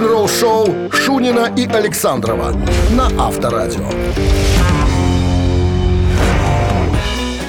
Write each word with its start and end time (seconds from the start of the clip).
рок-н-ролл-шоу 0.00 0.90
Шунина 0.92 1.52
и 1.56 1.66
Александрова 1.66 2.52
на 2.92 3.06
Авторадио. 3.18 3.90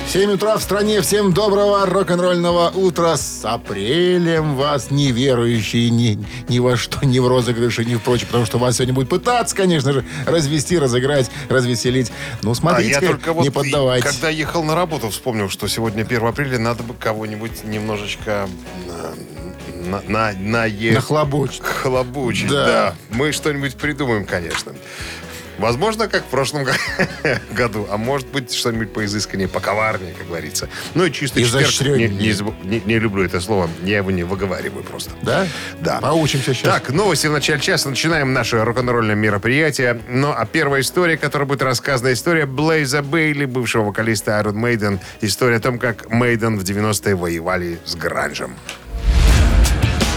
7 0.09 0.31
утра 0.33 0.57
в 0.57 0.61
стране. 0.61 0.99
Всем 0.99 1.31
доброго 1.31 1.85
рок-н-ролльного 1.85 2.71
утра. 2.71 3.15
С 3.15 3.45
апрелем 3.45 4.55
вас, 4.57 4.91
неверующие 4.91 5.89
ни, 5.89 6.19
ни 6.49 6.59
во 6.59 6.75
что, 6.75 7.05
ни 7.05 7.19
в 7.19 7.27
розыгрыши, 7.29 7.85
ни 7.85 7.95
в 7.95 8.01
прочее. 8.01 8.27
Потому 8.27 8.45
что 8.45 8.57
вас 8.57 8.75
сегодня 8.75 8.93
будет 8.93 9.07
пытаться, 9.07 9.55
конечно 9.55 9.93
же, 9.93 10.03
развести, 10.25 10.77
разыграть, 10.77 11.31
развеселить. 11.47 12.11
Ну, 12.41 12.53
смотрите, 12.53 12.97
а 12.97 13.01
я 13.01 13.07
только 13.11 13.31
вот 13.31 13.43
не 13.43 13.49
поддавайтесь. 13.49 14.09
Когда 14.09 14.29
ехал 14.29 14.65
на 14.65 14.75
работу, 14.75 15.09
вспомнил, 15.09 15.47
что 15.47 15.69
сегодня 15.69 16.01
1 16.01 16.25
апреля, 16.25 16.59
надо 16.59 16.83
бы 16.83 16.93
кого-нибудь 16.93 17.63
немножечко 17.63 18.49
э, 18.89 19.13
на, 19.91 20.01
на, 20.07 20.33
на, 20.39 20.65
е... 20.65 20.93
Нахлобучить. 20.93 21.61
Хлобучить, 21.63 22.49
Да. 22.49 22.65
да. 22.65 22.95
Мы 23.09 23.31
что-нибудь 23.31 23.75
придумаем, 23.75 24.25
конечно. 24.25 24.73
Возможно, 25.57 26.07
как 26.07 26.23
в 26.23 26.27
прошлом 26.27 26.63
го- 26.63 26.71
году, 27.51 27.85
а 27.91 27.97
может 27.97 28.25
быть, 28.29 28.51
что-нибудь 28.51 28.93
поизысканнее, 28.93 29.47
поковарнее, 29.47 30.13
как 30.17 30.25
говорится. 30.25 30.69
Ну 30.95 31.05
и 31.05 31.11
чисто 31.11 31.39
четверг. 31.43 31.97
Не, 31.99 32.07
не- 32.07 32.81
не 32.83 32.97
люблю 32.99 33.23
это 33.23 33.39
слово, 33.39 33.69
я 33.83 33.97
его 33.97 34.09
не 34.09 34.23
выговариваю 34.23 34.83
просто. 34.83 35.11
Да? 35.21 35.45
Да. 35.79 35.99
Поучимся 35.99 36.55
сейчас. 36.55 36.73
Так, 36.73 36.89
новости 36.89 37.27
в 37.27 37.31
начале 37.31 37.59
часа. 37.59 37.89
Начинаем 37.89 38.33
наше 38.33 38.63
рок-н-ролльное 38.63 39.13
мероприятие. 39.13 40.01
Ну, 40.09 40.31
а 40.35 40.45
первая 40.47 40.81
история, 40.81 41.17
которая 41.17 41.47
будет 41.47 41.61
рассказана, 41.61 42.11
история 42.13 42.47
Блейза 42.47 43.03
Бейли, 43.03 43.45
бывшего 43.45 43.83
вокалиста 43.83 44.31
Iron 44.43 44.55
Maiden. 44.55 44.99
История 45.19 45.57
о 45.57 45.59
том, 45.59 45.77
как 45.77 46.09
Мейден 46.09 46.57
в 46.57 46.63
90-е 46.63 47.13
воевали 47.13 47.77
с 47.85 47.93
гранжем. 47.95 48.55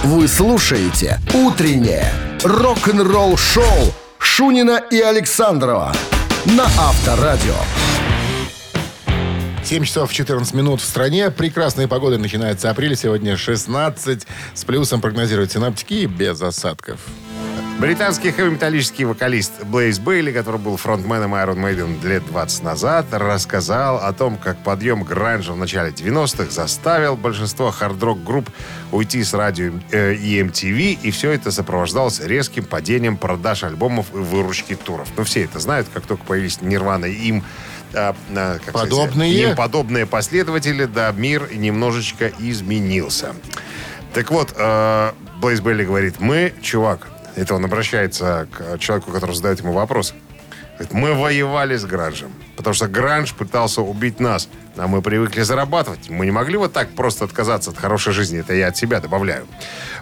Вы 0.04 0.28
слушаете 0.28 1.18
«Утреннее 1.32 2.12
рок-н-ролл-шоу» 2.42 3.64
Шунина 4.18 4.78
и 4.90 5.00
Александрова 5.00 5.94
на 6.44 6.64
Авторадио. 6.64 7.54
7 9.64 9.84
часов 9.84 10.12
14 10.12 10.52
минут 10.52 10.82
в 10.82 10.84
стране. 10.84 11.30
Прекрасная 11.30 11.88
погода. 11.88 12.18
Начинается 12.18 12.68
апрель. 12.68 12.96
Сегодня 12.96 13.38
16. 13.38 14.26
С 14.52 14.64
плюсом 14.64 15.00
прогнозируют 15.00 15.52
синаптики 15.52 16.04
без 16.04 16.42
осадков. 16.42 17.00
Британский 17.78 18.30
хэви-металлический 18.30 19.04
вокалист 19.04 19.64
Блейз 19.64 19.98
Бейли, 19.98 20.32
который 20.32 20.60
был 20.60 20.76
фронтменом 20.76 21.34
Iron 21.34 21.56
Maiden 21.56 22.06
лет 22.06 22.24
20 22.26 22.62
назад, 22.62 23.06
рассказал 23.10 23.98
о 23.98 24.12
том, 24.12 24.38
как 24.38 24.56
подъем 24.62 25.02
гранжа 25.02 25.52
в 25.52 25.56
начале 25.56 25.90
90-х 25.90 26.50
заставил 26.50 27.16
большинство 27.16 27.70
хард-рок 27.70 28.22
групп 28.24 28.48
уйти 28.90 29.22
с 29.22 29.34
радио 29.34 29.72
э, 29.90 30.14
и 30.14 30.40
MTV, 30.40 30.98
и 31.02 31.10
все 31.10 31.32
это 31.32 31.50
сопровождалось 31.50 32.20
резким 32.20 32.64
падением 32.64 33.16
продаж 33.16 33.64
альбомов 33.64 34.06
и 34.14 34.18
выручки 34.18 34.76
туров. 34.76 35.08
Ну, 35.16 35.24
все 35.24 35.44
это 35.44 35.58
знают, 35.58 35.88
как 35.92 36.06
только 36.06 36.24
появились 36.24 36.62
Нирвана 36.62 37.06
и 37.06 37.14
им 37.14 37.44
а, 37.92 38.14
а, 38.34 38.54
как 38.54 38.70
сказать, 38.70 38.90
Подобные? 38.90 39.42
им 39.50 39.56
подобные 39.56 40.06
последователи, 40.06 40.84
да, 40.86 41.12
мир 41.12 41.50
немножечко 41.54 42.32
изменился. 42.38 43.34
Так 44.14 44.30
вот, 44.30 44.54
э, 44.56 45.12
Блейз 45.40 45.60
Белли 45.60 45.84
говорит, 45.84 46.20
мы, 46.20 46.54
чувак, 46.62 47.08
это 47.36 47.54
он 47.54 47.64
обращается 47.64 48.48
к 48.52 48.78
человеку, 48.78 49.10
который 49.10 49.34
задает 49.34 49.60
ему 49.60 49.72
вопрос. 49.72 50.14
Говорит, 50.74 50.92
мы 50.92 51.14
воевали 51.14 51.76
с 51.76 51.84
гранжем, 51.84 52.32
потому 52.56 52.74
что 52.74 52.88
гранж 52.88 53.32
пытался 53.34 53.80
убить 53.80 54.18
нас, 54.18 54.48
а 54.76 54.88
мы 54.88 55.02
привыкли 55.02 55.42
зарабатывать. 55.42 56.10
Мы 56.10 56.24
не 56.24 56.32
могли 56.32 56.56
вот 56.56 56.72
так 56.72 56.90
просто 56.90 57.24
отказаться 57.24 57.70
от 57.70 57.78
хорошей 57.78 58.12
жизни, 58.12 58.40
это 58.40 58.54
я 58.54 58.68
от 58.68 58.76
себя 58.76 58.98
добавляю. 58.98 59.46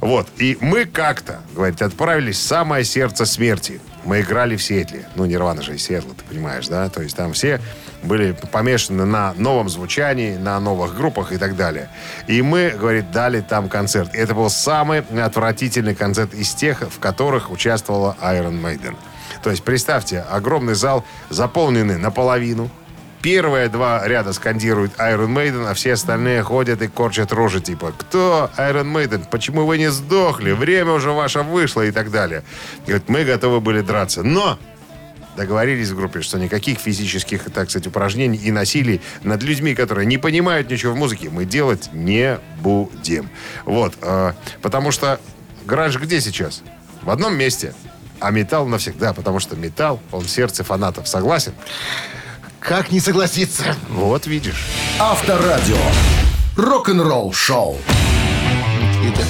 Вот, 0.01 0.29
и 0.39 0.57
мы 0.63 0.87
как-то, 0.87 1.41
говорит, 1.55 1.83
отправились 1.83 2.39
в 2.39 2.43
самое 2.43 2.85
сердце 2.85 3.27
смерти. 3.27 3.83
Мы 4.05 4.23
играли 4.23 4.57
в 4.57 4.63
Сиэтле. 4.63 5.07
Ну, 5.15 5.27
Нирвана 5.27 5.61
же 5.61 5.75
из 5.75 5.83
Сиэтла, 5.85 6.15
ты 6.15 6.25
понимаешь, 6.25 6.69
да? 6.69 6.89
То 6.89 7.03
есть 7.03 7.17
там 7.17 7.35
все 7.35 7.61
были 8.03 8.33
помешаны 8.51 9.05
на 9.05 9.33
новом 9.35 9.69
звучании, 9.69 10.37
на 10.37 10.59
новых 10.61 10.95
группах 10.97 11.33
и 11.33 11.39
так 11.39 11.57
далее. 11.57 11.89
И 12.27 12.43
мы, 12.43 12.71
говорит, 12.71 13.11
дали 13.11 13.41
там 13.41 13.69
концерт. 13.69 14.15
И 14.15 14.19
это 14.19 14.35
был 14.35 14.51
самый 14.51 15.01
отвратительный 15.01 15.95
концерт 15.95 16.35
из 16.35 16.55
тех, 16.55 16.81
в 16.83 16.99
которых 16.99 17.51
участвовала 17.51 18.17
Iron 18.21 18.61
Maiden. 18.61 18.97
То 19.43 19.51
есть, 19.51 19.63
представьте, 19.63 20.25
огромный 20.31 20.75
зал, 20.75 21.05
заполненный 21.31 21.99
наполовину. 21.99 22.71
Первые 23.23 23.69
два 23.69 24.07
ряда 24.07 24.33
скандируют 24.33 24.95
Iron 24.99 25.29
Maiden, 25.29 25.71
а 25.71 25.75
все 25.75 25.93
остальные 25.93 26.43
ходят 26.43 26.83
и 26.83 26.89
корчат 26.89 27.33
рожи, 27.33 27.61
типа, 27.61 27.93
кто 27.97 28.51
Iron 28.59 28.93
Maiden? 28.93 29.25
Почему 29.31 29.65
вы 29.65 29.79
не 29.79 29.93
сдохли? 29.93 30.51
Время 30.51 30.91
уже 30.91 31.13
ваше 31.13 31.43
вышло 31.43 31.83
и 31.83 31.93
так 31.93 32.11
далее. 32.11 32.43
Говорит, 32.85 33.09
мы 33.09 33.23
готовы 33.23 33.61
были 33.61 33.81
драться. 33.81 34.25
Но 34.25 34.59
договорились 35.37 35.89
в 35.91 35.97
группе, 35.97 36.23
что 36.23 36.39
никаких 36.39 36.79
физических, 36.79 37.45
так 37.51 37.71
сказать, 37.71 37.87
упражнений 37.87 38.39
и 38.39 38.51
насилий 38.51 39.01
над 39.23 39.43
людьми, 39.43 39.75
которые 39.75 40.07
не 40.07 40.19
понимают 40.19 40.71
ничего 40.71 40.93
в 40.93 40.97
музыке, 40.97 41.31
мы 41.31 41.45
делать 41.45 41.91
не 41.93 42.39
будем. 42.61 43.31
Вот. 43.65 43.95
э, 44.03 44.33
потому 44.61 44.93
что 44.93 45.21
гранж 45.65 45.99
где 45.99 46.21
сейчас? 46.21 46.63
В 47.03 47.11
одном 47.11 47.37
месте. 47.37 47.75
А 48.21 48.31
металл 48.31 48.67
навсегда, 48.67 49.13
потому 49.13 49.41
что 49.41 49.57
металл, 49.57 50.01
он 50.13 50.25
в 50.25 50.31
сердце 50.31 50.63
фанатов. 50.63 51.09
Согласен? 51.09 51.53
Как 52.61 52.93
не 52.93 53.01
согласиться? 53.01 53.75
Вот 53.89 54.27
видишь. 54.27 54.65
Авторадио. 55.01 55.77
Рок-н-ролл-шоу. 56.57 57.79
Какие-то 58.95 59.23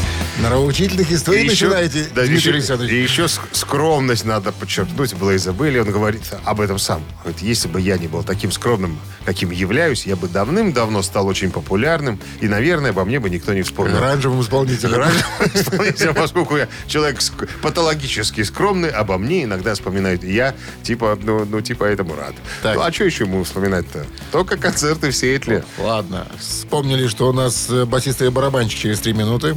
Нравоучительных 0.43 1.11
историй 1.13 1.43
И 1.43 1.45
еще- 1.51 1.67
начинаете, 1.67 2.05
да, 2.15 2.23
Дмитрий 2.23 2.37
еще, 2.37 2.51
Александрович. 2.51 2.93
и 2.93 3.03
еще 3.03 3.23
ск- 3.25 3.41
скромность 3.53 4.25
надо 4.25 4.51
подчеркнуть. 4.53 5.15
Блейза 5.15 5.53
Белли, 5.53 5.79
он 5.79 5.91
говорит 5.91 6.23
об 6.45 6.61
этом 6.61 6.79
сам. 6.79 7.03
Говорит, 7.23 7.41
если 7.43 7.69
бы 7.69 7.81
я 7.81 7.97
не 7.97 8.09
был 8.09 8.25
таким 8.25 8.51
скромным, 8.51 8.99
каким 9.25 9.51
являюсь, 9.51 10.05
я 10.05 10.17
бы 10.17 10.27
давным-давно 10.29 11.03
стал 11.03 11.27
очень 11.29 11.51
популярным, 11.51 12.19
и, 12.41 12.49
наверное, 12.49 12.91
обо 12.91 13.05
мне 13.05 13.21
бы 13.21 13.31
никто 13.31 13.55
не 13.55 13.63
вспомнил. 13.63 13.97
Оранжевым 13.99 14.41
исполнителем. 14.41 14.95
Раньше 14.99 15.25
исполнителя, 15.55 16.13
поскольку 16.13 16.57
я 16.57 16.69
человек 16.89 17.19
ск- 17.21 17.49
патологически 17.63 18.43
скромный, 18.43 18.91
обо 18.91 19.19
мне 19.19 19.45
иногда 19.45 19.75
вспоминают. 19.75 20.25
И 20.25 20.33
я, 20.35 20.55
типа, 20.83 21.17
ну, 21.23 21.45
ну 21.45 21.61
типа, 21.61 21.85
этому 21.85 22.17
рад. 22.17 22.35
Так. 22.63 22.75
Ну, 22.77 22.83
а 22.83 22.93
что 22.93 23.05
еще 23.05 23.25
ему 23.25 23.45
вспоминать-то? 23.45 24.05
Только 24.33 24.57
концерты 24.57 25.11
в 25.11 25.17
Сиэтле. 25.17 25.65
Ладно. 25.79 26.27
Вспомнили, 26.41 27.07
что 27.07 27.29
у 27.29 27.33
нас 27.33 27.69
э, 27.71 27.85
басист 27.85 28.23
и 28.23 28.29
барабанщик 28.29 28.79
через 28.81 29.01
три 29.01 29.13
минуты. 29.13 29.57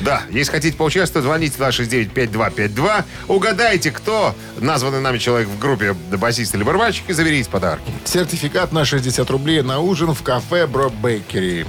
Да, 0.00 0.22
если 0.30 0.52
хотите 0.52 0.76
поучаствовать, 0.76 1.24
звоните 1.24 1.58
269-5252. 1.58 3.04
Угадайте, 3.28 3.90
кто 3.90 4.34
названный 4.58 5.00
нами 5.00 5.18
человек 5.18 5.48
в 5.48 5.58
группе 5.58 5.94
басист 5.94 6.54
или 6.54 6.62
барабанщик 6.62 7.08
и 7.08 7.12
заберите 7.12 7.48
подарки. 7.50 7.90
Сертификат 8.04 8.72
на 8.72 8.84
60 8.84 9.28
рублей 9.30 9.62
на 9.62 9.80
ужин 9.80 10.14
в 10.14 10.22
кафе 10.22 10.66
Бро 10.66 10.90
Бейкери. 10.90 11.66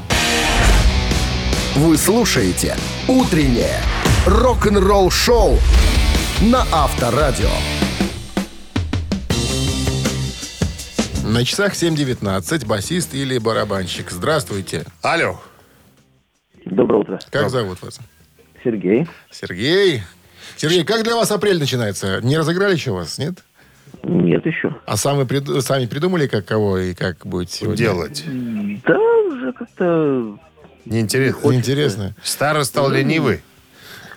Вы 1.76 1.98
слушаете 1.98 2.76
«Утреннее 3.08 3.82
рок-н-ролл-шоу» 4.26 5.60
на 6.42 6.66
Авторадио. 6.72 7.50
На 11.24 11.46
часах 11.46 11.74
7.19 11.74 12.66
басист 12.66 13.14
или 13.14 13.38
барабанщик. 13.38 14.10
Здравствуйте. 14.12 14.86
Алло. 15.02 15.40
Доброе 16.66 17.02
утро. 17.02 17.20
Как 17.30 17.50
зовут 17.50 17.82
вас? 17.82 18.00
Сергей. 18.72 19.08
Сергей. 19.32 20.04
Сергей, 20.58 20.84
как 20.84 21.04
для 21.04 21.16
вас 21.16 21.32
апрель 21.32 21.58
начинается? 21.60 22.20
Не 22.22 22.38
разыграли 22.38 22.74
еще 22.74 22.92
вас, 22.92 23.18
нет? 23.18 23.40
Нет 24.04 24.46
еще. 24.46 24.76
А 24.86 24.98
сами, 24.98 25.24
прид- 25.24 25.62
сами 25.62 25.86
придумали, 25.86 26.28
как 26.28 26.46
кого 26.46 26.78
и 26.78 26.94
как 26.94 27.26
будет 27.26 27.50
сегодня? 27.50 27.78
Делать. 27.78 28.24
Да, 28.86 28.98
уже 29.00 29.54
как-то 29.54 30.38
Неинтересно. 30.86 31.54
Интересно. 31.54 32.16
Старый 32.24 32.66
стал 32.66 32.90
ленивый. 32.92 33.42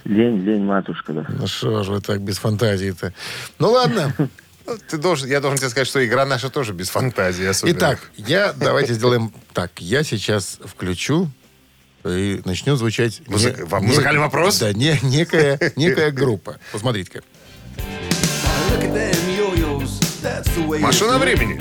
лень, 0.04 0.42
лень, 0.44 0.64
матушка, 0.64 1.12
да. 1.12 1.26
Ну 1.28 1.46
что 1.46 1.84
ж 1.84 1.88
вы 1.88 2.00
так 2.00 2.20
без 2.20 2.38
фантазии-то? 2.38 3.12
Ну 3.60 3.70
ладно. 3.70 4.12
Ну, 4.66 4.76
Ты 4.88 4.98
должен, 4.98 5.28
я 5.28 5.40
должен 5.40 5.58
тебе 5.58 5.68
сказать, 5.68 5.86
что 5.88 6.04
игра 6.04 6.24
наша 6.26 6.50
тоже 6.50 6.72
без 6.72 6.90
фантазии 6.90 7.44
особенно. 7.44 7.76
Итак, 7.76 7.98
я 8.16 8.52
давайте 8.52 8.94
сделаем 8.94 9.32
так. 9.52 9.70
Я 9.78 10.02
сейчас 10.02 10.58
включу 10.64 11.28
и 12.04 12.40
начнет 12.44 12.78
звучать... 12.78 13.22
Музык- 13.26 13.80
не- 13.80 13.86
музыкальный 13.86 14.20
вопрос? 14.20 14.58
Да, 14.58 14.72
не, 14.72 14.98
некая, 15.02 15.58
некая 15.76 16.10
группа. 16.10 16.58
Посмотрите-ка. 16.72 17.22
Машина 20.80 21.18
времени. 21.18 21.60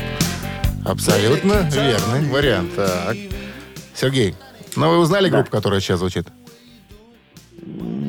Абсолютно 0.86 1.70
верный 1.72 2.30
вариант. 2.30 2.76
Так. 2.76 3.16
Сергей, 3.96 4.36
ну 4.76 4.90
вы 4.90 4.98
узнали 5.00 5.30
группу, 5.30 5.50
которая 5.52 5.80
сейчас 5.82 6.00
звучит? 6.00 6.28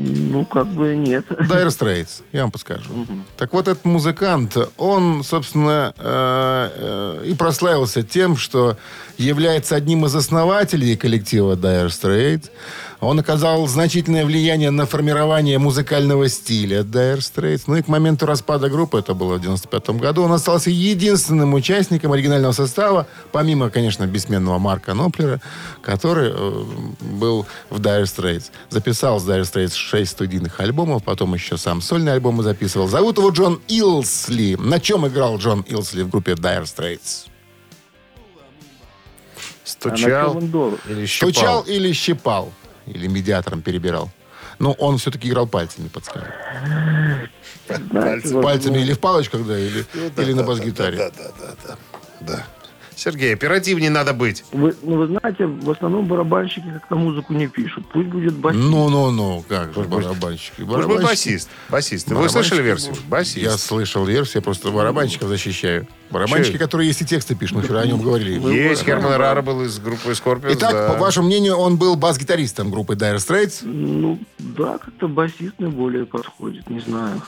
Ну, 0.03 0.45
как 0.45 0.67
бы 0.67 0.97
нет. 0.97 1.27
Dire 1.29 1.69
Straits, 1.69 2.23
я 2.33 2.43
вам 2.43 2.51
подскажу. 2.51 3.07
Так 3.37 3.53
вот, 3.53 3.69
этот 3.69 3.85
музыкант, 3.85 4.57
он, 4.77 5.23
собственно, 5.23 5.93
э, 5.99 7.21
э, 7.23 7.25
и 7.27 7.35
прославился 7.35 8.03
тем, 8.03 8.37
что 8.37 8.77
является 9.19 9.77
одним 9.77 10.07
из 10.07 10.15
основателей 10.15 10.97
коллектива 10.97 11.55
Dire 11.55 11.89
Straits. 11.89 12.51
Он 13.01 13.19
оказал 13.19 13.67
значительное 13.67 14.27
влияние 14.27 14.71
на 14.71 14.85
формирование 14.85 15.59
музыкального 15.59 16.29
стиля 16.29 16.81
Dire 16.81 17.19
Straits. 17.19 17.63
Ну 17.67 17.77
и 17.77 17.83
к 17.83 17.89
моменту 17.89 18.27
распада 18.27 18.69
группы, 18.69 18.99
это 18.99 19.15
было 19.15 19.37
в 19.37 19.41
95 19.41 19.91
году, 20.01 20.23
он 20.23 20.33
остался 20.33 20.69
единственным 20.71 21.55
участником 21.55 22.13
оригинального 22.13 22.53
состава, 22.53 23.07
помимо, 23.33 23.71
конечно, 23.71 24.07
бессменного 24.07 24.59
МаркаНоплера, 24.59 25.41
который 25.81 26.31
э, 26.31 26.65
был 27.01 27.47
в 27.71 27.81
Dire 27.81 28.03
Straits. 28.03 28.51
Записал 28.69 29.19
с 29.19 29.27
Dire 29.27 29.43
Straits 29.43 29.75
6 29.75 30.11
студийных 30.11 30.61
альбомов, 30.61 31.03
потом 31.03 31.33
еще 31.33 31.57
сам 31.57 31.81
сольные 31.81 32.15
альбомы 32.15 32.43
записывал. 32.43 32.87
Зовут 32.87 33.17
его 33.17 33.31
Джон 33.31 33.63
Илсли. 33.69 34.57
На 34.57 34.79
чем 34.79 35.07
играл 35.09 35.39
Джон 35.39 35.63
Илсли 35.63 36.03
в 36.03 36.11
группе 36.11 36.33
Dire 36.33 36.65
Straits? 36.65 37.27
А 39.65 39.69
Стучал 39.69 40.35
должен? 40.35 40.79
или 40.89 41.07
щипал? 41.07 41.31
Стучал 41.31 41.63
или 41.63 41.93
щипал? 41.93 42.53
Или 42.95 43.07
медиатором 43.07 43.63
перебирал? 43.63 44.11
Ну, 44.59 44.73
он 44.73 44.99
все-таки 44.99 45.29
играл 45.29 45.47
пальцами, 45.47 45.89
вот, 47.69 48.43
Пальцами 48.43 48.77
ну, 48.77 48.83
или 48.83 48.93
в 48.93 48.99
палочках, 48.99 49.47
да, 49.47 49.59
или, 49.59 49.87
или 50.17 50.33
на 50.33 50.43
бас-гитаре. 50.43 50.99
Да, 50.99 51.11
да, 51.11 51.31
да, 51.67 51.77
да. 52.21 52.47
Сергей, 53.01 53.33
оперативнее 53.33 53.89
надо 53.91 54.13
быть. 54.13 54.45
Вы, 54.53 54.75
ну, 54.83 54.97
вы 54.99 55.07
знаете, 55.07 55.47
в 55.47 55.71
основном 55.71 56.07
барабанщики 56.07 56.71
как-то 56.71 56.97
музыку 56.97 57.33
не 57.33 57.47
пишут. 57.47 57.87
Пусть 57.93 58.09
будет 58.09 58.35
басист. 58.35 58.63
Ну-ну-ну, 58.63 59.43
как 59.49 59.73
же 59.73 59.81
барабанщики. 59.81 60.61
Может 60.61 60.87
быть, 60.87 60.99
Барабанщики- 60.99 61.07
басист. 61.07 61.49
Басист. 61.71 62.11
Вы 62.11 62.29
слышали 62.29 62.61
версию? 62.61 62.95
Басист. 63.09 63.39
Я 63.39 63.57
слышал 63.57 64.05
версию, 64.05 64.37
я 64.37 64.43
просто 64.43 64.71
барабанщиков 64.71 65.29
защищаю. 65.29 65.87
Барабанщики, 66.11 66.53
Че? 66.53 66.59
которые 66.59 66.89
есть 66.89 67.01
и 67.01 67.07
тексты 67.07 67.35
пишут, 67.35 67.57
мы 67.57 67.63
вчера 67.63 67.81
о 67.81 67.87
нем 67.87 68.03
говорили. 68.03 68.39
Есть, 68.53 68.85
Герман 68.85 69.15
Рара 69.15 69.41
был 69.41 69.63
из 69.63 69.79
группы 69.79 70.11
Scorpions. 70.11 70.51
Итак, 70.53 70.73
да. 70.73 70.93
по 70.93 71.01
вашему 71.01 71.29
мнению, 71.29 71.57
он 71.57 71.79
был 71.79 71.97
бас-гитаристом 71.97 72.71
группы 72.71 72.95
Dire 72.95 73.17
Straits. 73.17 73.61
Ну, 73.63 74.19
да, 74.39 74.77
как-то 74.79 75.09
басист 75.09 75.55
наиболее 75.59 76.05
подходит, 76.05 76.69
не 76.69 76.81
знаю. 76.81 77.23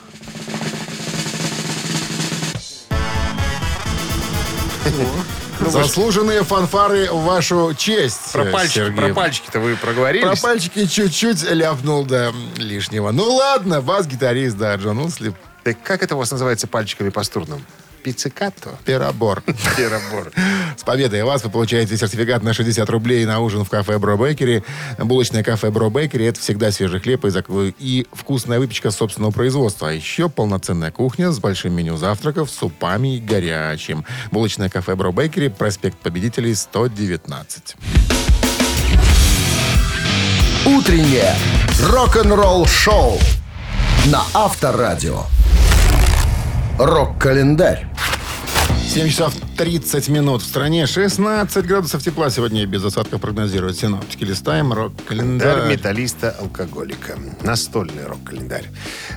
Заслуженные 5.59 6.43
фанфары 6.43 7.09
в 7.11 7.23
вашу 7.23 7.73
честь, 7.75 8.31
Про, 8.31 8.45
пальчики, 8.45 8.75
Сергей. 8.75 8.97
про 8.97 9.13
пальчики-то 9.13 9.59
вы 9.59 9.75
проговорились? 9.75 10.39
Про 10.39 10.49
пальчики 10.49 10.85
чуть-чуть 10.85 11.43
ляпнул, 11.49 12.05
да, 12.05 12.31
лишнего. 12.57 13.11
Ну 13.11 13.23
ладно, 13.35 13.81
бас-гитарист, 13.81 14.57
да, 14.57 14.75
Джон 14.75 14.99
Усли, 14.99 15.33
Так 15.63 15.81
как 15.83 16.03
это 16.03 16.15
у 16.15 16.17
вас 16.17 16.31
называется 16.31 16.67
пальчиками 16.67 17.09
по 17.09 17.23
струнам? 17.23 17.63
Пиццикатто? 18.03 18.71
перебор. 18.85 19.41
Перебор. 19.77 20.31
С 20.77 20.83
победой 20.83 21.23
вас 21.23 21.43
вы 21.43 21.49
получаете 21.49 21.95
сертификат 21.95 22.43
на 22.43 22.53
60 22.53 22.89
рублей 22.89 23.25
на 23.25 23.39
ужин 23.39 23.63
в 23.63 23.69
кафе 23.69 23.97
Бро 23.97 24.17
Бейкери. 24.17 24.63
Булочное 24.97 25.43
кафе 25.43 25.71
Бро 25.71 25.89
Бейкери– 25.89 26.25
это 26.27 26.39
всегда 26.39 26.71
свежий 26.71 26.99
хлеб 26.99 27.23
и, 27.25 27.29
зак- 27.29 27.73
и 27.79 28.05
вкусная 28.11 28.59
выпечка 28.59 28.91
собственного 28.91 29.31
производства. 29.31 29.89
А 29.89 29.93
еще 29.93 30.27
полноценная 30.29 30.91
кухня 30.91 31.31
с 31.31 31.39
большим 31.39 31.73
меню 31.73 31.95
завтраков, 31.97 32.49
супами 32.51 33.15
и 33.17 33.19
горячим. 33.19 34.05
Булочное 34.31 34.69
кафе 34.69 34.95
Бро 34.95 35.11
Бейкери, 35.11 35.47
проспект 35.47 35.97
Победителей, 35.99 36.55
119. 36.55 37.75
Утреннее 40.65 41.35
рок-н-ролл-шоу 41.81 43.19
на 44.05 44.23
Авторадио. 44.33 45.23
Рок-календарь. 46.85 47.87
7 48.89 49.07
часов 49.07 49.33
30 49.57 50.09
минут 50.09 50.41
в 50.41 50.45
стране, 50.45 50.85
16 50.85 51.65
градусов 51.65 52.03
тепла 52.03 52.29
сегодня 52.29 52.65
без 52.65 52.83
осадков 52.83 53.21
прогнозируют 53.21 53.77
синоптики. 53.77 54.25
Листаем 54.25 54.73
Календарь 54.73 54.95
рок-календарь. 54.97 55.71
металлиста-алкоголика. 55.71 57.17
Настольный 57.41 58.05
рок-календарь. 58.05 58.65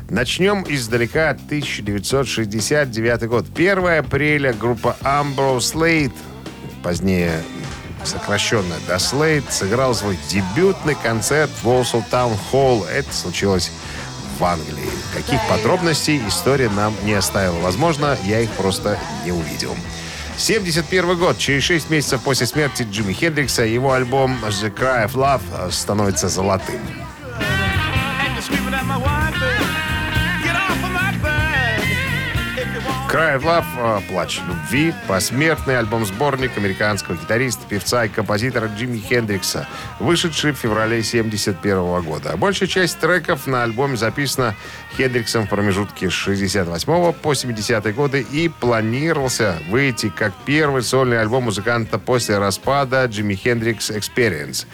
Начнем 0.08 0.64
издалека. 0.68 1.30
1969 1.30 3.26
год. 3.26 3.46
1 3.52 3.98
апреля 3.98 4.52
группа 4.52 4.96
Ambrose 5.02 5.58
Slade, 5.74 6.14
позднее 6.84 7.42
сокращенно 8.04 8.76
до 8.86 8.94
Slade, 8.94 9.50
сыграл 9.50 9.92
свой 9.96 10.16
дебютный 10.30 10.94
концерт 10.94 11.50
в 11.62 11.66
Walsall 11.66 12.04
Town 12.12 12.38
Hall. 12.52 12.86
Это 12.86 13.12
случилось 13.12 13.72
в 14.38 14.44
Англии. 14.44 14.90
Каких 15.14 15.40
подробностей 15.48 16.20
история 16.26 16.68
нам 16.68 16.94
не 17.04 17.14
оставила. 17.14 17.58
Возможно, 17.60 18.16
я 18.24 18.40
их 18.40 18.50
просто 18.50 18.98
не 19.24 19.32
увидел. 19.32 19.74
71 20.36 21.18
год. 21.18 21.38
Через 21.38 21.64
6 21.64 21.90
месяцев 21.90 22.20
после 22.22 22.46
смерти 22.46 22.86
Джимми 22.90 23.12
Хендрикса 23.12 23.62
его 23.62 23.92
альбом 23.92 24.38
«The 24.44 24.72
Cry 24.72 25.06
of 25.06 25.14
Love» 25.14 25.70
становится 25.70 26.28
золотым. 26.28 26.80
Cry 33.16 33.38
of 33.38 33.44
Love 33.44 33.64
э, 33.78 34.00
«Плач 34.10 34.42
любви»— 34.46 34.92
посмертный 35.08 35.78
альбом-сборник 35.78 36.58
американского 36.58 37.14
гитариста, 37.14 37.62
певца 37.66 38.04
и 38.04 38.10
композитора 38.10 38.66
Джимми 38.66 38.98
Хендрикса, 38.98 39.66
вышедший 40.00 40.52
в 40.52 40.56
феврале 40.56 41.02
71 41.02 42.02
года. 42.02 42.36
Большая 42.36 42.68
часть 42.68 42.98
треков 42.98 43.46
на 43.46 43.62
альбоме 43.62 43.96
записана 43.96 44.54
Хендриксом 44.98 45.46
в 45.46 45.48
промежутке 45.48 46.10
с 46.10 46.12
68 46.12 47.12
по 47.14 47.34
70 47.34 47.94
годы 47.94 48.20
и 48.20 48.50
планировался 48.50 49.62
выйти 49.70 50.10
как 50.10 50.34
первый 50.44 50.82
сольный 50.82 51.18
альбом 51.18 51.44
музыканта 51.44 51.98
после 51.98 52.36
распада 52.36 53.06
Джимми 53.06 53.34
Хендрикс 53.34 53.92
Experience. 53.92 54.66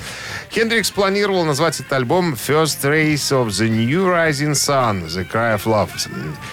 Хендрикс 0.50 0.90
планировал 0.90 1.44
назвать 1.44 1.78
этот 1.78 1.92
альбом 1.92 2.34
First 2.34 2.82
Race 2.82 3.30
of 3.30 3.50
the 3.50 3.68
New 3.68 4.08
Rising 4.08 4.54
Sun, 4.54 5.06
The 5.06 5.30
Cry 5.30 5.56
of 5.56 5.62
Love. 5.64 5.90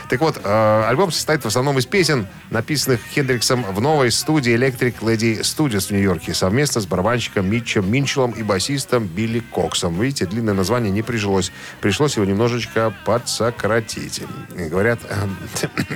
Так 0.08 0.22
вот, 0.22 0.40
э, 0.44 0.84
альбом 0.88 1.12
состоит 1.12 1.44
в 1.44 1.48
основном 1.48 1.79
из 1.80 1.86
песен, 1.86 2.28
написанных 2.52 3.00
Хендриксом 3.14 3.64
в 3.64 3.82
новой 3.82 4.12
студии 4.12 4.54
Electric 4.54 5.00
Lady 5.00 5.40
Studios 5.40 5.88
в 5.88 5.92
Нью-Йорке 5.92 6.34
совместно 6.34 6.82
с 6.82 6.86
барабанщиком 6.86 7.50
Митчем 7.50 7.90
Минчелом 7.90 8.32
и 8.32 8.44
басистом 8.44 9.08
Билли 9.08 9.40
Коксом. 9.40 10.00
Видите, 10.00 10.26
длинное 10.26 10.54
название 10.54 10.92
не 10.92 11.02
прижилось. 11.02 11.52
Пришлось 11.80 12.18
его 12.18 12.26
немножечко 12.26 12.94
подсократить. 13.06 14.22
Говорят, 14.54 15.00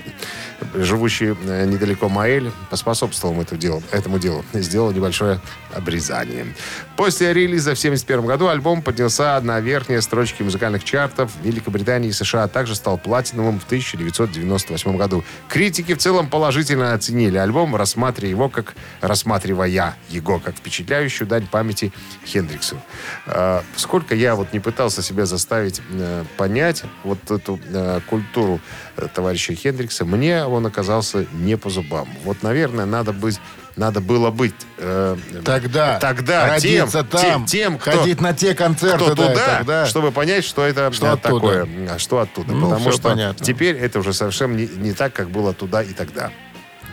живущий 0.74 1.35
э, 1.45 1.65
недалеко 1.65 2.07
Маэль 2.09 2.51
поспособствовал 2.69 3.41
этому 3.41 3.59
делу, 3.59 3.83
этому 3.91 4.19
делу. 4.19 4.45
Сделал 4.53 4.91
небольшое 4.91 5.41
обрезание. 5.74 6.47
После 6.95 7.34
релиза 7.34 7.74
в 7.74 7.80
1971 7.80 8.25
году 8.25 8.48
альбом 8.48 8.84
поднялся 8.84 9.40
на 9.42 9.60
верхние 9.60 10.01
строчки 10.01 10.44
музыкальных 10.44 10.84
чартов 10.84 11.31
Великобритании 11.44 12.10
и 12.10 12.13
США, 12.13 12.44
а 12.44 12.47
также 12.47 12.76
стал 12.76 13.00
платиновым 13.00 13.59
в 13.59 13.66
1998 13.66 14.97
году. 14.97 15.23
Критики 15.50 15.95
в 15.95 15.97
целом 15.97 16.30
положительно 16.30 16.94
оценили 16.94 17.38
альбом, 17.38 17.76
рассматривая 17.76 18.30
его 18.30 18.47
как 18.47 18.76
рассматривая 19.02 19.97
его 20.09 20.40
как 20.40 20.56
впечатляющую 20.56 21.28
дань 21.28 21.47
памяти 21.47 21.92
Хендриксу. 22.26 22.78
Э, 23.26 23.62
Сколько 23.76 24.14
я 24.14 24.35
вот 24.35 24.54
не 24.54 24.59
пытался 24.59 25.02
себя 25.02 25.26
заставить 25.26 25.81
э, 25.92 26.23
понять 26.38 26.83
вот 27.04 27.31
эту 27.31 27.59
э, 27.69 28.02
культуру 28.07 28.59
э, 28.97 29.07
товарища 29.14 29.56
Хендрикса, 29.56 30.06
мне 30.06 30.45
он 30.45 30.66
оказался 30.66 31.26
не 31.33 31.57
по 31.57 31.69
зубам. 31.69 32.07
Вот, 32.23 32.44
наверное, 32.44 32.85
надо 32.85 33.14
быть 33.14 33.40
надо 33.75 34.01
было 34.01 34.30
быть 34.30 34.53
э, 34.77 35.18
Тогда, 35.44 35.99
тогда 35.99 36.59
тем, 36.59 36.89
там, 36.89 37.07
тем, 37.07 37.45
тем, 37.45 37.77
кто, 37.77 37.92
ходить 37.92 38.21
на 38.21 38.33
те 38.33 38.53
концерты, 38.53 39.06
кто 39.06 39.15
да, 39.15 39.27
туда, 39.30 39.57
тогда. 39.57 39.85
чтобы 39.87 40.11
понять, 40.11 40.45
что 40.45 40.63
это 40.65 40.92
Что 40.92 41.07
э, 41.07 41.09
оттуда. 41.11 41.35
такое, 41.35 41.68
а 41.89 41.99
что 41.99 42.19
оттуда. 42.19 42.53
Ну, 42.53 42.69
Потому 42.69 42.92
что 42.92 43.01
понятно. 43.01 43.45
теперь 43.45 43.75
это 43.75 43.99
уже 43.99 44.13
совершенно 44.13 44.56
не, 44.56 44.68
не 44.68 44.94
так, 44.94 45.13
как 45.13 45.30
было 45.30 45.53
туда 45.53 45.81
и 45.81 45.94
тогда. 45.94 46.31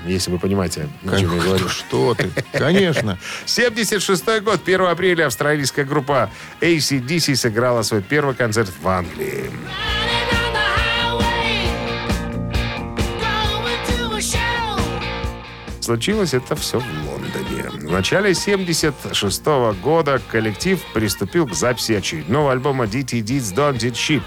Если 0.06 0.30
вы 0.30 0.38
понимаете, 0.38 0.88
о 1.06 1.18
чем 1.18 1.37
я 1.37 1.42
говорю. 1.42 1.68
Что 1.68 2.14
ты? 2.14 2.30
Конечно. 2.52 3.18
76 3.44 4.25
год, 4.42 4.60
1 4.64 4.80
апреля, 4.82 5.26
австралийская 5.26 5.84
группа 5.84 6.30
ACDC 6.62 7.37
сыграла 7.37 7.82
свой 7.82 8.00
первый 8.00 8.34
концерт 8.34 8.70
в 8.82 8.88
Англии. 8.88 9.50
Случилось 15.90 16.35
это 16.35 16.54
все 16.54 16.78
в 16.78 16.85
Лондоне. 17.04 17.68
В 17.68 17.90
начале 17.90 18.32
76 18.32 19.44
года 19.82 20.23
коллектив 20.30 20.80
приступил 20.94 21.49
к 21.49 21.52
записи 21.52 21.90
очередного 21.90 22.52
альбома 22.52 22.85
DT 22.85 23.23
Deeds 23.23 23.52
Don't 23.52 23.78
It 23.78 23.94
Cheap, 23.94 24.23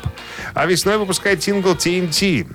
а 0.54 0.66
весной 0.66 0.98
выпускает 0.98 1.42
сингл 1.42 1.72
TNT. 1.72 2.54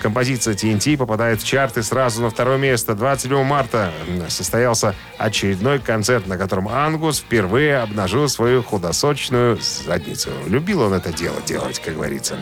Композиция 0.00 0.54
TNT 0.54 0.96
попадает 0.96 1.42
в 1.42 1.46
чарты 1.46 1.82
сразу 1.82 2.22
на 2.22 2.30
второе 2.30 2.56
место. 2.56 2.94
27 2.94 3.44
марта 3.44 3.92
состоялся 4.30 4.94
очередной 5.18 5.78
концерт, 5.78 6.26
на 6.26 6.38
котором 6.38 6.68
Ангус 6.68 7.18
впервые 7.18 7.80
обнажил 7.80 8.26
свою 8.26 8.62
худосочную 8.62 9.58
задницу. 9.60 10.30
Любил 10.46 10.80
он 10.80 10.94
это 10.94 11.12
дело 11.12 11.42
делать, 11.44 11.78
как 11.78 11.92
говорится. 11.92 12.38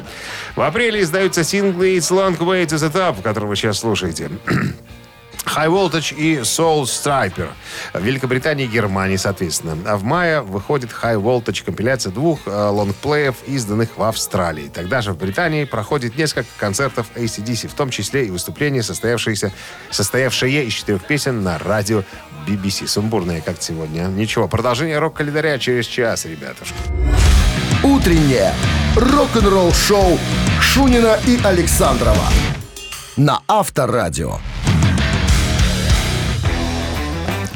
В 0.55 0.61
апреле 0.61 1.01
издаются 1.01 1.43
синглы 1.43 1.97
«It's 1.97 2.13
Long 2.13 2.39
Way 2.39 2.67
to 2.67 2.77
the 2.77 2.93
Top», 2.93 3.21
который 3.21 3.49
вы 3.49 3.57
сейчас 3.57 3.81
слушаете. 3.81 4.31
High 5.45 5.69
Voltage 5.69 6.15
и 6.15 6.39
Soul 6.39 6.85
Striper. 6.85 7.49
В 7.93 8.03
Великобритании 8.03 8.65
и 8.65 8.69
Германии, 8.69 9.17
соответственно. 9.17 9.77
А 9.87 9.97
в 9.97 10.05
мае 10.05 10.41
выходит 10.41 10.91
High 10.91 11.21
Voltage 11.23 11.65
компиляция 11.65 12.13
двух 12.13 12.41
э, 12.47 12.51
лонгплеев, 12.51 13.37
изданных 13.47 13.97
в 13.97 14.03
Австралии. 14.03 14.71
Тогда 14.73 15.03
же 15.03 15.13
в 15.13 15.19
Британии 15.19 15.65
проходит 15.65 16.17
несколько 16.17 16.49
концертов 16.59 17.07
ACDC, 17.15 17.69
в 17.69 17.75
том 17.75 17.91
числе 17.91 18.27
и 18.27 18.31
выступления, 18.31 18.83
состоявшиеся, 18.83 19.53
состоявшие 19.91 20.65
из 20.65 20.73
четырех 20.73 21.05
песен 21.05 21.43
на 21.43 21.59
радио 21.59 22.05
BBC. 22.47 22.87
Сумбурные, 22.87 23.41
как 23.41 23.61
сегодня. 23.61 24.05
Ничего, 24.05 24.49
продолжение 24.49 24.99
рок-календаря 24.99 25.59
через 25.59 25.87
час, 25.87 26.25
ребятушки. 26.25 26.75
Утреннее 27.83 28.55
рок-н-ролл-шоу 28.97 30.19
Шунина 30.61 31.19
и 31.27 31.39
Александрова 31.45 32.29
на 33.17 33.43
Авторадио. 33.47 34.39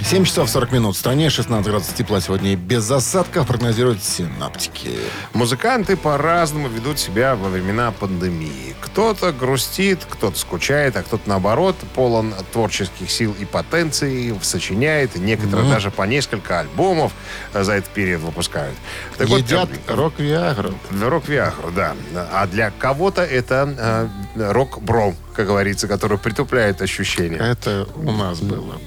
7 0.09 0.25
часов 0.25 0.49
40 0.49 0.73
минут. 0.73 0.97
В 0.97 0.99
стране 0.99 1.29
16 1.29 1.69
градусов 1.69 1.95
тепла 1.95 2.23
сегодня 2.23 2.55
и 2.55 2.57
без 2.57 2.91
осадков 2.91 3.47
прогнозируют 3.47 4.03
синаптики. 4.03 4.93
Музыканты 5.35 5.99
по-разному 5.99 6.69
ведут 6.69 6.99
себя 6.99 7.37
во 7.37 7.51
времена 7.51 7.93
пандемии. 7.93 8.75
Кто-то 8.81 9.33
грустит, 9.33 9.99
кто-то 10.09 10.39
скучает, 10.39 10.97
а 10.97 11.03
кто-то, 11.03 11.29
наоборот, 11.29 11.77
полон 11.95 12.33
творческих 12.55 13.11
сил 13.11 13.37
и 13.39 13.45
потенций, 13.45 14.35
сочиняет. 14.41 15.15
Некоторые 15.17 15.69
даже 15.71 15.91
по 15.91 16.05
несколько 16.05 16.61
альбомов 16.61 17.13
за 17.53 17.75
этот 17.75 17.91
период 17.91 18.23
выпускают. 18.23 18.77
Так 19.19 19.29
вот, 19.29 19.41
Едят 19.41 19.69
рок-виагру. 19.89 20.73
Рок-виагру, 21.03 21.71
да. 21.71 21.95
А 22.33 22.47
для 22.47 22.71
кого-то 22.71 23.23
это 23.23 24.09
э, 24.35 24.53
рок-бро, 24.53 25.15
как 25.35 25.49
говорится, 25.49 25.87
который 25.87 26.17
притупляет 26.17 26.81
ощущения. 26.81 27.37
Это 27.37 27.87
у 27.95 28.11
нас 28.11 28.41
было. 28.41 28.81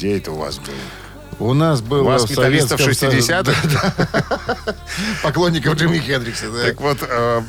Где 0.00 0.16
это 0.16 0.32
у 0.32 0.36
вас 0.36 0.58
было? 0.58 1.48
У 1.50 1.52
нас 1.52 1.82
было 1.82 2.00
У 2.00 2.04
вас 2.04 2.30
металлистов 2.30 2.80
Советском 2.80 3.10
60-х? 3.10 4.74
Поклонников 5.22 5.74
Джимми 5.74 5.98
Хендрикса. 5.98 6.50
да. 6.50 6.64
Так 6.64 6.80
вот, 6.80 6.98
э, 7.06 7.42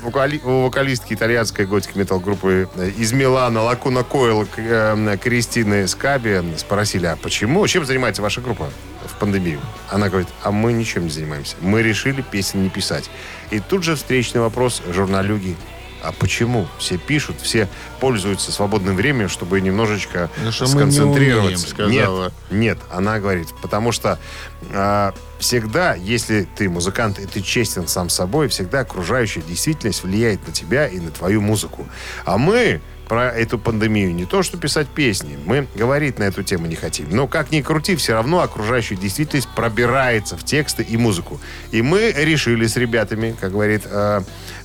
у 0.43 0.63
вокалистки 0.63 1.13
итальянской 1.13 1.65
готик 1.65 1.95
метал 1.95 2.19
группы 2.19 2.67
э, 2.75 2.89
из 2.89 3.13
Милана 3.13 3.61
Лакуна 3.61 4.03
Койл 4.03 4.45
э, 4.57 5.17
Кристины 5.23 5.87
Скаби 5.87 6.43
спросили, 6.57 7.05
а 7.05 7.15
почему, 7.15 7.65
чем 7.67 7.85
занимается 7.85 8.21
ваша 8.21 8.41
группа 8.41 8.69
в 9.05 9.17
пандемию? 9.17 9.61
Она 9.89 10.09
говорит, 10.09 10.27
а 10.43 10.51
мы 10.51 10.73
ничем 10.73 11.05
не 11.05 11.09
занимаемся. 11.09 11.55
Мы 11.61 11.83
решили 11.83 12.21
песен 12.21 12.63
не 12.63 12.69
писать. 12.69 13.09
И 13.49 13.61
тут 13.61 13.85
же 13.85 13.95
встречный 13.95 14.41
вопрос 14.41 14.81
журналюги. 14.93 15.55
А 16.03 16.11
почему? 16.11 16.67
Все 16.77 16.97
пишут, 16.97 17.37
все 17.41 17.67
пользуются 17.99 18.51
свободным 18.51 18.95
временем, 18.95 19.29
чтобы 19.29 19.61
немножечко 19.61 20.29
Ну, 20.43 20.51
что 20.51 20.65
мы 20.65 20.69
не 20.69 20.75
сконцентрироваться. 20.91 21.45
умеем, 21.45 21.57
сказала. 21.91 22.23
Нет, 22.49 22.51
нет, 22.51 22.77
она 22.91 23.19
говорит, 23.19 23.47
потому 23.61 23.91
что 23.91 24.19
а, 24.73 25.13
всегда, 25.39 25.95
если 25.95 26.47
ты 26.55 26.69
музыкант 26.69 27.19
и 27.19 27.25
ты 27.25 27.41
честен 27.41 27.87
сам 27.87 28.09
собой, 28.09 28.47
всегда 28.47 28.81
окружающая 28.81 29.41
действительность 29.41 30.03
влияет 30.03 30.45
на 30.47 30.53
тебя 30.53 30.87
и 30.87 30.99
на 30.99 31.11
твою 31.11 31.41
музыку. 31.41 31.87
А 32.25 32.37
мы 32.37 32.81
про 33.11 33.27
эту 33.27 33.59
пандемию 33.59 34.15
не 34.15 34.23
то, 34.23 34.41
что 34.41 34.57
писать 34.57 34.87
песни, 34.87 35.37
мы 35.45 35.67
говорить 35.75 36.17
на 36.17 36.23
эту 36.23 36.43
тему 36.43 36.67
не 36.67 36.75
хотим. 36.75 37.07
Но 37.09 37.27
как 37.27 37.51
ни 37.51 37.59
крути, 37.61 37.97
все 37.97 38.13
равно 38.13 38.39
окружающая 38.39 38.95
действительность 38.95 39.49
пробирается 39.53 40.37
в 40.37 40.45
тексты 40.45 40.83
и 40.83 40.95
музыку. 40.95 41.37
И 41.71 41.81
мы 41.81 42.13
решили 42.15 42.65
с 42.65 42.77
ребятами, 42.77 43.35
как 43.37 43.51
говорит 43.51 43.81
э, 43.83 44.21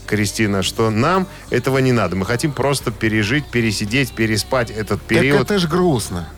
Кристина, 0.06 0.62
что 0.62 0.90
нам 0.90 1.26
этого 1.50 1.78
не 1.78 1.92
надо. 1.92 2.16
Мы 2.16 2.24
хотим 2.24 2.52
просто 2.52 2.90
пережить, 2.90 3.46
пересидеть, 3.46 4.12
переспать 4.12 4.70
этот 4.70 5.00
Так 5.00 5.08
период. 5.08 5.42
это 5.42 5.58
ж 5.58 5.66
грустно. 5.66 6.28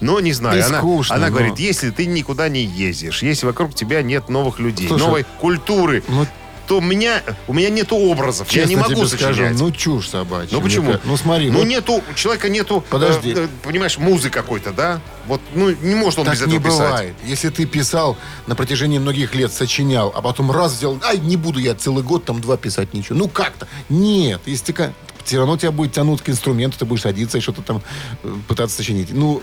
Но 0.00 0.18
не 0.20 0.32
знаю, 0.32 0.58
И 0.58 0.62
она, 0.62 0.78
скучно, 0.78 1.14
она 1.14 1.26
но- 1.28 1.32
говорит, 1.32 1.58
если 1.58 1.90
ты 1.90 2.06
никуда 2.06 2.48
не 2.48 2.64
ездишь, 2.64 3.22
если 3.22 3.46
вокруг 3.46 3.74
тебя 3.74 4.02
нет 4.02 4.28
новых 4.28 4.58
людей, 4.58 4.88
Слушай, 4.88 5.00
новой 5.02 5.26
культуры, 5.40 6.02
ну, 6.08 6.26
то 6.70 6.78
у 6.78 6.80
меня, 6.80 7.24
у 7.48 7.52
меня 7.52 7.68
нету 7.68 7.96
образов, 7.96 8.46
я 8.52 8.62
Честно 8.62 8.70
не 8.70 8.76
могу 8.76 8.94
тебе 8.94 9.08
сочинять. 9.08 9.34
скажу, 9.34 9.54
ну 9.58 9.72
чушь 9.72 10.08
собачья. 10.08 10.50
Ну 10.52 10.60
мне 10.60 10.68
почему? 10.68 10.86
кажется. 10.86 11.08
Ну 11.08 11.16
смотри, 11.16 11.50
ну 11.50 11.58
вот 11.58 11.66
нету, 11.66 12.00
у 12.08 12.14
человека 12.14 12.48
нету, 12.48 12.84
Подожди. 12.88 13.32
э, 13.32 13.38
э, 13.38 13.48
понимаешь, 13.64 13.98
музы 13.98 14.30
какой-то, 14.30 14.70
да? 14.70 15.00
Вот, 15.26 15.40
ну 15.52 15.74
не 15.82 15.96
может 15.96 16.20
он 16.20 16.26
так 16.26 16.34
без 16.34 16.42
этого 16.42 16.54
не 16.54 16.60
писать. 16.64 16.78
бывает. 16.78 17.14
Если 17.24 17.48
ты 17.48 17.66
писал 17.66 18.16
на 18.46 18.54
протяжении 18.54 19.00
многих 19.00 19.34
лет, 19.34 19.52
сочинял, 19.52 20.12
а 20.14 20.22
потом 20.22 20.52
раз 20.52 20.74
взял, 20.74 20.96
ай, 21.02 21.18
не 21.18 21.36
буду 21.36 21.58
я 21.58 21.74
целый 21.74 22.04
год 22.04 22.24
там 22.24 22.40
два 22.40 22.56
писать 22.56 22.94
ничего. 22.94 23.18
Ну 23.18 23.28
как-то. 23.28 23.66
Нет, 23.88 24.40
если 24.46 24.70
ты, 24.70 24.92
все 25.24 25.38
равно 25.38 25.56
тебя 25.56 25.72
будет 25.72 25.92
тянуть 25.92 26.22
к 26.22 26.28
инструменту, 26.28 26.78
ты 26.78 26.84
будешь 26.84 27.02
садиться 27.02 27.38
и 27.38 27.40
что-то 27.40 27.62
там 27.62 27.82
э, 28.22 28.32
пытаться 28.46 28.76
сочинить. 28.76 29.12
Ну, 29.12 29.42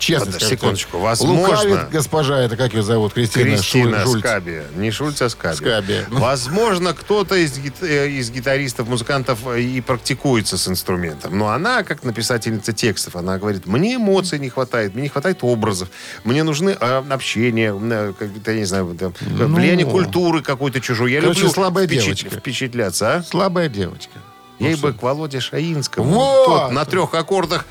честно 0.00 0.32
скажу, 0.32 0.46
секундочку, 0.50 0.98
возможно- 0.98 1.40
Лукавит 1.42 1.90
госпожа, 1.90 2.40
это 2.40 2.56
как 2.56 2.72
ее 2.74 2.82
зовут? 2.82 3.12
Кристина, 3.12 3.44
Кристина 3.44 4.02
Шуль-. 4.04 4.18
Скаби. 4.20 4.62
Не 4.76 4.90
Шульц, 4.90 5.22
а 5.22 5.28
Скаби. 5.30 5.54
Скаби. 5.56 6.06
Ну. 6.10 6.18
Возможно, 6.18 6.92
кто-то 6.94 7.36
из, 7.36 7.56
э, 7.82 8.08
из 8.08 8.30
гитаристов, 8.30 8.88
музыкантов 8.88 9.38
э, 9.46 9.60
и 9.60 9.80
практикуется 9.80 10.58
с 10.58 10.66
инструментом. 10.66 11.38
Но 11.38 11.50
она, 11.50 11.84
как 11.84 12.02
написательница 12.02 12.72
текстов, 12.72 13.14
она 13.16 13.38
говорит, 13.38 13.66
мне 13.66 13.94
эмоций 13.96 14.38
не 14.38 14.48
хватает, 14.48 14.94
мне 14.94 15.04
не 15.04 15.08
хватает 15.08 15.38
образов, 15.42 15.88
мне 16.24 16.42
нужны 16.42 16.70
э, 16.80 17.02
общение, 17.10 17.72
э, 17.80 18.12
я 18.46 18.54
не 18.54 18.64
знаю, 18.64 18.86
вот, 18.86 19.00
э, 19.02 19.10
влияние 19.20 19.86
культуры 19.86 20.42
какой-то 20.42 20.80
чужой. 20.80 21.12
Я 21.12 21.18
Ну. 21.20 21.26
Короче, 21.26 21.40
люблю 21.42 21.54
слабая 21.54 21.86
впечат- 21.86 22.04
девочка. 22.16 22.30
впечатляться, 22.40 23.16
а? 23.16 23.22
Слабая 23.22 23.68
девочка. 23.68 24.18
Ей 24.58 24.74
бы 24.74 24.92
к 24.92 25.02
Володе 25.02 25.40
Шаинскому. 25.40 26.04
Вот! 26.10 26.44
Тот 26.46 26.72
на 26.72 26.84
трех 26.84 27.14
аккордах 27.14 27.64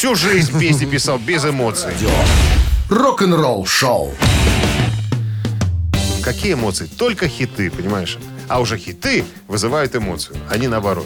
всю 0.00 0.14
жизнь 0.14 0.58
песни 0.58 0.86
писал 0.86 1.18
без 1.18 1.44
эмоций. 1.44 1.92
Рок-н-ролл 2.88 3.66
шоу. 3.66 4.14
Какие 6.22 6.54
эмоции? 6.54 6.86
Только 6.86 7.28
хиты, 7.28 7.70
понимаешь? 7.70 8.16
А 8.48 8.62
уже 8.62 8.78
хиты 8.78 9.26
вызывают 9.46 9.94
эмоцию, 9.94 10.38
а 10.48 10.56
не 10.56 10.68
наоборот. 10.68 11.04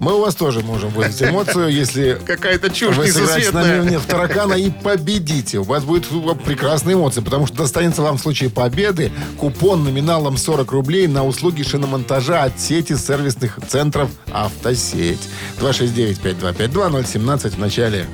Мы 0.00 0.14
у 0.14 0.20
вас 0.20 0.34
тоже 0.34 0.60
можем 0.60 0.90
вызвать 0.90 1.30
эмоцию, 1.30 1.68
если 1.72 2.20
Какая-то 2.24 2.70
чушь 2.70 2.96
вы 2.96 3.10
сыграете 3.10 3.50
с 3.50 3.52
нами 3.52 3.96
в 3.96 4.06
таракана 4.06 4.54
и 4.54 4.70
победите. 4.70 5.58
У 5.58 5.64
вас 5.64 5.84
будет 5.84 6.06
прекрасные 6.44 6.94
эмоции, 6.94 7.20
потому 7.20 7.46
что 7.46 7.56
достанется 7.56 8.02
вам 8.02 8.16
в 8.18 8.20
случае 8.20 8.50
победы 8.50 9.10
купон 9.38 9.84
номиналом 9.84 10.36
40 10.36 10.70
рублей 10.70 11.06
на 11.08 11.24
услуги 11.24 11.62
шиномонтажа 11.62 12.44
от 12.44 12.60
сети 12.60 12.96
сервисных 12.96 13.58
центров 13.68 14.10
«Автосеть». 14.30 15.28
269-5252-017 15.60 17.50
в 17.50 17.58
начале. 17.58 18.06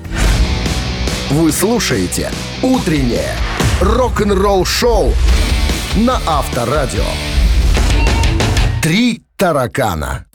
Вы 1.31 1.53
слушаете 1.53 2.31
«Утреннее 2.63 3.35
рок-н-ролл 3.81 4.65
шоу» 4.65 5.13
на 5.97 6.21
Авторадио. 6.27 7.05
Три 8.83 9.23
таракана. 9.37 10.27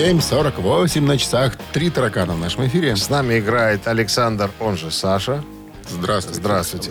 7.48 0.00 1.00
на 1.02 1.18
часах. 1.18 1.56
Три 1.74 1.90
таракана 1.90 2.32
в 2.32 2.38
нашем 2.38 2.66
эфире. 2.66 2.96
С 2.96 3.10
нами 3.10 3.38
играет 3.38 3.86
Александр, 3.86 4.50
он 4.58 4.78
же 4.78 4.90
Саша. 4.90 5.44
Здравствуйте. 5.90 6.40
Здравствуйте. 6.40 6.90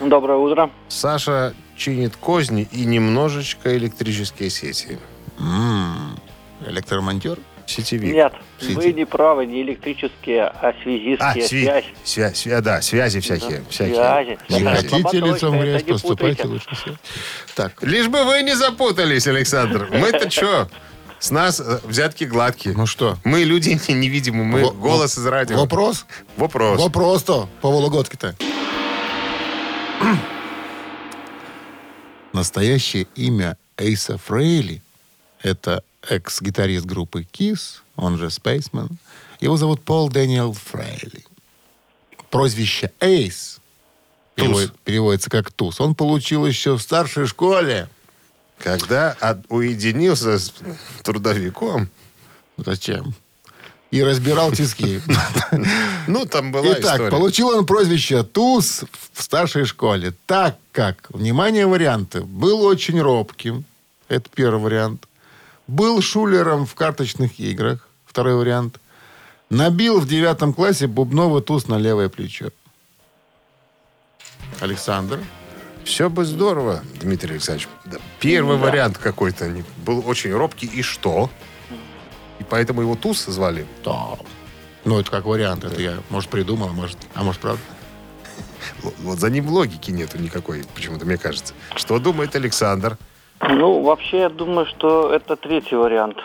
Доброе 0.00 0.38
утро. 0.38 0.70
Саша 0.88 1.52
чинит 1.76 2.16
козни 2.16 2.66
и 2.72 2.86
немножечко 2.86 3.76
электрические 3.76 4.48
сети. 4.48 4.98
М, 5.38 6.18
Электромонтер? 6.66 7.38
Сетевик. 7.66 8.14
Нет, 8.14 8.32
Сети. 8.58 8.72
вы 8.74 8.92
не 8.94 9.04
правы, 9.04 9.44
не 9.44 9.60
электрические, 9.60 10.44
а 10.44 10.72
связистские, 10.82 11.18
А, 11.20 11.36
сви- 11.36 11.46
связь. 11.48 11.84
связь, 12.04 12.46
свя- 12.46 12.60
да, 12.62 12.80
связи 12.80 13.20
всякие. 13.20 13.64
всякие. 13.68 13.96
Связи. 13.96 14.38
Не 14.48 14.64
хотите 14.64 15.18
лицом 15.18 15.52
точно, 15.52 15.60
грязь, 15.62 15.82
поступайте 15.82 16.46
лучше. 16.46 16.68
Так, 17.54 17.82
Лишь 17.82 18.08
бы 18.08 18.24
вы 18.24 18.42
не 18.44 18.54
запутались, 18.56 19.26
Александр. 19.26 19.88
Мы-то 19.92 20.30
что? 20.30 20.68
С 21.18 21.30
нас 21.30 21.60
э, 21.60 21.80
взятки 21.84 22.24
гладкие. 22.24 22.74
ну 22.76 22.86
что? 22.86 23.18
Мы 23.24 23.42
люди 23.44 23.70
невидимые, 23.88 24.44
мы 24.44 24.64
Во- 24.64 24.70
голос 24.72 25.18
из 25.18 25.26
радио. 25.26 25.58
Вопрос? 25.58 26.06
Вопрос. 26.36 26.78
Вопрос-то 26.80 27.48
по 27.60 27.70
Вологодке-то. 27.70 28.34
Настоящее 32.32 33.06
имя 33.14 33.56
Эйса 33.76 34.18
Фрейли– 34.18 34.82
это 35.42 35.82
экс-гитарист 36.08 36.84
группы 36.84 37.26
Kiss, 37.32 37.78
он 37.96 38.18
же 38.18 38.26
Spaceman. 38.26 38.90
Его 39.40 39.56
зовут 39.56 39.82
Пол 39.82 40.08
Дэниел 40.08 40.52
Фрейли. 40.52 41.24
Прозвище 42.30 42.92
Эйс 43.00 43.58
перевод- 44.34 44.72
переводится 44.84 45.30
как 45.30 45.50
Туз. 45.50 45.80
Он 45.80 45.94
получил 45.94 46.46
еще 46.46 46.76
в 46.76 46.82
старшей 46.82 47.26
школе. 47.26 47.88
Когда 48.58 49.12
от- 49.20 49.44
уединился 49.48 50.38
с 50.38 50.52
трудовиком, 51.02 51.88
Зачем? 52.56 53.14
И 53.90 54.02
разбирал 54.02 54.50
тиски. 54.50 55.00
ну, 56.06 56.24
там 56.26 56.50
была 56.52 56.72
Итак, 56.72 56.94
история. 56.94 57.10
получил 57.10 57.48
он 57.48 57.66
прозвище 57.66 58.22
Туз 58.24 58.84
в 59.12 59.22
старшей 59.22 59.64
школе, 59.64 60.14
так 60.26 60.56
как, 60.72 61.06
внимание, 61.10 61.66
варианты, 61.66 62.22
был 62.22 62.62
очень 62.64 63.00
робким, 63.00 63.64
это 64.08 64.28
первый 64.34 64.60
вариант, 64.60 65.06
был 65.66 66.00
шулером 66.02 66.66
в 66.66 66.74
карточных 66.74 67.38
играх, 67.38 67.86
второй 68.06 68.34
вариант, 68.36 68.80
Набил 69.48 70.00
в 70.00 70.08
девятом 70.08 70.52
классе 70.52 70.88
бубновый 70.88 71.40
туз 71.40 71.68
на 71.68 71.78
левое 71.78 72.08
плечо. 72.08 72.50
Александр. 74.60 75.20
Все 75.86 76.10
бы 76.10 76.24
здорово, 76.24 76.80
Дмитрий 77.00 77.30
Александрович. 77.34 77.68
Да, 77.84 77.98
Первый 78.18 78.56
вариант 78.56 78.98
какой-то 78.98 79.48
был 79.86 80.02
очень 80.04 80.32
робкий. 80.34 80.66
И 80.66 80.82
что? 80.82 81.30
И 82.40 82.44
поэтому 82.44 82.82
его 82.82 82.96
Туз 82.96 83.24
звали? 83.26 83.64
Да. 83.84 84.18
Ну, 84.84 84.98
это 84.98 85.08
как 85.12 85.26
вариант. 85.26 85.62
Это 85.62 85.80
я, 85.80 85.94
может, 86.10 86.28
придумал, 86.28 86.70
а 86.70 86.72
может, 86.72 86.98
а 87.14 87.22
может, 87.22 87.40
правда? 87.40 87.62
Вот- 88.82 88.94
Вот 88.98 89.18
за 89.20 89.30
ним 89.30 89.48
логики 89.48 89.92
нету 89.92 90.18
никакой, 90.18 90.64
почему-то 90.74 91.06
мне 91.06 91.18
кажется. 91.18 91.54
Что 91.76 92.00
думает 92.00 92.34
Александр? 92.34 92.98
Ну, 93.40 93.82
вообще, 93.82 94.18
я 94.22 94.28
думаю, 94.28 94.66
что 94.66 95.12
это 95.14 95.36
третий 95.36 95.76
вариант. 95.76 96.16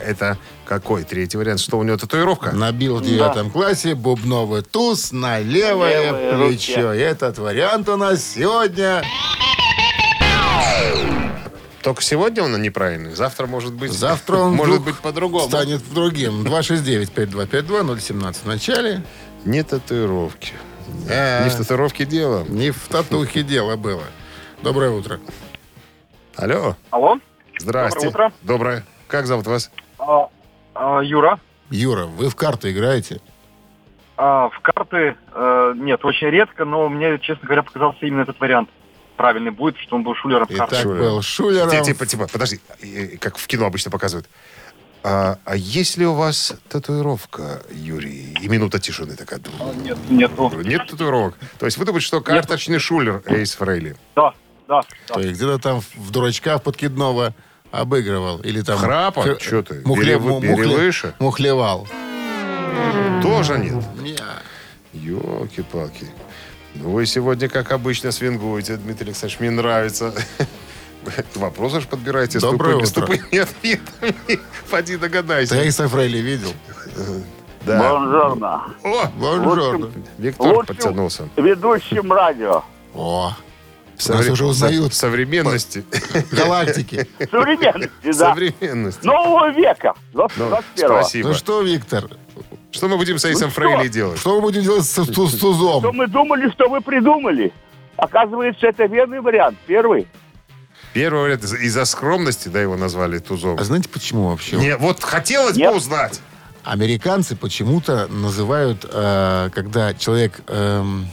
Это 0.00 0.36
какой 0.66 1.04
третий 1.04 1.36
вариант? 1.38 1.60
Что 1.60 1.78
у 1.78 1.82
него 1.82 1.96
татуировка? 1.96 2.52
Набил 2.52 2.96
в 2.98 3.02
девятом 3.02 3.50
классе 3.50 3.94
бубновый 3.94 4.62
туз 4.62 5.12
на 5.12 5.38
левое 5.40 6.12
Левой 6.12 6.48
плечо. 6.50 6.90
руке. 6.90 7.00
Этот 7.02 7.38
вариант 7.38 7.88
у 7.88 7.96
нас 7.96 8.22
сегодня... 8.24 9.02
Только 11.82 12.02
сегодня 12.02 12.42
он 12.42 12.60
неправильный. 12.60 13.14
Завтра 13.14 13.46
может 13.46 13.72
быть... 13.72 13.92
Завтра 13.92 14.38
он 14.38 14.54
может 14.54 14.82
быть 14.82 14.96
по-другому. 14.98 15.46
станет 15.46 15.82
другим. 15.94 16.42
269-5252-017 16.44 18.34
в 18.42 18.46
начале. 18.46 19.04
Не 19.44 19.62
татуировки. 19.62 20.52
Э, 21.08 21.44
Не 21.44 21.50
в 21.50 21.54
татуировке 21.56 22.04
дело. 22.04 22.44
Не 22.48 22.72
в 22.72 22.88
татухе 22.88 23.42
дело 23.44 23.76
было. 23.76 24.02
Доброе 24.62 24.90
утро. 24.90 25.20
Алло. 26.34 26.76
Алло, 26.90 27.18
Здрасте. 27.60 28.00
Доброе 28.06 28.08
утро. 28.10 28.32
Доброе. 28.42 28.84
Как 29.06 29.26
зовут 29.26 29.46
вас? 29.46 29.70
А, 30.06 30.28
а, 30.74 31.00
Юра. 31.00 31.38
Юра, 31.70 32.04
вы 32.06 32.28
в 32.28 32.36
карты 32.36 32.70
играете? 32.72 33.20
А, 34.16 34.48
в 34.48 34.60
карты 34.60 35.16
э, 35.34 35.72
нет, 35.76 36.04
очень 36.04 36.28
редко, 36.28 36.64
но 36.64 36.88
мне, 36.88 37.18
честно 37.18 37.44
говоря, 37.46 37.62
показался 37.62 37.98
именно 38.06 38.22
этот 38.22 38.38
вариант. 38.40 38.70
Правильный 39.16 39.50
будет, 39.50 39.76
что 39.78 39.96
он 39.96 40.02
был 40.04 40.14
шулером 40.14 40.46
в 40.46 40.50
И 40.50 40.56
так 40.56 40.72
Шулером. 40.74 40.98
был 40.98 41.22
Шулером. 41.22 41.70
Ти- 41.70 41.82
Типа, 41.82 42.06
типа, 42.06 42.26
подожди, 42.30 42.60
э, 42.82 43.16
как 43.18 43.36
в 43.38 43.46
кино 43.46 43.66
обычно 43.66 43.90
показывают. 43.90 44.28
А, 45.02 45.38
а 45.44 45.54
есть 45.56 45.96
ли 45.98 46.06
у 46.06 46.14
вас 46.14 46.54
татуировка, 46.68 47.62
Юрий? 47.70 48.34
И 48.40 48.48
минута 48.48 48.78
тишины 48.78 49.14
такая. 49.16 49.40
Нет, 49.76 49.98
нету. 50.10 50.50
Нет 50.64 50.86
татуировок. 50.88 51.36
То 51.58 51.66
есть 51.66 51.78
вы 51.78 51.84
думаете, 51.84 52.06
что 52.06 52.20
карточный 52.20 52.78
шулер 52.78 53.22
Эйс 53.26 53.54
Фрейли? 53.54 53.96
Да, 54.16 54.32
да. 54.66 54.82
да. 55.08 55.14
То 55.14 55.20
есть 55.20 55.34
где-то 55.40 55.58
там 55.58 55.80
в 55.94 56.10
дурачка 56.10 56.58
в 56.58 56.62
подкидного 56.62 57.34
обыгрывал. 57.70 58.38
Или 58.40 58.62
там... 58.62 58.78
Храпа? 58.78 59.22
Хр- 59.22 59.38
Чё 59.40 59.62
ты? 59.62 59.82
Мухле- 59.84 60.18
мухле-. 60.18 61.14
Мухлевал. 61.18 61.86
Тоже 63.22 63.58
нет. 63.58 63.84
Не. 64.00 64.16
Елки-палки. 64.92 66.06
Ну, 66.74 66.90
вы 66.90 67.06
сегодня, 67.06 67.48
как 67.48 67.72
обычно, 67.72 68.12
свингуете, 68.12 68.76
Дмитрий 68.76 69.06
Александрович. 69.08 69.40
Мне 69.40 69.50
нравится. 69.50 70.12
Вопросы 71.36 71.80
же 71.80 71.86
подбираете 71.86 72.38
с 72.40 72.42
тупыми, 72.42 72.84
с 72.84 72.92
тупыми 72.92 73.38
ответами. 73.38 74.14
Поди 74.70 74.94
Ты 74.94 74.98
догадайся. 74.98 75.54
Эйса 75.56 75.88
Фрейли 75.88 76.18
видел? 76.18 76.52
Да. 77.64 77.78
Бонжорно. 77.78 78.74
О, 78.84 79.06
Бонжорно. 79.16 79.90
Виктор 80.18 80.46
Лучшим 80.48 80.66
подтянулся. 80.66 81.28
ведущим 81.36 82.12
радио. 82.12 82.62
О, 82.94 83.36
Нас 84.08 84.28
уже 84.28 84.44
узнают. 84.46 84.92
со- 84.94 85.00
Современности. 85.06 85.84
галактики. 86.32 87.08
Современности, 87.30 87.92
да. 88.04 88.12
Современности. 88.12 89.06
Нового 89.06 89.50
века. 89.52 89.94
Ну, 90.12 90.28
21 90.36 90.88
спасибо. 90.88 91.28
Ну 91.28 91.34
что, 91.34 91.62
Виктор, 91.62 92.08
Что 92.70 92.88
мы 92.88 92.96
будем 92.96 93.18
с 93.18 93.24
Эйсом 93.24 93.48
Ну? 93.48 93.54
Фрейли 93.54 93.88
делать? 93.88 94.18
что 94.18 94.34
мы 94.36 94.40
будем 94.42 94.62
делать 94.62 94.84
с, 94.84 94.88
с- 94.90 95.04
с 95.04 95.10
Что 95.12 95.38
тузом? 95.38 95.96
мы 95.96 96.06
думали, 96.06 96.50
что 96.50 96.68
вы 96.68 96.80
придумали? 96.80 97.52
Оказывается, 97.96 98.66
это 98.66 98.84
верный 98.86 99.20
вариант. 99.20 99.56
Первый. 99.66 100.06
Первый 100.92 101.22
вариант 101.22 101.44
из- 101.44 101.54
из-за 101.54 101.84
скромности, 101.86 102.48
да, 102.48 102.60
его 102.60 102.76
назвали 102.76 103.18
Тузом. 103.18 103.56
А 103.58 103.64
знаете, 103.64 103.88
почему 103.88 104.28
вообще? 104.28 104.56
Не, 104.56 104.76
вот 104.76 105.02
хотелось 105.02 105.56
Нет. 105.56 105.70
бы 105.70 105.76
узнать. 105.78 106.20
Американцы 106.64 107.36
почему-то 107.36 108.06
называют, 108.08 108.84
э, 108.90 109.50
когда 109.54 109.94
человек 109.94 110.40
эм, 110.48 111.06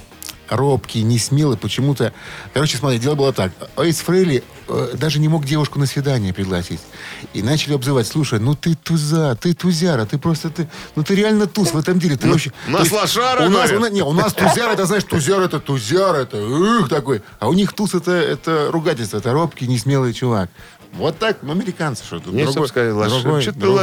робкий, 0.55 1.03
не 1.03 1.19
смелый, 1.19 1.57
почему-то... 1.57 2.13
Короче, 2.53 2.77
смотри, 2.77 2.99
дело 2.99 3.15
было 3.15 3.33
так. 3.33 3.51
Эйс 3.77 3.99
Фрейли 3.99 4.43
э, 4.67 4.91
даже 4.95 5.19
не 5.19 5.27
мог 5.27 5.45
девушку 5.45 5.79
на 5.79 5.85
свидание 5.85 6.33
пригласить. 6.33 6.79
И 7.33 7.41
начали 7.41 7.73
обзывать, 7.73 8.07
слушай, 8.07 8.39
ну 8.39 8.55
ты 8.55 8.75
туза, 8.75 9.35
ты 9.35 9.53
тузяра, 9.53 10.05
ты 10.05 10.17
просто, 10.17 10.49
ты, 10.49 10.69
ну 10.95 11.03
ты 11.03 11.15
реально 11.15 11.47
туз 11.47 11.73
в 11.73 11.77
этом 11.77 11.99
деле. 11.99 12.15
Ты 12.17 12.29
вообще... 12.29 12.51
у 12.67 12.71
нас 12.71 12.81
есть 12.81 12.93
лошара, 12.93 13.45
У 13.45 13.49
нас, 13.49 13.71
у 13.71 13.79
нас- 13.79 13.91
не, 13.91 14.01
у 14.01 14.13
нас 14.13 14.33
тузяр, 14.33 14.71
это, 14.71 14.85
знаешь, 14.85 15.03
тузяр, 15.03 15.41
это 15.41 15.59
тузяр, 15.59 16.15
это 16.15 16.37
ух, 16.43 16.89
такой. 16.89 17.21
А 17.39 17.49
у 17.49 17.53
них 17.53 17.73
туз, 17.73 17.93
это, 17.93 18.11
это 18.11 18.69
ругательство, 18.71 19.17
это 19.17 19.33
робкий, 19.33 19.67
несмелый 19.67 20.13
чувак. 20.13 20.49
Вот 20.95 21.17
так, 21.17 21.37
ну, 21.41 21.51
американцы 21.53 22.03
что-то. 22.05 22.29
Мне 22.29 22.43
чтобы 22.51 22.67
сказали, 22.67 22.91
лоша- 22.91 23.21
другой- 23.23 23.41
что 23.41 23.51
ты 23.53 23.59
другой. 23.59 23.79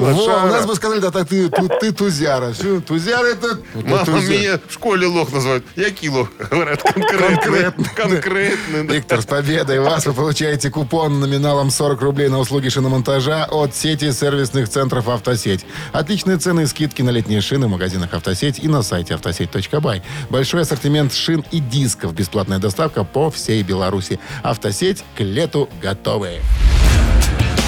Во, 0.00 0.10
у 0.10 0.16
лошара? 0.16 0.50
нас 0.50 0.66
бы 0.66 0.74
сказали, 0.74 0.98
да, 1.00 1.10
так 1.12 1.28
ты, 1.28 1.48
ты, 1.48 1.68
ты 1.80 1.92
тузяра. 1.92 2.52
Всё, 2.52 2.80
тузяра 2.80 3.26
это... 3.26 3.58
это 3.74 3.88
Мама 3.88 4.04
тузяр. 4.04 4.30
меня 4.30 4.60
в 4.66 4.72
школе 4.72 5.06
лох 5.06 5.32
называют. 5.32 5.64
Який 5.76 6.08
лох? 6.08 6.28
Говорят, 6.50 6.82
конкретный. 6.82 7.28
Конкретный. 7.38 7.84
Конкретный. 7.94 8.84
да. 8.84 8.94
Виктор, 8.94 9.22
с 9.22 9.26
победой 9.26 9.78
вас! 9.78 10.06
Вы 10.06 10.12
получаете 10.12 10.70
купон 10.70 11.20
номиналом 11.20 11.70
40 11.70 12.00
рублей 12.02 12.28
на 12.28 12.40
услуги 12.40 12.68
шиномонтажа 12.68 13.44
от 13.44 13.74
сети 13.76 14.10
сервисных 14.10 14.68
центров 14.68 15.08
«Автосеть». 15.08 15.64
Отличные 15.92 16.38
цены 16.38 16.62
и 16.62 16.66
скидки 16.66 17.02
на 17.02 17.10
летние 17.10 17.40
шины 17.42 17.66
в 17.66 17.70
магазинах 17.70 18.12
«Автосеть» 18.12 18.58
и 18.58 18.66
на 18.66 18.82
сайте 18.82 19.14
автосеть.бай. 19.14 20.02
Большой 20.30 20.62
ассортимент 20.62 21.12
шин 21.14 21.44
и 21.52 21.60
дисков. 21.60 22.12
Бесплатная 22.12 22.58
доставка 22.58 23.04
по 23.04 23.30
всей 23.30 23.62
Беларуси. 23.62 24.18
«Автосеть» 24.42 25.04
к 25.16 25.20
лету 25.20 25.68
готовы. 25.80 26.23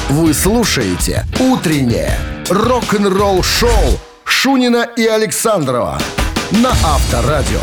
Вы 0.08 0.32
слушаете 0.32 1.24
«Утреннее 1.40 2.16
рок-н-ролл-шоу» 2.48 3.98
Шунина 4.24 4.84
и 4.96 5.04
Александрова 5.06 5.98
на 6.52 6.70
Авторадио. 6.70 7.60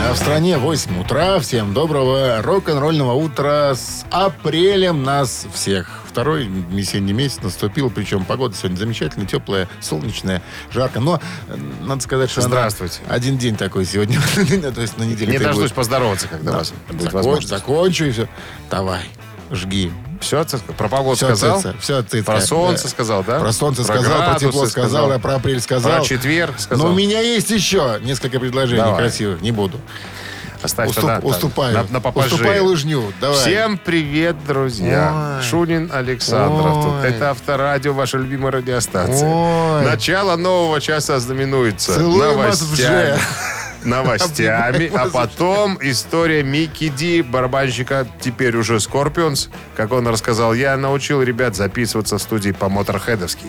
А 0.00 0.12
в 0.14 0.16
стране 0.16 0.58
8 0.58 1.00
утра. 1.00 1.38
Всем 1.40 1.74
доброго 1.74 2.40
рок-н-ролльного 2.42 3.12
утра 3.14 3.74
с 3.74 4.04
апрелем 4.10 5.02
нас 5.02 5.44
всех. 5.52 5.88
Второй 6.06 6.44
весенний 6.46 7.12
месяц 7.12 7.40
наступил, 7.42 7.90
причем 7.90 8.24
погода 8.24 8.54
сегодня 8.56 8.76
замечательная, 8.76 9.26
теплая, 9.26 9.68
солнечная, 9.80 10.40
жарко. 10.72 11.00
Но 11.00 11.20
э, 11.48 11.56
надо 11.82 12.00
сказать, 12.00 12.30
что 12.30 12.40
Здравствуйте. 12.42 13.00
один 13.08 13.38
день 13.38 13.56
такой 13.56 13.84
сегодня, 13.84 14.20
то 14.74 14.80
есть 14.80 14.96
на 14.98 15.02
неделе. 15.02 15.32
Не 15.32 15.38
дождусь 15.38 15.64
будешь- 15.64 15.72
поздороваться, 15.74 16.28
когда 16.28 16.52
у 16.52 16.54
вас 16.54 16.72
будет 16.88 17.02
Закон- 17.02 17.16
возможность. 17.16 17.48
Закончу 17.48 18.04
и 18.06 18.10
все. 18.12 18.28
Давай, 18.70 19.02
жги. 19.50 19.92
Все, 20.20 20.44
про 20.76 20.88
погоду 20.88 21.16
Все, 21.16 21.26
сказал? 21.26 21.58
цица, 21.58 21.74
все, 21.80 22.02
цица. 22.02 22.24
Про 22.24 22.40
солнце 22.40 22.82
Да. 22.84 22.88
сказал, 22.88 23.22
да? 23.24 23.38
Про 23.38 23.52
солнце 23.52 23.84
сказал, 23.84 24.30
про 24.32 24.38
тепло 24.38 24.66
сказал, 24.66 25.12
а 25.12 25.18
про 25.18 25.36
апрель 25.36 25.60
сказал. 25.60 25.98
Про 25.98 26.04
четверг 26.04 26.58
сказал. 26.58 26.86
Но 26.88 26.92
у 26.92 26.96
меня 26.96 27.20
есть 27.20 27.50
еще 27.50 27.98
несколько 28.02 28.40
предложений 28.40 28.82
Давай. 28.82 28.98
красивых, 29.02 29.40
не 29.40 29.52
буду. 29.52 29.78
Оставь 30.60 30.88
Уступ- 30.90 30.94
тогда 31.06 31.18
уступаю. 31.20 31.72
На, 31.76 31.84
на 31.88 32.00
попозже. 32.00 32.34
Уступаю 32.34 32.64
лыжню. 32.64 33.12
Давай. 33.20 33.36
Всем 33.38 33.78
привет, 33.78 34.34
друзья. 34.44 35.36
Ой. 35.38 35.44
Шунин 35.44 35.88
Александров. 35.94 36.84
тут. 36.84 36.94
Ой. 37.00 37.08
Это 37.10 37.30
Авторадио, 37.30 37.92
ваша 37.92 38.18
любимая 38.18 38.50
радиостанция. 38.50 39.28
Ой. 39.28 39.84
Начало 39.84 40.34
нового 40.34 40.80
часа 40.80 41.20
знаменуется 41.20 41.94
Целуем 41.94 42.38
новостями. 42.38 43.16
Новостями, 43.84 44.90
а 44.94 45.08
потом 45.08 45.78
история 45.80 46.42
Микки 46.42 46.88
Ди, 46.88 47.22
барабанщика, 47.22 48.06
теперь 48.20 48.56
уже 48.56 48.80
Скорпионс. 48.80 49.48
Как 49.76 49.92
он 49.92 50.06
рассказал, 50.08 50.54
я 50.54 50.76
научил 50.76 51.22
ребят 51.22 51.54
записываться 51.56 52.18
в 52.18 52.22
студии 52.22 52.50
по-моторхедовски. 52.50 53.46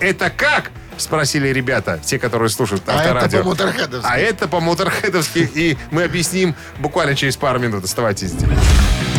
Это 0.00 0.30
как? 0.30 0.70
Спросили 0.98 1.48
ребята, 1.48 2.00
те, 2.04 2.18
которые 2.18 2.48
слушают 2.48 2.82
А 2.86 2.92
это 3.00 3.10
авторадио. 3.10 3.38
по-моторхедовски. 3.42 4.08
А 4.10 4.18
это 4.18 4.48
по-моторхедовски. 4.48 5.50
И 5.54 5.78
мы 5.90 6.04
объясним 6.04 6.54
буквально 6.78 7.14
через 7.14 7.36
пару 7.36 7.58
минут. 7.58 7.84
Оставайтесь 7.84 8.28
здесь. 8.30 8.48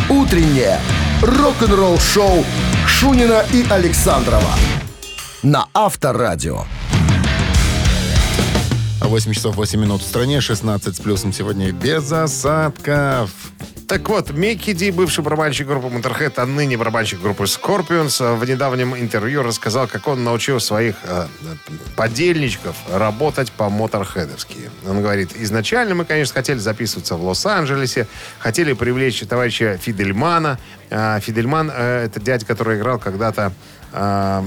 Утреннее 0.08 0.78
рок-н-ролл-шоу 1.22 2.44
Шунина 2.86 3.44
и 3.52 3.66
Александрова 3.70 4.50
на 5.42 5.66
Авторадио. 5.74 6.64
8 9.08 9.32
часов 9.32 9.56
8 9.56 9.80
минут 9.80 10.02
в 10.02 10.04
стране, 10.06 10.40
16 10.40 10.96
с 10.96 11.00
плюсом 11.00 11.32
сегодня 11.32 11.72
без 11.72 12.10
осадков. 12.10 13.30
Так 13.86 14.08
вот, 14.08 14.30
Микки 14.30 14.72
Ди, 14.72 14.90
бывший 14.90 15.22
барабанщик 15.22 15.66
группы 15.66 15.88
Motorhead, 15.88 16.34
а 16.36 16.46
ныне 16.46 16.76
барабанщик 16.76 17.20
группы 17.20 17.44
Scorpions, 17.44 18.36
в 18.36 18.48
недавнем 18.48 18.96
интервью 18.96 19.42
рассказал, 19.42 19.86
как 19.86 20.08
он 20.08 20.24
научил 20.24 20.58
своих 20.58 20.96
э, 21.04 21.26
подельничков 21.96 22.76
работать 22.90 23.52
по-моторхедовски. 23.52 24.70
Он 24.88 25.02
говорит, 25.02 25.30
изначально 25.36 25.94
мы, 25.94 26.04
конечно, 26.06 26.34
хотели 26.34 26.58
записываться 26.58 27.16
в 27.16 27.24
Лос-Анджелесе, 27.24 28.06
хотели 28.38 28.72
привлечь 28.72 29.20
товарища 29.20 29.76
Фидельмана. 29.76 30.58
А, 30.90 31.20
Фидельман 31.20 31.70
э, 31.72 32.06
это 32.06 32.20
дядя, 32.20 32.46
который 32.46 32.78
играл 32.78 32.98
когда-то 32.98 33.52
э, 33.92 34.42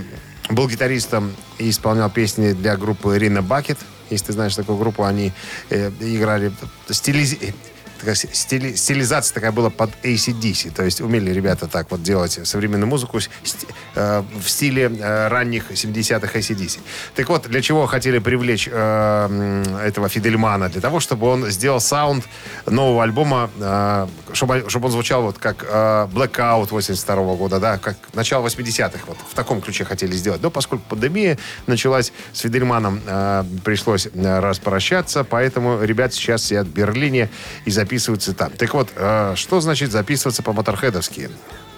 был 0.50 0.68
гитаристом 0.68 1.36
и 1.58 1.70
исполнял 1.70 2.10
песни 2.10 2.54
для 2.54 2.76
группы 2.76 3.18
Рина 3.18 3.42
Бакет. 3.42 3.78
Если 4.10 4.28
ты 4.28 4.34
знаешь 4.34 4.56
такую 4.56 4.78
группу, 4.78 5.04
они 5.04 5.32
э, 5.70 5.92
играли 6.00 6.52
стилизи 6.90 7.54
такая 7.98 8.16
стили- 8.16 8.76
стилизация 8.76 9.34
такая 9.34 9.52
была 9.52 9.70
под 9.70 9.90
ACDC. 10.04 10.72
То 10.72 10.84
есть 10.84 11.02
умели 11.02 11.32
ребята 11.32 11.68
так 11.68 11.92
вот 11.92 12.04
делать 12.04 12.40
современную 12.44 12.88
музыку 12.88 13.20
с- 13.20 13.30
ст- 13.44 13.66
э, 13.96 14.24
в 14.42 14.50
стиле 14.50 14.84
э, 15.00 15.28
ранних 15.28 15.72
70-х 15.72 16.38
ACDC. 16.40 16.80
Так 17.16 17.30
вот, 17.30 17.48
для 17.48 17.62
чего 17.62 17.86
хотели 17.88 18.20
привлечь 18.20 18.70
э, 18.72 19.64
этого 19.86 20.10
Фидельмана? 20.10 20.70
Для 20.70 20.82
того, 20.82 21.00
чтобы 21.00 21.28
он 21.28 21.50
сделал 21.52 21.80
саунд 21.80 22.26
нового 22.66 23.04
альбома, 23.04 23.50
э, 23.60 24.08
чтобы, 24.34 24.66
чтобы 24.70 24.86
он 24.88 24.92
звучал 24.92 25.22
вот 25.24 25.38
как 25.38 25.64
э, 25.68 26.08
Blackout 26.14 26.68
82 26.72 27.36
года, 27.36 27.60
да, 27.60 27.78
как 27.78 27.96
начало 28.14 28.46
80-х. 28.48 29.00
Вот 29.08 29.18
в 29.30 29.34
таком 29.34 29.62
ключе 29.62 29.86
хотели 29.86 30.12
сделать. 30.16 30.42
Но 30.42 30.50
поскольку 30.52 30.86
пандемия 30.90 31.38
началась, 31.68 32.12
с 32.34 32.40
Фидельманом 32.42 33.02
э, 33.06 33.44
пришлось 33.64 34.08
э, 34.14 34.40
распрощаться, 34.40 35.24
поэтому 35.24 35.82
ребят 35.84 36.14
сейчас 36.14 36.44
сидят 36.46 36.68
в 36.68 36.72
Берлине 36.74 37.30
и 37.66 37.72
записываются 37.88 38.34
там. 38.34 38.52
Так 38.52 38.74
вот, 38.74 38.90
э, 38.96 39.34
что 39.36 39.62
значит 39.62 39.92
записываться 39.92 40.44
по-моторхедовски, 40.44 41.30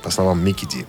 по 0.02 0.10
словам 0.10 0.44
Микки 0.44 0.66
Ди? 0.66 0.86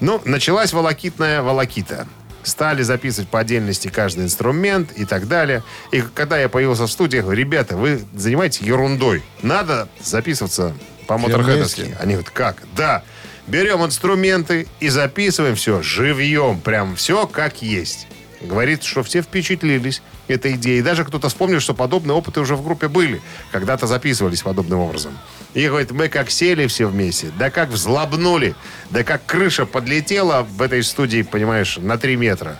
Ну, 0.00 0.20
началась 0.26 0.72
волокитная 0.74 1.40
волокита. 1.40 2.06
Стали 2.42 2.82
записывать 2.82 3.28
по 3.28 3.38
отдельности 3.40 3.88
каждый 3.88 4.24
инструмент 4.24 4.92
и 4.92 5.04
так 5.04 5.28
далее. 5.28 5.62
И 5.92 6.02
когда 6.02 6.38
я 6.38 6.48
появился 6.48 6.86
в 6.86 6.90
студии, 6.90 7.16
я 7.16 7.22
говорю, 7.22 7.38
ребята, 7.38 7.76
вы 7.76 8.02
занимаетесь 8.14 8.60
ерундой. 8.60 9.22
Надо 9.42 9.88
записываться 10.02 10.74
по-моторхедовски. 11.06 11.80
вместе. 11.80 11.98
Они 12.00 12.14
говорят, 12.14 12.30
как? 12.30 12.56
Да. 12.76 13.02
Берем 13.46 13.84
инструменты 13.84 14.68
и 14.78 14.88
записываем 14.88 15.54
все 15.54 15.82
живьем. 15.82 16.60
Прям 16.60 16.96
все 16.96 17.26
как 17.26 17.62
есть. 17.62 18.06
Говорит, 18.40 18.82
что 18.82 19.02
все 19.02 19.20
впечатлились 19.20 20.02
этой 20.26 20.52
идеей. 20.52 20.82
Даже 20.82 21.04
кто-то 21.04 21.28
вспомнил, 21.28 21.60
что 21.60 21.74
подобные 21.74 22.14
опыты 22.14 22.40
уже 22.40 22.56
в 22.56 22.64
группе 22.64 22.88
были. 22.88 23.20
Когда-то 23.52 23.86
записывались 23.86 24.42
подобным 24.42 24.80
образом. 24.80 25.18
И 25.52 25.66
говорит, 25.66 25.90
мы 25.90 26.08
как 26.08 26.30
сели 26.30 26.66
все 26.66 26.86
вместе, 26.86 27.32
да 27.38 27.50
как 27.50 27.70
взлобнули, 27.70 28.54
да 28.90 29.02
как 29.02 29.26
крыша 29.26 29.66
подлетела 29.66 30.42
в 30.42 30.62
этой 30.62 30.82
студии, 30.82 31.22
понимаешь, 31.22 31.76
на 31.76 31.98
3 31.98 32.16
метра. 32.16 32.58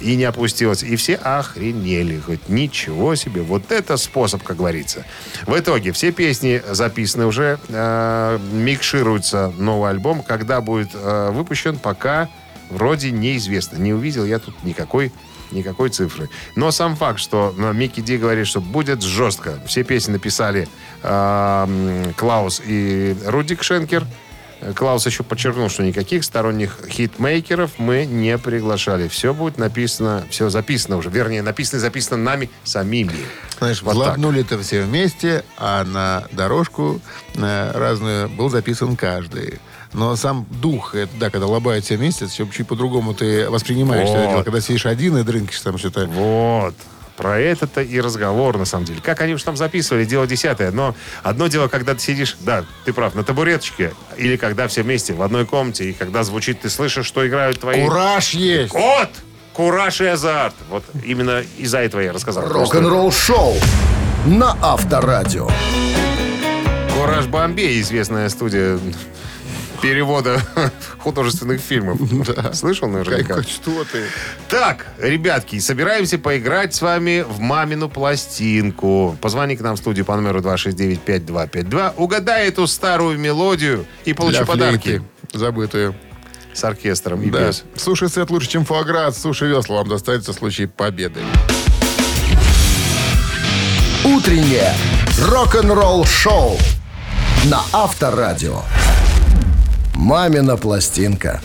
И 0.00 0.14
не 0.14 0.24
опустилась. 0.24 0.82
И 0.82 0.94
все 0.96 1.16
охренели. 1.16 2.20
Хоть 2.20 2.48
ничего 2.48 3.16
себе. 3.16 3.42
Вот 3.42 3.72
это 3.72 3.96
способ, 3.96 4.42
как 4.44 4.58
говорится. 4.58 5.04
В 5.44 5.58
итоге 5.58 5.90
все 5.92 6.12
песни 6.12 6.62
записаны 6.70 7.26
уже. 7.26 7.58
э, 7.68 8.38
микшируется 8.52 9.52
новый 9.58 9.90
альбом. 9.90 10.22
Когда 10.22 10.60
будет 10.60 10.90
э, 10.94 11.30
выпущен, 11.32 11.78
пока 11.78 12.28
вроде 12.70 13.10
неизвестно. 13.10 13.76
Не 13.76 13.92
увидел 13.92 14.24
я 14.24 14.38
тут 14.38 14.62
никакой 14.64 15.12
никакой 15.50 15.88
цифры. 15.88 16.28
Но 16.56 16.70
сам 16.70 16.96
факт, 16.96 17.18
что 17.18 17.54
ну, 17.56 17.72
Микки 17.72 18.00
Ди 18.00 18.18
говорит, 18.18 18.46
что 18.46 18.60
будет 18.60 19.02
жестко. 19.02 19.58
Все 19.66 19.82
песни 19.82 20.12
написали 20.12 20.68
э, 21.02 22.12
Клаус 22.16 22.62
и 22.64 23.16
Рудик 23.24 23.62
Шенкер. 23.62 24.06
Клаус 24.74 25.06
еще 25.06 25.22
подчеркнул, 25.22 25.68
что 25.68 25.82
никаких 25.82 26.24
сторонних 26.24 26.78
хитмейкеров 26.88 27.72
мы 27.78 28.06
не 28.06 28.36
приглашали. 28.38 29.08
Все 29.08 29.32
будет 29.32 29.58
написано, 29.58 30.24
все 30.30 30.50
записано 30.50 30.96
уже. 30.96 31.10
Вернее, 31.10 31.42
написано 31.42 31.78
и 31.78 31.80
записано 31.80 32.16
нами 32.16 32.50
самими. 32.64 33.12
Знаешь, 33.58 33.82
Вот 33.82 33.92
так. 33.94 34.02
взлобнули 34.02 34.40
это 34.40 34.58
все 34.60 34.82
вместе, 34.82 35.44
а 35.56 35.84
на 35.84 36.24
дорожку 36.32 37.00
э, 37.34 37.70
разную 37.72 38.28
был 38.28 38.50
записан 38.50 38.96
каждый. 38.96 39.60
Но 39.92 40.16
сам 40.16 40.46
дух, 40.50 40.94
это, 40.94 41.10
да, 41.18 41.30
когда 41.30 41.46
лобают 41.46 41.84
все 41.84 41.96
вместе, 41.96 42.26
это 42.26 42.34
чуть, 42.34 42.52
чуть 42.52 42.66
по-другому 42.66 43.14
ты 43.14 43.48
воспринимаешь 43.48 44.08
Вот. 44.08 44.16
это 44.18 44.28
дело. 44.30 44.42
Когда 44.42 44.60
сидишь 44.60 44.86
один 44.86 45.16
и 45.16 45.22
дрынкишь 45.22 45.60
там 45.60 45.78
что-то. 45.78 46.06
Вот. 46.06 46.74
Про 47.18 47.40
это-то 47.40 47.82
и 47.82 48.00
разговор, 48.00 48.56
на 48.58 48.64
самом 48.64 48.84
деле. 48.84 49.00
Как 49.02 49.20
они 49.20 49.34
уж 49.34 49.42
там 49.42 49.56
записывали, 49.56 50.04
дело 50.04 50.24
десятое. 50.24 50.70
Но 50.70 50.94
одно 51.24 51.48
дело, 51.48 51.66
когда 51.66 51.94
ты 51.94 52.00
сидишь, 52.00 52.36
да, 52.40 52.64
ты 52.84 52.92
прав, 52.92 53.16
на 53.16 53.24
табуреточке, 53.24 53.92
или 54.16 54.36
когда 54.36 54.68
все 54.68 54.82
вместе 54.82 55.12
в 55.12 55.22
одной 55.22 55.44
комнате, 55.44 55.90
и 55.90 55.92
когда 55.92 56.22
звучит, 56.22 56.60
ты 56.60 56.70
слышишь, 56.70 57.06
что 57.06 57.26
играют 57.26 57.58
твои... 57.58 57.84
Кураж 57.84 58.30
есть! 58.30 58.72
Вот! 58.72 59.08
Кураж 59.52 60.00
и 60.00 60.06
азарт. 60.06 60.54
Вот 60.70 60.84
именно 61.04 61.42
из-за 61.58 61.78
этого 61.78 62.00
я 62.00 62.12
рассказал. 62.12 62.46
Рок-н-ролл 62.46 63.10
шоу 63.10 63.56
на 64.24 64.56
Авторадио. 64.62 65.50
Кураж 66.96 67.26
Бомбей, 67.26 67.80
известная 67.80 68.28
студия 68.28 68.78
перевода 69.82 70.40
художественных 70.98 71.60
фильмов. 71.60 71.98
Слышал 72.54 72.88
наверняка? 72.88 73.34
Как, 73.36 73.48
что 73.48 73.84
ты? 73.84 74.04
Так, 74.48 74.86
ребятки, 74.98 75.58
собираемся 75.58 76.18
поиграть 76.18 76.74
с 76.74 76.82
вами 76.82 77.24
в 77.28 77.38
мамину 77.40 77.88
пластинку. 77.88 79.16
Позвони 79.20 79.56
к 79.56 79.60
нам 79.60 79.76
в 79.76 79.78
студию 79.78 80.04
по 80.04 80.16
номеру 80.16 80.40
269-5252. 80.40 81.94
Угадай 81.96 82.48
эту 82.48 82.66
старую 82.66 83.18
мелодию 83.18 83.86
и 84.04 84.12
получи 84.12 84.38
Для 84.38 84.46
подарки 84.46 85.02
забытую. 85.32 85.94
с 86.52 86.64
оркестром 86.64 87.22
и 87.22 87.30
Да. 87.30 87.46
без. 87.48 87.64
Суши-сет 87.76 88.30
лучше, 88.30 88.48
чем 88.48 88.64
фуагра. 88.64 89.10
Суши-весла 89.12 89.76
вам 89.78 89.88
достанется 89.88 90.32
в 90.32 90.36
случае 90.36 90.68
победы. 90.68 91.20
Утреннее 94.04 94.72
рок-н-ролл 95.20 96.04
шоу 96.04 96.56
на 97.44 97.60
Авторадио. 97.72 98.62
Мамина 99.98 100.56
пластинка. 100.56 101.40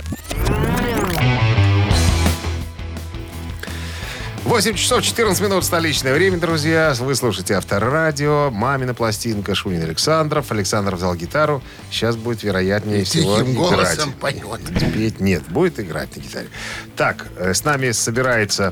8 4.44 4.76
часов 4.76 5.02
14 5.02 5.42
минут 5.42 5.66
столичное 5.66 6.14
время, 6.14 6.38
друзья. 6.38 6.94
Вы 7.00 7.16
слушаете 7.16 7.56
Авторадио, 7.56 8.52
мамина 8.52 8.94
пластинка, 8.94 9.56
Шунин 9.56 9.82
Александров. 9.82 10.52
Александр 10.52 10.96
взял 10.96 11.16
гитару. 11.16 11.64
Сейчас 11.90 12.16
будет, 12.16 12.44
вероятнее 12.44 13.02
И 13.02 13.04
всего, 13.06 13.40
тихим 13.40 13.54
играть. 13.54 13.98
голосом 13.98 14.14
поет. 14.14 14.62
Петь 14.94 15.20
нет, 15.20 15.42
будет 15.50 15.80
играть 15.80 16.16
на 16.16 16.22
гитаре. 16.22 16.48
Так, 16.96 17.26
э, 17.38 17.56
с 17.56 17.64
нами 17.64 17.90
собирается, 17.90 18.72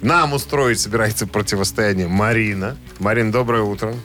нам 0.00 0.32
устроить 0.32 0.78
собирается 0.78 1.26
противостояние 1.26 2.06
Марина. 2.06 2.76
Марин, 3.00 3.32
доброе 3.32 3.62
утро. 3.64 3.96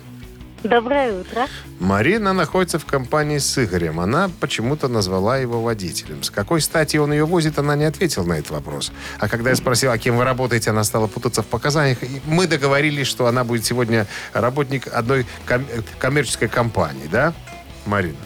Доброе 0.71 1.21
утро. 1.21 1.47
Марина 1.79 2.33
находится 2.33 2.77
в 2.77 2.85
компании 2.85 3.37
с 3.37 3.57
Игорем. 3.63 3.99
Она 4.01 4.29
почему-то 4.41 4.89
назвала 4.89 5.37
его 5.37 5.61
водителем. 5.61 6.23
С 6.23 6.29
какой 6.29 6.59
стати 6.61 6.97
он 6.97 7.13
ее 7.13 7.25
возит, 7.25 7.57
она 7.57 7.75
не 7.75 7.85
ответила 7.85 8.25
на 8.25 8.33
этот 8.33 8.51
вопрос. 8.51 8.91
А 9.19 9.29
когда 9.29 9.51
я 9.51 9.55
спросил, 9.55 9.91
а 9.91 9.97
кем 9.97 10.17
вы 10.17 10.25
работаете, 10.25 10.71
она 10.71 10.83
стала 10.83 11.07
путаться 11.07 11.41
в 11.41 11.45
показаниях. 11.45 12.03
И 12.03 12.21
мы 12.25 12.47
договорились, 12.47 13.07
что 13.07 13.27
она 13.27 13.45
будет 13.45 13.63
сегодня 13.65 14.07
работник 14.33 14.87
одной 14.87 15.25
ком- 15.45 15.65
э, 15.71 15.81
коммерческой 15.99 16.49
компании, 16.49 17.07
да, 17.09 17.33
Марина? 17.85 18.17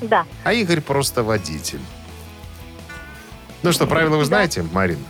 Да, 0.00 0.26
А 0.44 0.52
Игорь 0.52 0.80
просто 0.80 1.22
водитель. 1.22 1.80
Ну 3.62 3.70
что, 3.72 3.86
правила 3.86 4.16
вы 4.16 4.24
знаете, 4.24 4.64
Марина? 4.72 5.04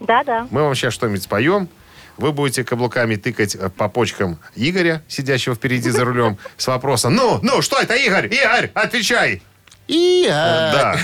да, 0.00 0.24
да. 0.24 0.46
Мы 0.50 0.62
вам 0.62 0.74
сейчас 0.74 0.92
что-нибудь 0.92 1.22
споем. 1.22 1.68
Вы 2.16 2.32
будете 2.32 2.64
каблуками 2.64 3.16
тыкать 3.16 3.54
э, 3.54 3.68
по 3.70 3.88
почкам 3.88 4.38
Игоря, 4.54 5.02
сидящего 5.08 5.54
впереди 5.54 5.90
за 5.90 6.04
рулем, 6.04 6.38
с 6.56 6.66
вопросом 6.66 7.14
«Ну, 7.14 7.38
ну, 7.42 7.62
что 7.62 7.80
это, 7.80 7.94
Игорь? 7.94 8.26
Игорь, 8.32 8.70
отвечай!» 8.74 9.42
И 9.88 10.26
Да. 10.28 10.98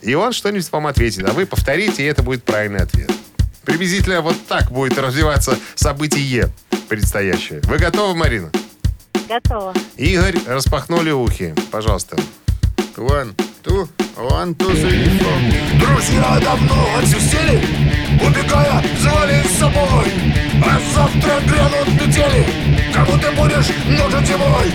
И 0.00 0.14
он 0.14 0.32
что-нибудь 0.32 0.70
вам 0.72 0.88
ответит, 0.88 1.28
а 1.28 1.32
вы 1.32 1.46
повторите, 1.46 2.02
и 2.02 2.06
это 2.06 2.22
будет 2.22 2.42
правильный 2.42 2.80
ответ. 2.80 3.10
Приблизительно 3.64 4.20
вот 4.20 4.36
так 4.48 4.72
будет 4.72 4.98
развиваться 4.98 5.56
событие 5.76 6.48
предстоящее. 6.88 7.60
Вы 7.64 7.78
готовы, 7.78 8.16
Марина? 8.16 8.50
Готово. 9.28 9.72
Игорь, 9.96 10.36
распахнули 10.46 11.10
ухи. 11.10 11.54
Пожалуйста. 11.70 12.16
One, 12.96 13.34
two, 13.62 13.88
one, 14.16 14.54
two, 14.54 14.74
three, 14.74 15.18
four. 15.18 15.38
Друзья 15.78 16.38
давно 16.40 16.98
отсвистели, 16.98 17.60
убегая, 18.20 18.82
звали 19.00 19.42
с 19.42 19.58
собой. 19.58 20.06
А 20.64 20.78
завтра 20.94 21.40
грянут 21.46 21.88
метели, 22.00 22.46
кому 22.92 23.18
ты 23.18 23.30
будешь 23.32 23.68
нужен 23.86 24.24
зимой. 24.26 24.72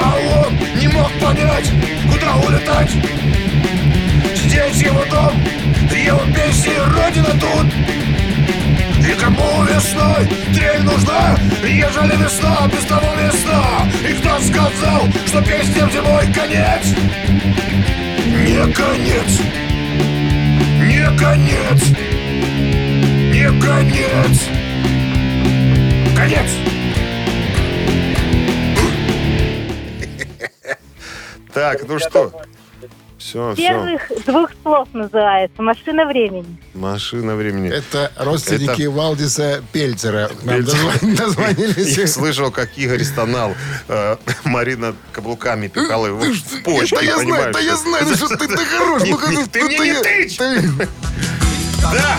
А 0.00 0.16
он 0.44 0.80
не 0.80 0.88
мог 0.88 1.10
понять, 1.20 1.70
куда 2.10 2.36
улетать. 2.36 2.90
Здесь 4.34 4.82
его 4.82 5.04
дом, 5.10 5.42
его 5.90 6.20
песни, 6.34 6.72
родина 6.94 7.30
тут. 7.40 8.21
И 9.04 9.14
кому 9.20 9.64
весной 9.64 10.26
трель 10.54 10.82
нужна, 10.84 11.36
ежели 11.64 12.16
весна 12.22 12.68
без 12.68 12.84
того 12.84 13.14
весна? 13.16 13.90
И 14.08 14.12
кто 14.14 14.38
сказал, 14.40 15.08
что 15.26 15.42
песням 15.42 15.90
зимой 15.90 16.32
конец? 16.32 16.86
Не 18.26 18.72
конец, 18.72 19.40
не 20.80 21.18
конец, 21.18 21.82
не 23.32 23.60
конец, 23.60 24.48
конец. 26.16 26.50
Так, 31.52 31.86
ну 31.86 31.98
что? 31.98 32.32
Все, 33.22 33.54
все. 33.54 33.68
Первых 33.68 34.02
двух 34.26 34.50
слов 34.62 34.88
называется 34.92 35.62
«Машина 35.62 36.06
времени». 36.06 36.56
Машина 36.74 37.36
времени. 37.36 37.70
Это 37.70 38.10
родственники 38.16 38.82
Валдиса 38.82 39.62
Пельцера. 39.72 40.30
Нам 40.42 40.64
дозвонились. 41.14 41.96
Я 41.96 42.06
слышал, 42.08 42.50
как 42.50 42.76
Игорь 42.76 43.04
стонал. 43.04 43.54
Э, 43.88 44.16
Марина 44.44 44.96
каблуками 45.12 45.68
пихала 45.68 46.08
его 46.08 46.20
в 46.20 46.62
почки, 46.64 46.96
Да 46.96 47.00
я 47.02 47.18
знаю, 47.18 47.52
да 47.52 47.60
я 47.60 47.76
знаю, 47.76 48.06
ну 48.08 48.16
что 48.16 48.36
ты, 48.36 48.48
ты 48.48 48.64
хорош. 48.64 49.02
Ну, 49.06 49.18
ты 49.46 49.60
ну, 49.60 49.66
мне 49.68 49.78
не 49.78 50.02
тычь! 50.02 50.36
ты- 50.36 50.88
Да! 51.80 52.18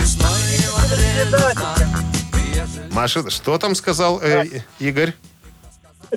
Машина, 2.92 3.30
что 3.30 3.58
там 3.58 3.74
сказал 3.74 4.20
э, 4.22 4.46
Игорь? 4.78 5.12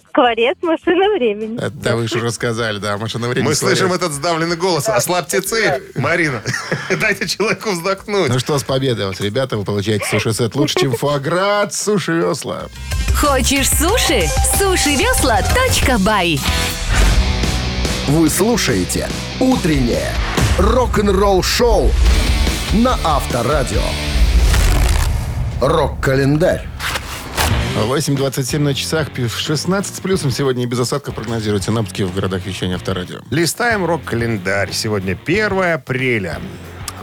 Скворец 0.10 0.58
«Машина 0.62 1.10
времени». 1.16 1.60
Да 1.74 1.96
вы 1.96 2.08
же 2.08 2.20
рассказали, 2.20 2.80
да, 2.80 2.98
машина 2.98 3.28
времени. 3.28 3.50
Мы 3.50 3.56
слышим 3.56 3.86
Скворец. 3.88 4.02
этот 4.02 4.14
сдавленный 4.14 4.56
голос. 4.56 4.88
Ослабьте 4.90 5.42
цепь, 5.42 5.96
Марина. 5.96 6.42
Дайте 7.02 7.28
человеку 7.28 7.72
вздохнуть. 7.72 8.30
Ну 8.30 8.40
что, 8.40 8.58
с 8.58 8.64
победой 8.64 9.08
вас, 9.08 9.20
ребята. 9.20 9.58
Вы 9.58 9.64
получаете 9.66 10.06
суши-сет 10.10 10.56
лучше, 10.56 10.80
чем 10.80 10.94
фуагра 10.96 11.62
от 11.62 11.74
Суши 11.74 12.14
Весла. 12.14 12.64
Хочешь 13.16 13.70
суши? 13.70 14.28
Сушивесла.бай 14.58 16.40
Вы 18.08 18.30
слушаете 18.30 19.10
«Утреннее 19.40 20.12
рок-н-ролл-шоу» 20.60 21.92
на 22.74 22.98
Авторадио. 23.04 23.82
Рок-календарь. 25.62 26.68
8.27 27.86 28.58
на 28.60 28.74
часах, 28.74 29.12
пи- 29.12 29.28
16 29.28 29.96
с 29.96 30.00
плюсом 30.00 30.32
сегодня 30.32 30.64
и 30.64 30.66
без 30.66 30.80
осадков 30.80 31.14
прогнозируют 31.16 31.64
синаптики 31.64 32.02
в 32.02 32.14
городах 32.14 32.46
вещания 32.46 32.76
Авторадио. 32.76 33.20
Листаем 33.30 33.86
рок-календарь. 33.86 34.72
Сегодня 34.74 35.18
1 35.24 35.74
апреля. 35.74 36.40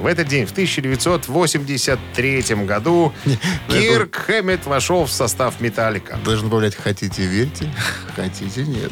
В 0.00 0.06
этот 0.06 0.26
день, 0.26 0.46
в 0.46 0.50
1983 0.50 2.42
году, 2.66 3.12
Кирк 3.68 4.16
Хэммет 4.16 4.66
вошел 4.66 5.06
в 5.06 5.12
состав 5.12 5.60
«Металлика». 5.60 6.18
Должен 6.24 6.48
добавлять 6.48 6.74
«хотите, 6.74 7.24
верьте, 7.24 7.70
хотите, 8.16 8.64
нет». 8.64 8.90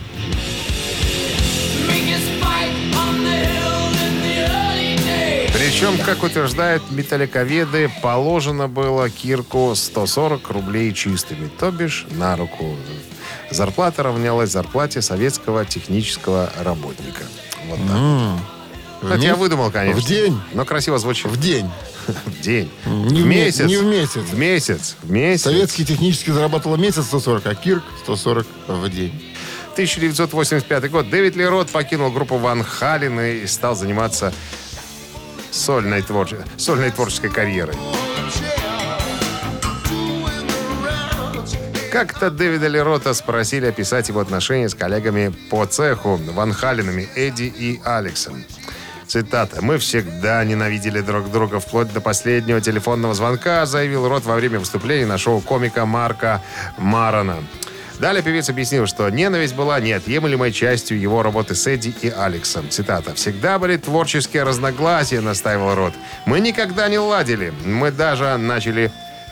Причем, 5.72 5.96
как 6.04 6.22
утверждают 6.22 6.82
металликоведы, 6.90 7.90
положено 8.02 8.68
было 8.68 9.08
Кирку 9.08 9.72
140 9.74 10.50
рублей 10.50 10.92
чистыми, 10.92 11.48
то 11.58 11.70
бишь 11.70 12.04
на 12.10 12.36
руку. 12.36 12.76
Зарплата 13.50 14.02
равнялась 14.02 14.50
зарплате 14.50 15.00
советского 15.00 15.64
технического 15.64 16.52
работника. 16.60 17.22
Вот 17.68 17.78
так. 17.88 19.12
Это 19.14 19.24
я 19.24 19.34
выдумал, 19.34 19.70
конечно. 19.70 20.02
В 20.02 20.04
день. 20.04 20.38
Но 20.52 20.66
красиво 20.66 20.98
звучит. 20.98 21.24
В 21.30 21.40
день. 21.40 21.70
В 22.06 22.40
день. 22.42 22.70
Не 22.84 23.22
в 23.22 23.24
в 23.24 23.26
ме- 23.26 23.44
месяц. 23.46 23.64
не 23.66 23.76
в 23.78 23.84
месяц. 23.84 24.20
В 24.30 24.38
месяц. 24.38 24.96
В 25.02 25.10
месяц. 25.10 25.42
Советский 25.44 25.86
технически 25.86 26.32
зарабатывал 26.32 26.76
месяц 26.76 27.06
140, 27.06 27.46
а 27.46 27.54
Кирк 27.54 27.82
140 28.02 28.46
в 28.68 28.88
день. 28.90 29.24
1985 29.72 30.90
год. 30.90 31.08
Дэвид 31.08 31.34
Лерот 31.34 31.70
покинул 31.70 32.10
группу 32.10 32.36
Ван 32.36 32.62
Хален 32.62 33.18
и 33.18 33.46
стал 33.46 33.74
заниматься 33.74 34.34
сольной, 35.52 36.02
творче- 36.02 36.44
сольной 36.56 36.90
творческой 36.90 37.30
карьерой. 37.30 37.76
Как-то 41.92 42.30
Дэвида 42.30 42.68
Лерота 42.68 43.12
спросили 43.12 43.66
описать 43.66 44.08
его 44.08 44.20
отношения 44.20 44.68
с 44.68 44.74
коллегами 44.74 45.34
по 45.50 45.66
цеху 45.66 46.16
Ван 46.16 46.54
Халенами 46.54 47.06
Эдди 47.14 47.52
и 47.54 47.80
Алексом. 47.84 48.42
Цитата. 49.06 49.60
«Мы 49.60 49.76
всегда 49.76 50.42
ненавидели 50.42 51.02
друг 51.02 51.30
друга 51.30 51.60
вплоть 51.60 51.92
до 51.92 52.00
последнего 52.00 52.62
телефонного 52.62 53.12
звонка», 53.12 53.66
заявил 53.66 54.08
Рот 54.08 54.24
во 54.24 54.36
время 54.36 54.58
выступления 54.58 55.04
на 55.04 55.18
шоу 55.18 55.42
комика 55.42 55.84
Марка 55.84 56.40
Марона. 56.78 57.36
Далее 58.02 58.20
певец 58.20 58.48
объяснил, 58.48 58.88
что 58.88 59.08
ненависть 59.10 59.54
была 59.54 59.78
неотъемлемой 59.78 60.50
частью 60.50 60.98
его 60.98 61.22
работы 61.22 61.54
с 61.54 61.68
Эдди 61.68 61.94
и 62.02 62.10
Алексом. 62.10 62.68
Цитата. 62.68 63.14
«Всегда 63.14 63.60
были 63.60 63.76
творческие 63.76 64.42
разногласия», 64.42 65.20
настаивал 65.20 65.76
Рот. 65.76 65.94
«Мы 66.26 66.40
никогда 66.40 66.88
не 66.88 66.98
ладили. 66.98 67.54
Мы 67.64 67.92
даже 67.92 68.36
начали 68.38 68.90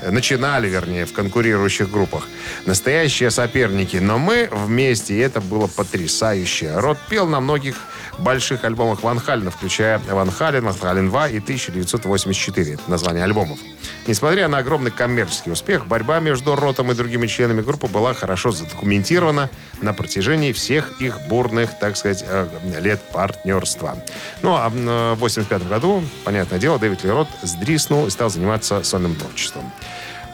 начинали, 0.08 0.68
вернее, 0.68 1.04
в 1.04 1.12
конкурирующих 1.12 1.90
группах. 1.90 2.28
Настоящие 2.64 3.30
соперники, 3.30 3.96
но 3.96 4.18
мы 4.18 4.48
вместе, 4.50 5.14
и 5.14 5.18
это 5.18 5.40
было 5.40 5.66
потрясающе. 5.66 6.72
Рот 6.76 6.98
пел 7.08 7.26
на 7.26 7.40
многих 7.40 7.76
больших 8.18 8.64
альбомах 8.64 9.02
Ван 9.02 9.18
Халена, 9.18 9.50
включая 9.50 9.98
Ван 9.98 10.30
Хален, 10.30 10.64
Ван 10.64 10.74
Хален 10.74 11.08
2 11.08 11.28
и 11.28 11.38
1984. 11.38 12.74
Это 12.74 12.90
название 12.90 13.24
альбомов. 13.24 13.58
Несмотря 14.06 14.48
на 14.48 14.58
огромный 14.58 14.90
коммерческий 14.90 15.50
успех, 15.50 15.86
борьба 15.86 16.20
между 16.20 16.56
Ротом 16.56 16.90
и 16.90 16.94
другими 16.94 17.26
членами 17.26 17.60
группы 17.60 17.86
была 17.86 18.14
хорошо 18.14 18.50
задокументирована 18.50 19.50
на 19.80 19.92
протяжении 19.92 20.52
всех 20.52 21.00
их 21.00 21.20
бурных, 21.28 21.78
так 21.78 21.96
сказать, 21.96 22.24
э, 22.26 22.48
лет 22.80 23.00
партнерства. 23.12 23.96
Ну, 24.42 24.54
а 24.56 24.68
в 24.68 24.74
1985 24.74 25.68
году, 25.68 26.02
понятное 26.24 26.58
дело, 26.58 26.78
Дэвид 26.78 27.04
Ли 27.04 27.10
Рот 27.10 27.28
сдриснул 27.42 28.06
и 28.06 28.10
стал 28.10 28.30
заниматься 28.30 28.82
сольным 28.82 29.14
творчеством. 29.14 29.70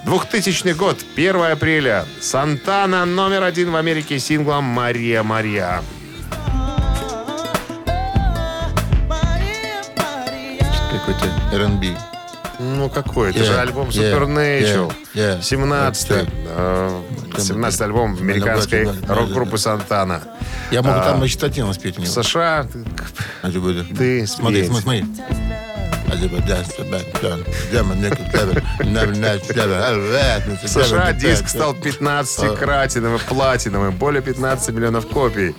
2000 0.06 0.72
год, 0.74 1.04
1 1.16 1.52
апреля. 1.52 2.06
Сантана 2.20 3.04
номер 3.04 3.42
один 3.42 3.72
в 3.72 3.76
Америке 3.76 4.20
синглом 4.20 4.62
«Мария, 4.64 5.24
Мария». 5.24 5.82
Какой-то 11.06 11.56
R&B. 11.56 11.96
Ну, 12.58 12.88
какой? 12.88 13.30
Это 13.30 13.40
Yeah, 13.40 13.44
же 13.44 13.58
альбом 13.60 13.88
Supernatural. 13.90 14.92
yeah, 15.14 15.38
yeah. 15.38 15.42
17 15.42 16.10
Yeah. 16.10 16.28
э, 17.36 17.38
17 17.38 17.80
альбом 17.82 18.16
американской 18.18 18.88
рок-группы. 19.06 19.58
Сантана. 19.58 20.22
Я 20.70 20.82
могу 20.82 20.98
А, 20.98 21.04
там 21.04 21.20
на 21.20 21.28
читательно 21.28 21.72
спеть 21.74 21.98
В. 21.98 22.06
США 22.06 22.64
ты 22.72 22.82
Ты 23.94 24.26
Смотри, 24.26 24.64
смотри, 24.66 24.80
смотри. 24.82 25.04
США 30.68 30.98
надо, 30.98 31.12
диск 31.14 31.42
да, 31.42 31.48
стал 31.48 31.74
15-кратиновым, 31.74 33.20
платиновым, 33.28 33.94
более 33.96 34.22
15 34.22 34.74
миллионов 34.74 35.06
копий. 35.08 35.54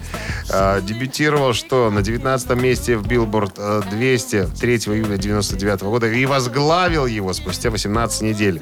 А, 0.49 0.81
Дебютировал 0.81 1.53
что? 1.53 1.89
На 1.91 2.01
19 2.01 2.49
месте 2.55 2.97
в 2.97 3.07
э, 3.57 3.81
200 3.89 4.47
3 4.60 4.75
июля 4.75 5.17
99 5.17 5.81
года 5.81 6.07
и 6.07 6.25
возглавил 6.25 7.05
его 7.05 7.33
спустя 7.33 7.69
18 7.69 8.21
недель. 8.21 8.62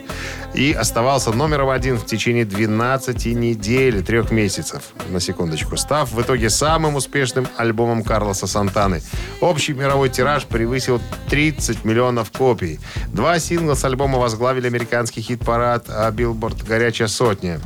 И 0.54 0.74
оставался 0.74 1.32
номером 1.32 1.70
один 1.70 1.98
в 1.98 2.06
течение 2.06 2.46
12 2.46 3.26
недель, 3.28 4.04
трех 4.04 4.32
месяцев, 4.32 4.84
на 5.10 5.20
секундочку, 5.20 5.78
став 5.78 6.12
в 6.12 6.22
итоге 6.22 6.50
самым 6.50 6.96
успешным 6.96 7.48
альбомом 7.58 8.04
Карлоса 8.04 8.48
Сантаны. 8.48 9.02
Общий 9.42 9.74
мировой 9.74 10.10
тираж 10.10 10.46
превысил 10.46 11.02
30 11.30 11.75
миллионов 11.84 12.32
копий. 12.32 12.80
Два 13.08 13.40
сингла 13.40 13.74
с 13.76 13.84
альбома 13.84 14.20
возглавили 14.20 14.68
американский 14.68 15.22
хит-парад 15.22 15.86
а, 15.90 16.12
Billboard 16.12 16.66
«Горячая 16.66 17.08
сотня». 17.08 17.60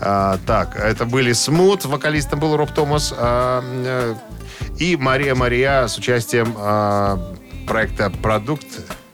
А, 0.00 0.38
так, 0.46 0.76
это 0.76 1.04
были 1.04 1.32
«Смут», 1.32 1.84
вокалистом 1.84 2.40
был 2.40 2.56
Роб 2.56 2.72
Томас, 2.72 3.12
а, 3.16 3.62
э, 3.64 4.14
и 4.78 4.96
«Мария 4.96 5.34
Мария» 5.34 5.86
с 5.86 5.98
участием 5.98 6.54
а, 6.56 7.34
проекта 7.66 8.10
«Продукт». 8.10 8.66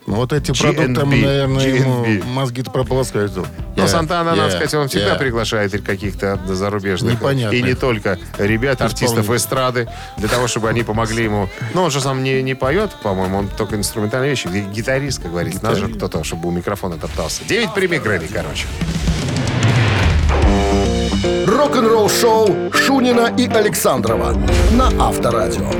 Ну, 0.06 0.14
вот 0.14 0.32
эти 0.32 0.52
GNB, 0.52 0.62
продукты, 0.62 1.04
наверное, 1.04 1.66
ему 1.68 2.04
GNB. 2.04 2.26
мозги-то 2.26 2.70
прополоскают. 2.70 3.36
Но 3.36 3.44
Yeah, 3.74 3.88
Сантана, 3.88 4.34
надо 4.34 4.48
yeah, 4.48 4.50
сказать, 4.50 4.74
он 4.74 4.88
всегда 4.88 5.14
yeah. 5.14 5.18
приглашает 5.18 5.84
каких-то 5.84 6.38
зарубежных. 6.46 7.14
Непонятных. 7.14 7.60
И 7.60 7.62
не 7.62 7.74
только 7.74 8.18
ребят, 8.38 8.80
артистов 8.80 9.28
эстрады, 9.30 9.88
для 10.16 10.28
того, 10.28 10.46
чтобы 10.46 10.68
они 10.68 10.82
помогли 10.82 11.24
ему. 11.24 11.48
Но 11.74 11.84
он 11.84 11.90
же 11.90 12.00
сам 12.00 12.22
не, 12.22 12.42
не 12.42 12.54
поет, 12.54 12.92
по-моему, 13.02 13.38
он 13.38 13.48
только 13.48 13.76
инструментальные 13.76 14.30
вещи. 14.30 14.48
Ги- 14.48 14.64
Гитарист, 14.72 15.22
как 15.22 15.32
говорится. 15.32 15.62
Надо 15.62 15.76
же 15.76 15.88
кто-то, 15.88 16.24
чтобы 16.24 16.48
у 16.48 16.52
микрофона 16.52 16.96
топтался. 16.96 17.44
Девять 17.44 17.74
премий 17.74 17.98
Грэмми, 17.98 18.28
короче. 18.32 18.66
Рок-н-ролл-шоу 21.46 22.72
Шунина 22.72 23.32
и 23.36 23.48
Александрова 23.48 24.34
на 24.72 24.88
Авторадио. 24.98 25.70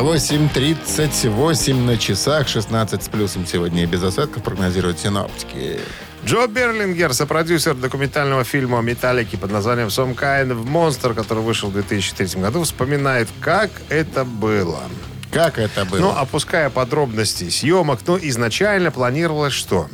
8.38 0.00 1.74
на 1.74 1.98
часах, 1.98 2.48
16 2.48 3.02
с 3.02 3.08
плюсом 3.08 3.46
сегодня 3.46 3.82
и 3.82 3.86
без 3.86 4.02
осадков 4.02 4.42
прогнозируют 4.42 4.98
синоптики. 4.98 5.80
Джо 6.24 6.46
Берлингер, 6.46 7.12
сопродюсер 7.12 7.74
документального 7.74 8.42
фильма 8.42 8.78
о 8.78 8.82
«Металлике» 8.82 9.36
под 9.36 9.50
названием 9.50 9.88
«Some 9.88 10.16
Kind 10.16 10.48
of 10.48 10.64
Monster», 10.64 11.12
который 11.12 11.42
вышел 11.42 11.68
в 11.68 11.74
2003 11.74 12.40
году, 12.40 12.62
вспоминает, 12.62 13.28
как 13.40 13.70
это 13.90 14.24
было. 14.24 14.80
Как 15.30 15.58
это 15.58 15.84
было? 15.84 15.98
Ну, 15.98 16.10
опуская 16.10 16.70
подробности 16.70 17.50
съемок, 17.50 18.00
но 18.06 18.18
изначально 18.18 18.90
планировалось, 18.90 19.52
что 19.52 19.88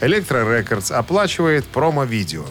Electro 0.00 0.44
Records 0.44 0.92
оплачивает 0.92 1.64
промо-видео. 1.66 2.44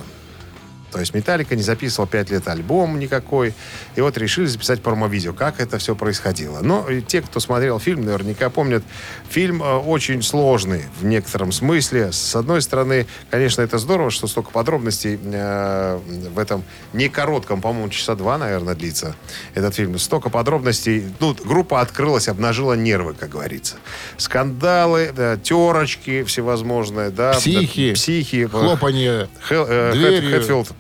То 0.93 0.99
есть 0.99 1.15
Металлика 1.15 1.55
не 1.55 1.63
записывал 1.63 2.07
5 2.07 2.29
лет 2.29 2.47
альбом 2.47 2.99
никакой. 2.99 3.55
И 3.95 4.01
вот 4.01 4.15
решили 4.15 4.45
записать 4.45 4.83
промо-видео, 4.83 5.33
как 5.33 5.59
это 5.59 5.79
все 5.79 5.95
происходило. 5.95 6.59
Но 6.61 6.85
те, 7.07 7.23
кто 7.23 7.39
смотрел 7.39 7.79
фильм, 7.79 8.05
наверняка 8.05 8.51
помнят, 8.51 8.83
фильм 9.27 9.63
э, 9.63 9.77
очень 9.77 10.21
сложный 10.21 10.83
в 11.01 11.05
некотором 11.05 11.51
смысле. 11.51 12.11
С 12.11 12.35
одной 12.35 12.61
стороны, 12.61 13.07
конечно, 13.31 13.63
это 13.63 13.79
здорово, 13.79 14.11
что 14.11 14.27
столько 14.27 14.51
подробностей 14.51 15.19
э, 15.21 15.99
в 16.31 16.37
этом 16.37 16.63
не 16.93 17.09
коротком, 17.09 17.59
по-моему, 17.59 17.89
часа 17.89 18.13
два, 18.13 18.37
наверное, 18.37 18.75
длится 18.75 19.15
этот 19.55 19.73
фильм. 19.73 19.97
Столько 19.97 20.29
подробностей. 20.29 21.03
Ну, 21.19 21.35
группа 21.43 21.81
открылась, 21.81 22.27
обнажила 22.27 22.73
нервы, 22.73 23.15
как 23.15 23.29
говорится. 23.29 23.77
Скандалы, 24.17 25.11
да, 25.15 25.37
терочки 25.37 26.21
всевозможные, 26.23 27.09
да. 27.09 27.33
Психи, 27.33 27.89
да, 27.89 27.95
психи. 27.95 28.45
Хлопанье 28.45 29.27
Хел- 29.49 29.65
э, 29.67 29.93
дверью. 29.93 30.29
Хэтфилд 30.31 30.71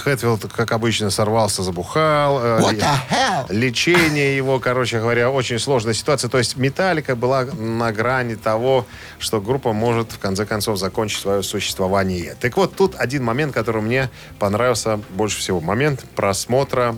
Хэтфилд, 0.00 0.52
как 0.52 0.72
обычно, 0.72 1.10
сорвался, 1.10 1.62
забухал. 1.62 2.38
э, 2.42 2.60
What 2.60 2.78
the 2.78 2.94
hell? 3.10 3.46
Лечение 3.52 4.36
его, 4.36 4.58
короче 4.60 5.00
говоря, 5.00 5.30
очень 5.30 5.58
сложная 5.58 5.94
ситуация. 5.94 6.28
То 6.30 6.38
есть 6.38 6.56
Металлика 6.56 7.16
была 7.16 7.44
на 7.44 7.92
грани 7.92 8.34
того, 8.34 8.86
что 9.18 9.40
группа 9.40 9.72
может, 9.72 10.12
в 10.12 10.18
конце 10.18 10.46
концов, 10.46 10.78
закончить 10.78 11.20
свое 11.20 11.42
существование. 11.42 12.36
Так 12.40 12.56
вот, 12.56 12.74
тут 12.76 12.94
один 12.96 13.24
момент, 13.24 13.52
который 13.54 13.82
мне 13.82 14.10
понравился 14.38 15.00
больше 15.10 15.38
всего. 15.38 15.60
Момент 15.60 16.04
просмотра 16.14 16.96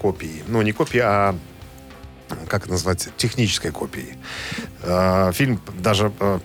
копии. 0.00 0.42
Ну, 0.46 0.62
не 0.62 0.72
копии, 0.72 1.00
а 1.02 1.34
как 2.46 2.62
это 2.62 2.70
назвать, 2.72 3.08
технической 3.16 3.70
копии. 3.72 4.16
Э, 4.82 5.30
Фильм 5.34 5.60
даже 5.78 6.12
э, 6.20 6.38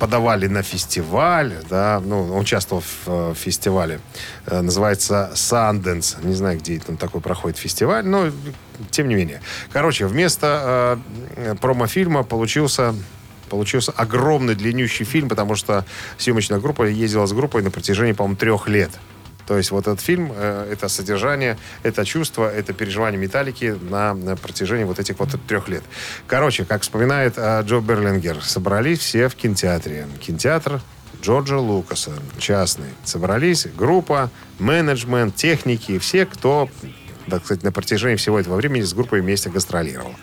подавали 0.00 0.48
на 0.48 0.62
фестиваль, 0.62 1.52
да, 1.68 2.00
ну, 2.04 2.32
он 2.34 2.40
участвовал 2.40 2.82
в 2.82 3.06
э, 3.06 3.34
фестивале, 3.36 4.00
Э, 4.46 4.60
называется 4.60 5.30
Sundance, 5.34 6.16
не 6.26 6.34
знаю, 6.34 6.58
где 6.58 6.78
там 6.78 6.96
такой 6.96 7.20
проходит 7.20 7.58
фестиваль, 7.58 8.04
но 8.04 8.30
тем 8.90 9.08
не 9.08 9.14
менее. 9.14 9.40
Короче, 9.72 10.06
вместо 10.06 10.98
э, 11.36 11.54
промо-фильма 11.60 12.22
получился 12.24 12.94
Получился 13.48 13.90
огромный 13.90 14.54
длиннющий 14.54 15.04
фильм, 15.04 15.28
потому 15.28 15.56
что 15.56 15.84
съемочная 16.18 16.60
группа 16.60 16.84
ездила 16.84 17.26
с 17.26 17.32
группой 17.32 17.62
на 17.62 17.72
протяжении, 17.72 18.12
по-моему, 18.12 18.36
трех 18.36 18.68
лет. 18.68 18.92
То 19.50 19.56
есть 19.56 19.72
вот 19.72 19.88
этот 19.88 20.00
фильм, 20.00 20.32
э, 20.32 20.68
это 20.70 20.88
содержание, 20.88 21.58
это 21.82 22.04
чувство, 22.04 22.48
это 22.48 22.72
переживание 22.72 23.20
металлики 23.20 23.76
на, 23.90 24.14
на 24.14 24.36
протяжении 24.36 24.84
вот 24.84 25.00
этих 25.00 25.18
вот 25.18 25.30
трех 25.48 25.68
лет. 25.68 25.82
Короче, 26.28 26.64
как 26.64 26.82
вспоминает 26.82 27.34
э, 27.36 27.60
Джо 27.64 27.80
Берлингер, 27.80 28.44
собрались 28.44 29.00
все 29.00 29.28
в 29.28 29.34
кинотеатре. 29.34 30.06
Кинотеатр 30.20 30.80
Джорджа 31.20 31.58
Лукаса, 31.58 32.12
частный. 32.38 32.90
Собрались 33.02 33.66
группа, 33.76 34.30
менеджмент, 34.60 35.34
техники, 35.34 35.98
все, 35.98 36.26
кто 36.26 36.68
так 37.28 37.44
сказать, 37.44 37.62
на 37.62 37.72
протяжении 37.72 38.16
всего 38.16 38.38
этого 38.38 38.56
времени 38.56 38.82
с 38.82 38.92
группой 38.92 39.20
вместе 39.20 39.50
гастролировал. 39.50 40.14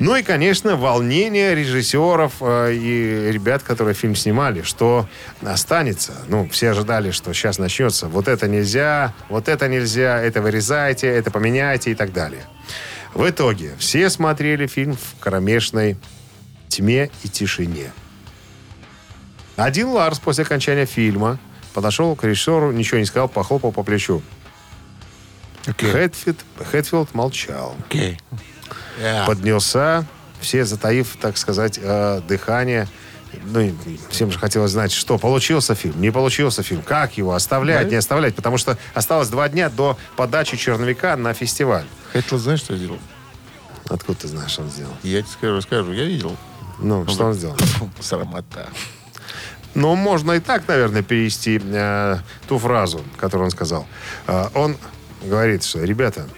Ну 0.00 0.16
и, 0.16 0.22
конечно, 0.22 0.76
волнение 0.76 1.54
режиссеров 1.54 2.34
э, 2.40 2.74
и 2.74 3.30
ребят, 3.30 3.62
которые 3.62 3.94
фильм 3.94 4.16
снимали, 4.16 4.62
что 4.62 5.08
останется. 5.40 6.14
Ну, 6.26 6.48
все 6.48 6.70
ожидали, 6.70 7.12
что 7.12 7.32
сейчас 7.32 7.58
начнется. 7.58 8.08
Вот 8.08 8.26
это 8.26 8.48
нельзя, 8.48 9.14
вот 9.28 9.48
это 9.48 9.68
нельзя, 9.68 10.20
это 10.20 10.42
вырезайте, 10.42 11.06
это 11.06 11.30
поменяйте 11.30 11.92
и 11.92 11.94
так 11.94 12.12
далее. 12.12 12.44
В 13.14 13.28
итоге 13.28 13.74
все 13.78 14.10
смотрели 14.10 14.66
фильм 14.66 14.96
в 14.96 15.20
кромешной 15.20 15.96
тьме 16.68 17.10
и 17.22 17.28
тишине. 17.28 17.92
Один 19.54 19.88
Ларс 19.88 20.18
после 20.18 20.42
окончания 20.42 20.86
фильма 20.86 21.38
подошел 21.72 22.16
к 22.16 22.24
режиссеру, 22.24 22.72
ничего 22.72 22.98
не 22.98 23.04
сказал, 23.04 23.28
похлопал 23.28 23.70
по 23.70 23.84
плечу. 23.84 24.22
Хэтфилд, 25.66 26.38
Хэтфилд 26.58 27.14
молчал. 27.14 27.76
Окей. 27.86 28.18
Yeah. 29.00 29.26
Поднялся, 29.26 30.06
все 30.40 30.64
затаив, 30.64 31.16
так 31.20 31.36
сказать, 31.36 31.78
э, 31.82 32.20
дыхание. 32.26 32.88
Ну, 33.46 33.74
всем 34.10 34.30
же 34.30 34.38
хотелось 34.38 34.70
знать, 34.70 34.92
что 34.92 35.18
получился 35.18 35.74
фильм, 35.74 36.00
не 36.00 36.12
получился 36.12 36.62
фильм, 36.62 36.82
как 36.82 37.16
его 37.16 37.34
оставлять, 37.34 37.90
не 37.90 37.96
оставлять, 37.96 38.36
потому 38.36 38.58
что 38.58 38.78
осталось 38.94 39.28
два 39.28 39.48
дня 39.48 39.70
до 39.70 39.98
подачи 40.16 40.56
черновика 40.56 41.16
на 41.16 41.34
фестиваль. 41.34 41.84
Хэтфилд 42.12 42.40
знаешь, 42.40 42.60
что 42.60 42.76
сделал? 42.76 42.98
Откуда 43.88 44.20
ты 44.20 44.28
знаешь, 44.28 44.52
что 44.52 44.62
он 44.62 44.70
сделал? 44.70 44.92
Я 45.02 45.22
тебе 45.22 45.32
скажу, 45.32 45.60
скажу, 45.62 45.92
я 45.92 46.04
видел. 46.04 46.36
Ну, 46.78 47.06
что 47.08 47.26
он 47.26 47.34
сделал? 47.34 47.56
Срамота. 48.00 48.68
Ну, 49.74 49.96
можно 49.96 50.32
и 50.32 50.40
так, 50.40 50.68
наверное, 50.68 51.02
перевести 51.02 51.60
э, 51.62 52.18
ту 52.48 52.58
фразу, 52.58 53.02
которую 53.16 53.46
он 53.46 53.50
сказал. 53.50 53.86
Э, 54.28 54.46
он 54.54 54.76
говорит, 55.22 55.64
что, 55.64 55.82
ребята, 55.82 56.28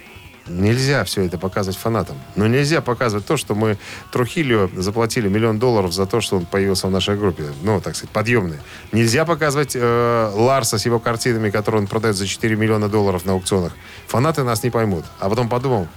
нельзя 0.49 1.03
все 1.03 1.23
это 1.23 1.37
показывать 1.37 1.77
фанатам. 1.77 2.17
Но 2.35 2.47
нельзя 2.47 2.81
показывать 2.81 3.25
то, 3.25 3.37
что 3.37 3.55
мы 3.55 3.77
Трухилио 4.11 4.69
заплатили 4.75 5.27
миллион 5.27 5.59
долларов 5.59 5.93
за 5.93 6.05
то, 6.05 6.21
что 6.21 6.37
он 6.37 6.45
появился 6.45 6.87
в 6.87 6.91
нашей 6.91 7.17
группе. 7.17 7.45
Ну, 7.63 7.81
так 7.81 7.95
сказать, 7.95 8.11
подъемные. 8.11 8.59
Нельзя 8.91 9.25
показывать 9.25 9.75
э, 9.75 10.31
Ларса 10.33 10.77
с 10.77 10.85
его 10.85 10.99
картинами, 10.99 11.49
которые 11.49 11.81
он 11.81 11.87
продает 11.87 12.15
за 12.15 12.27
4 12.27 12.55
миллиона 12.55 12.89
долларов 12.89 13.25
на 13.25 13.33
аукционах. 13.33 13.73
Фанаты 14.07 14.43
нас 14.43 14.63
не 14.63 14.69
поймут. 14.69 15.05
А 15.19 15.29
потом 15.29 15.49
подумал, 15.49 15.87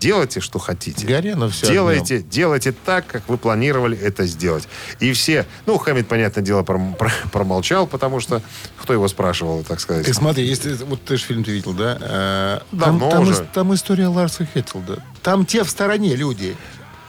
делайте, 0.00 0.40
что 0.40 0.58
хотите. 0.58 1.06
Горе, 1.06 1.34
но 1.34 1.48
все 1.48 1.66
Делайте, 1.66 2.20
делайте 2.20 2.72
так, 2.72 3.06
как 3.06 3.28
вы 3.28 3.36
планировали 3.38 3.96
это 3.98 4.26
сделать. 4.26 4.68
И 5.00 5.12
все, 5.12 5.46
ну, 5.66 5.78
Хамид, 5.78 6.08
понятное 6.08 6.42
дело, 6.44 6.62
пром- 6.62 6.94
про- 6.98 7.10
промолчал, 7.32 7.86
потому 7.86 8.20
что 8.20 8.42
кто 8.80 8.92
его 8.92 9.08
спрашивал, 9.08 9.64
так 9.64 9.80
сказать. 9.80 10.06
Ты 10.06 10.14
смотри, 10.14 10.46
если 10.46 10.72
вот 10.74 11.02
ты 11.04 11.16
же 11.16 11.24
фильм 11.24 11.44
ты 11.44 11.50
видел, 11.52 11.72
да? 11.72 11.98
Э, 12.00 12.60
Давно 12.72 13.10
там, 13.10 13.10
там, 13.10 13.22
уже. 13.28 13.44
там 13.52 13.74
история 13.74 14.06
Ларса 14.08 14.46
Хэтфилда. 14.52 15.02
Там 15.22 15.44
те 15.44 15.64
в 15.64 15.70
стороне 15.70 16.14
люди. 16.16 16.56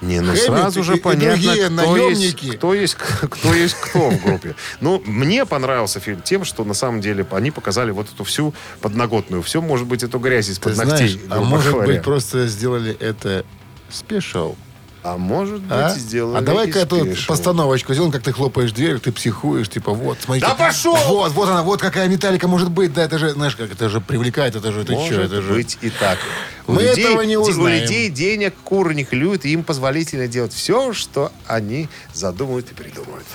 Не, 0.01 0.21
ну 0.21 0.27
Хэммит 0.27 0.45
сразу 0.45 0.79
и- 0.79 0.83
же 0.83 0.95
и 0.95 0.99
понятно, 0.99 1.29
другие 1.43 1.65
кто, 1.65 1.73
наемники. 1.73 2.45
есть, 2.45 2.57
кто 2.57 2.73
есть 2.73 2.95
кто 2.95 3.53
есть 3.53 3.75
кто 3.75 4.09
в 4.09 4.23
группе. 4.23 4.55
Ну, 4.79 5.01
мне 5.05 5.45
понравился 5.45 5.99
фильм 5.99 6.21
тем, 6.21 6.45
что 6.45 6.63
на 6.63 6.73
самом 6.73 7.01
деле 7.01 7.25
они 7.31 7.51
показали 7.51 7.91
вот 7.91 8.07
эту 8.13 8.23
всю 8.23 8.53
подноготную. 8.81 9.41
Все, 9.41 9.61
может 9.61 9.87
быть, 9.87 10.01
эту 10.03 10.17
грязь 10.19 10.47
из-под 10.49 10.75
знаешь, 10.75 10.91
ногтей. 11.13 11.21
а 11.29 11.33
грубо 11.35 11.45
может 11.49 11.73
говоря. 11.73 11.93
быть, 11.93 12.03
просто 12.03 12.47
сделали 12.47 12.95
это 12.99 13.43
спешл. 13.89 14.55
А 15.01 15.15
может 15.17 15.61
быть, 15.61 15.71
А, 15.71 15.89
сделали 15.95 16.37
а 16.37 16.41
давай-ка 16.41 16.79
эту 16.79 17.07
постановочку 17.25 17.93
сделаем, 17.93 18.11
как 18.11 18.21
ты 18.21 18.33
хлопаешь 18.33 18.73
дверь, 18.73 18.99
ты 18.99 19.13
психуешь, 19.13 19.69
типа, 19.69 19.91
вот, 19.93 20.17
смотрите. 20.21 20.45
Да 20.45 20.55
пошел! 20.55 20.95
Вот, 21.07 21.31
вот 21.31 21.47
она, 21.49 21.63
вот 21.63 21.79
какая 21.81 22.09
металлика 22.09 22.49
может 22.49 22.69
быть. 22.69 22.93
Да, 22.93 23.03
это 23.03 23.17
же, 23.17 23.29
знаешь, 23.31 23.55
как 23.55 23.71
это 23.71 23.87
же 23.87 24.01
привлекает, 24.01 24.57
это 24.57 24.73
же, 24.73 24.83
ты 24.83 24.91
Может 24.93 25.13
что, 25.13 25.21
это 25.21 25.41
же... 25.41 25.53
быть 25.53 25.77
и 25.81 25.89
так. 25.89 26.19
У 26.67 26.73
Мы 26.73 26.81
людей- 26.83 27.05
этого 27.05 27.21
не 27.21 27.37
У 27.37 27.41
узнаем. 27.43 27.81
людей 27.81 28.09
денег 28.09 28.53
кур 28.65 28.93
не 28.93 29.05
клюют, 29.05 29.45
и 29.45 29.53
им 29.53 29.63
позволительно 29.63 30.27
делать 30.27 30.51
все, 30.53 30.91
что 30.91 31.31
они 31.47 31.87
задумают 32.13 32.69
и 32.71 32.73
придумают. 32.73 33.25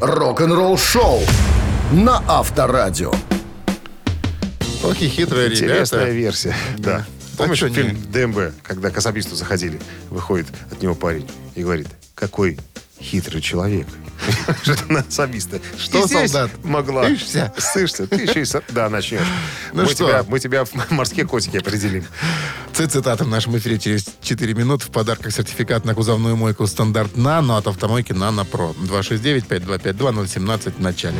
Рок-н-ролл 0.00 0.76
шоу 0.76 1.20
на 1.92 2.22
Авторадио. 2.28 3.12
Ох 4.82 5.00
и 5.00 5.08
хитрые 5.08 5.50
Интересная 5.50 6.00
ребята. 6.04 6.10
версия. 6.10 6.54
Да. 6.78 7.06
Помнишь 7.36 7.62
не? 7.62 7.68
фильм 7.70 7.98
ДМБ, 8.10 8.54
когда 8.62 8.90
к 8.90 8.96
особисту 8.98 9.34
заходили, 9.34 9.80
выходит 10.10 10.46
от 10.70 10.82
него 10.82 10.94
парень 10.94 11.28
и 11.54 11.62
говорит, 11.62 11.88
какой 12.14 12.58
хитрый 13.00 13.40
человек. 13.42 13.86
Что 14.62 14.76
на 14.92 15.00
особиста. 15.00 15.60
Что, 15.78 16.06
солдат? 16.06 16.50
Могла. 16.62 17.06
Слышишься? 17.06 17.52
Слышишься? 17.58 18.06
Ты 18.06 18.22
еще 18.22 18.42
и... 18.42 18.46
Да, 18.72 18.88
начнешь. 18.88 19.26
Ну 19.72 19.82
мы, 19.82 19.88
что? 19.88 20.06
Тебя, 20.06 20.24
мы 20.26 20.40
тебя 20.40 20.64
в 20.64 20.70
морские 20.90 21.26
котики 21.26 21.56
определим. 21.56 22.04
Ц- 22.72 22.86
Цитаты 22.86 23.24
в 23.24 23.28
нашем 23.28 23.56
эфире 23.58 23.78
через 23.78 24.06
4 24.22 24.54
минуты. 24.54 24.86
В 24.86 24.90
подарках 24.90 25.32
сертификат 25.32 25.84
на 25.84 25.94
кузовную 25.94 26.36
мойку 26.36 26.66
стандарт 26.66 27.16
«Нано» 27.16 27.58
от 27.58 27.66
автомойки 27.66 28.12
«Нано 28.12 28.44
Про». 28.44 28.74
269-5252-017 28.84 30.74
в 30.76 30.80
начале. 30.80 31.18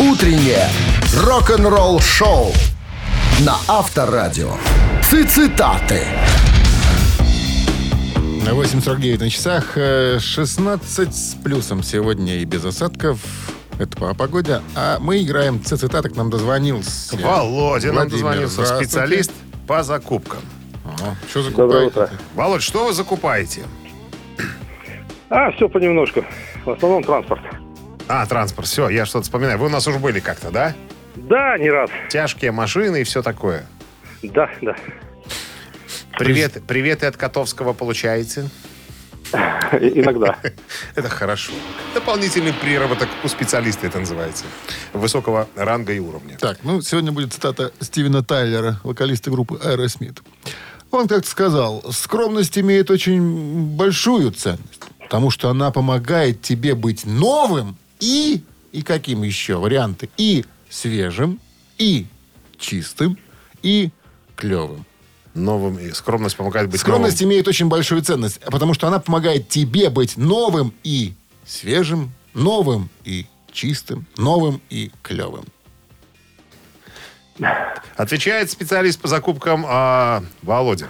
Утреннее 0.00 0.68
рок-н-ролл 1.16 2.00
шоу 2.00 2.52
на 3.40 3.56
Авторадио. 3.68 4.52
Цитаты. 5.02 6.02
На 8.44 8.50
8.49 8.50 9.18
на 9.20 9.30
часах. 9.30 9.72
э, 9.76 10.18
16 10.20 11.14
с 11.14 11.34
плюсом 11.42 11.82
сегодня 11.82 12.36
и 12.36 12.44
без 12.44 12.64
осадков. 12.64 13.18
Это 13.78 13.96
по 13.96 14.14
погоде. 14.14 14.60
А 14.76 14.98
мы 15.00 15.22
играем 15.22 15.62
цитаты. 15.64 16.08
К 16.10 16.16
нам 16.16 16.30
дозвонился. 16.30 17.16
Володя 17.16 17.88
нам 17.88 17.96
Владимир, 18.08 18.10
дозвонился. 18.22 18.54
здравствуйте. 18.54 18.84
Специалист 18.90 19.32
по 19.66 19.82
закупкам. 19.82 20.40
Ага. 20.84 21.16
Что 21.28 21.42
Доброе 21.50 21.88
закупаете? 21.88 21.88
утро. 21.88 22.10
Володь, 22.34 22.62
что 22.62 22.86
вы 22.86 22.92
закупаете? 22.92 23.62
А, 25.30 25.50
все 25.52 25.68
понемножку. 25.68 26.24
В 26.64 26.70
основном 26.70 27.02
транспорт. 27.02 27.40
А, 28.08 28.26
транспорт. 28.26 28.68
Все, 28.68 28.88
я 28.90 29.06
что-то 29.06 29.24
вспоминаю. 29.24 29.58
Вы 29.58 29.66
у 29.66 29.70
нас 29.70 29.86
уже 29.88 29.98
были 29.98 30.20
как-то, 30.20 30.50
да? 30.50 30.74
Да, 31.14 31.56
не 31.58 31.70
раз. 31.70 31.90
Тяжкие 32.10 32.52
машины 32.52 33.02
и 33.02 33.04
все 33.04 33.22
такое. 33.22 33.66
Да, 34.22 34.50
да. 34.62 34.76
Привет, 36.18 36.62
приветы 36.66 37.06
от 37.06 37.16
Котовского 37.16 37.72
получаете? 37.72 38.48
Иногда. 39.32 40.38
Это 40.94 41.08
хорошо. 41.08 41.52
Дополнительный 41.94 42.52
приработок 42.52 43.08
у 43.24 43.28
специалиста 43.28 43.86
это 43.86 43.98
называется. 43.98 44.44
Высокого 44.92 45.48
ранга 45.56 45.92
и 45.92 45.98
уровня. 45.98 46.36
Так, 46.38 46.58
ну, 46.62 46.80
сегодня 46.82 47.10
будет 47.10 47.32
цитата 47.32 47.72
Стивена 47.80 48.22
Тайлера, 48.22 48.80
вокалиста 48.84 49.30
группы 49.30 49.56
Aerosmith. 49.56 50.18
Он 50.90 51.08
как-то 51.08 51.28
сказал, 51.28 51.84
скромность 51.90 52.56
имеет 52.58 52.90
очень 52.90 53.74
большую 53.76 54.30
ценность, 54.30 54.82
потому 55.00 55.30
что 55.30 55.48
она 55.48 55.70
помогает 55.72 56.42
тебе 56.42 56.74
быть 56.74 57.04
новым 57.04 57.76
и... 58.00 58.42
И 58.70 58.82
каким 58.82 59.22
еще? 59.22 59.56
Варианты. 59.56 60.08
И 60.16 60.44
свежим, 60.74 61.38
и 61.78 62.06
чистым, 62.58 63.16
и 63.62 63.90
клевым. 64.36 64.84
Новым 65.34 65.78
и 65.78 65.90
скромность 65.92 66.36
помогает 66.36 66.68
быть 66.68 66.80
Скромность 66.80 67.22
имеет 67.22 67.48
очень 67.48 67.68
большую 67.68 68.02
ценность, 68.02 68.40
потому 68.40 68.74
что 68.74 68.86
она 68.88 68.98
помогает 68.98 69.48
тебе 69.48 69.88
быть 69.90 70.16
новым 70.16 70.72
и 70.84 71.14
свежим, 71.44 72.12
новым 72.34 72.88
и 73.04 73.26
чистым, 73.52 74.06
новым 74.16 74.60
и 74.70 74.90
клевым. 75.02 75.44
новым. 77.38 77.56
Отвечает 77.96 78.50
специалист 78.50 79.00
по 79.00 79.08
закупкам 79.08 79.64
а, 79.66 80.22
Володя. 80.42 80.88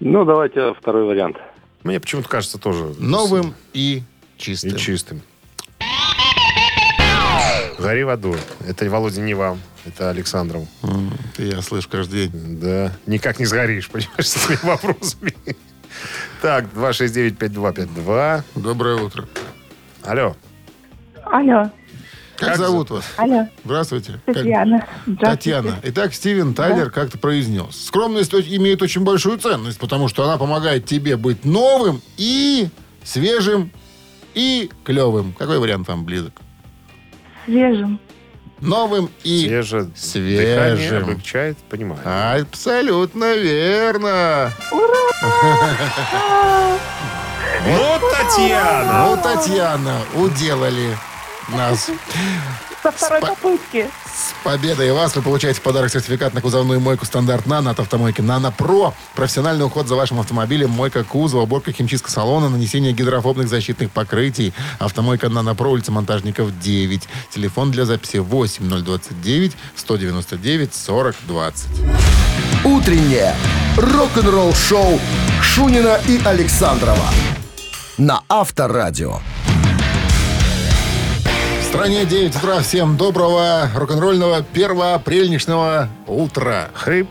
Ну, 0.00 0.24
давайте 0.24 0.74
второй 0.74 1.04
вариант. 1.04 1.36
Мне 1.82 1.98
почему-то 2.00 2.28
кажется 2.28 2.58
тоже... 2.58 2.94
Новым 2.98 3.54
и 3.72 3.98
И 3.98 4.02
чистым. 4.36 4.76
чистым. 4.76 5.22
Гори 7.80 8.04
в 8.04 8.08
аду. 8.10 8.34
Это, 8.66 8.88
Володя, 8.90 9.20
не 9.20 9.34
вам. 9.34 9.60
Это 9.86 10.10
Александров. 10.10 10.64
Я 11.38 11.62
слышу 11.62 11.88
каждый 11.88 12.28
день. 12.28 12.60
Да. 12.60 12.92
Никак 13.06 13.38
не 13.38 13.46
сгоришь, 13.46 13.88
понимаешь, 13.88 14.28
с 14.28 14.36
этими 14.50 14.58
вопросами. 14.68 15.34
Так, 16.42 16.66
269-5252. 16.74 18.42
Доброе 18.56 18.96
утро. 18.96 19.26
Алло. 20.02 20.36
Алло, 21.24 21.70
Как, 22.36 22.48
Как 22.50 22.58
зовут 22.58 22.90
вас? 22.90 23.04
алло, 23.16 23.46
Здравствуйте. 23.64 24.20
Как- 24.26 24.34
Татьяна. 24.36 24.86
Здравствуйте. 25.06 25.36
Татьяна. 25.36 25.80
Итак, 25.84 26.14
Стивен 26.14 26.54
Тайлер 26.54 26.90
как-то 26.90 27.18
произнес. 27.18 27.86
Скромность 27.86 28.32
имеет 28.34 28.82
очень 28.82 29.02
большую 29.04 29.38
ценность, 29.38 29.78
потому 29.78 30.08
что 30.08 30.24
она 30.24 30.38
помогает 30.38 30.86
тебе 30.86 31.16
быть 31.16 31.44
новым 31.44 32.00
и 32.16 32.68
свежим 33.04 33.70
и 34.34 34.70
клевым. 34.84 35.34
Какой 35.38 35.58
вариант 35.58 35.86
вам 35.88 36.04
близок? 36.04 36.32
Свежим. 37.44 38.00
Новым 38.60 39.10
и... 39.24 39.46
Свеже. 39.46 39.90
свежим. 39.96 40.76
Дыхание 40.76 40.98
облегчает, 40.98 41.56
понимаю. 41.70 42.42
Абсолютно 42.42 43.34
верно. 43.36 44.52
Ну, 47.66 47.98
Татьяна! 48.10 49.06
Ну, 49.06 49.16
Татьяна, 49.22 49.98
уделали 50.14 50.96
нас. 51.48 51.90
Со 52.82 52.90
второй 52.90 53.20
Спа- 53.20 53.28
попытки. 53.28 53.90
С 54.06 54.32
победой 54.42 54.92
вас 54.92 55.14
вы 55.14 55.22
получаете 55.22 55.60
в 55.60 55.62
подарок 55.62 55.90
сертификат 55.92 56.32
на 56.32 56.40
кузовную 56.40 56.80
мойку 56.80 57.04
стандарт 57.04 57.46
«Нано» 57.46 57.70
от 57.70 57.80
автомойки 57.80 58.22
«Нано 58.22 58.50
Про». 58.50 58.94
Профессиональный 59.14 59.64
уход 59.66 59.86
за 59.86 59.96
вашим 59.96 60.18
автомобилем, 60.18 60.70
мойка 60.70 61.04
кузова, 61.04 61.42
уборка 61.42 61.72
химчистка 61.72 62.10
салона, 62.10 62.48
нанесение 62.48 62.92
гидрофобных 62.92 63.48
защитных 63.48 63.90
покрытий. 63.90 64.54
Автомойка 64.78 65.28
«Нано 65.28 65.54
Про», 65.54 65.70
улица 65.72 65.92
Монтажников, 65.92 66.58
9. 66.58 67.08
Телефон 67.34 67.70
для 67.70 67.84
записи 67.84 68.16
8029 68.16 69.52
199 69.76 70.74
40 70.74 71.16
20. 71.26 71.68
Утреннее 72.64 73.34
рок-н-ролл-шоу 73.76 74.98
Шунина 75.42 76.00
и 76.06 76.20
Александрова 76.24 77.06
на 77.98 78.22
Авторадио. 78.28 79.20
Стране 81.70 82.04
9 82.04 82.34
утра. 82.34 82.58
Всем 82.62 82.96
доброго 82.96 83.70
рок-н-ролльного 83.76 84.42
первоапрельничного 84.42 85.88
утра. 86.08 86.68
Хрип. 86.74 87.08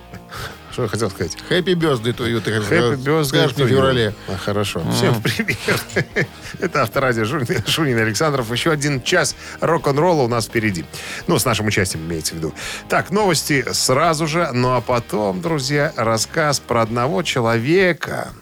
Что 0.69 0.83
я 0.83 0.89
хотел 0.89 1.09
сказать? 1.09 1.37
Хэппи 1.47 1.75
бёзды 1.75 2.09
to 2.09 2.27
you, 2.29 2.41
ты 2.41 2.51
Хэппи 2.59 3.01
скажешь 3.01 3.27
скажешь 3.27 3.55
мне 3.55 3.65
в 3.65 3.69
феврале. 3.69 4.13
А, 4.27 4.35
хорошо. 4.35 4.81
Всем 4.91 5.21
привет. 5.21 6.27
Это 6.59 6.81
Авторадио 6.81 7.23
Шунин, 7.23 7.65
Шунин 7.65 7.97
Александров. 7.99 8.51
Еще 8.51 8.69
один 8.69 9.01
час 9.01 9.33
рок-н-ролла 9.61 10.23
у 10.23 10.27
нас 10.27 10.47
впереди. 10.47 10.83
Ну, 11.27 11.39
с 11.39 11.45
нашим 11.45 11.67
участием 11.67 12.03
имеется 12.03 12.33
в 12.33 12.37
виду. 12.39 12.53
Так, 12.89 13.11
новости 13.11 13.65
сразу 13.71 14.27
же. 14.27 14.49
Ну, 14.51 14.75
а 14.75 14.81
потом, 14.81 15.39
друзья, 15.39 15.93
рассказ 15.95 16.59
про 16.59 16.81
одного 16.81 17.23
человека, 17.23 18.33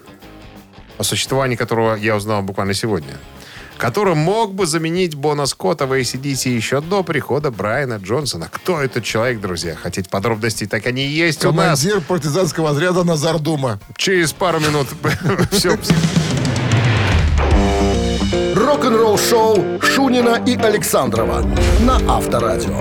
о 0.98 1.04
существовании 1.04 1.56
которого 1.56 1.94
я 1.94 2.16
узнал 2.16 2.42
буквально 2.42 2.74
сегодня 2.74 3.14
который 3.78 4.16
мог 4.16 4.54
бы 4.54 4.66
заменить 4.66 5.16
Бона 5.16 5.46
Скотта 5.46 5.86
в 5.86 5.94
ACDC 5.94 6.50
еще 6.50 6.82
до 6.82 7.04
прихода 7.04 7.52
Брайана 7.52 7.98
Джонсона. 7.98 8.50
Кто 8.52 8.82
этот 8.82 9.04
человек, 9.04 9.40
друзья? 9.40 9.76
Хотите 9.76 10.10
подробностей? 10.10 10.68
Так 10.68 10.86
они 10.86 11.06
и 11.06 11.10
есть 11.10 11.46
у 11.46 11.52
нас. 11.52 11.82
Командир 11.82 12.02
партизанского 12.02 12.72
отряда 12.72 13.04
Назар 13.04 13.40
Дума. 13.40 13.80
Через 13.96 14.34
пару 14.34 14.60
минут 14.60 14.88
все 15.52 15.78
Рок-н-ролл-шоу 18.56 19.82
Шунина 19.82 20.42
и 20.46 20.56
Александрова 20.56 21.42
на 21.80 22.16
Авторадио. 22.16 22.80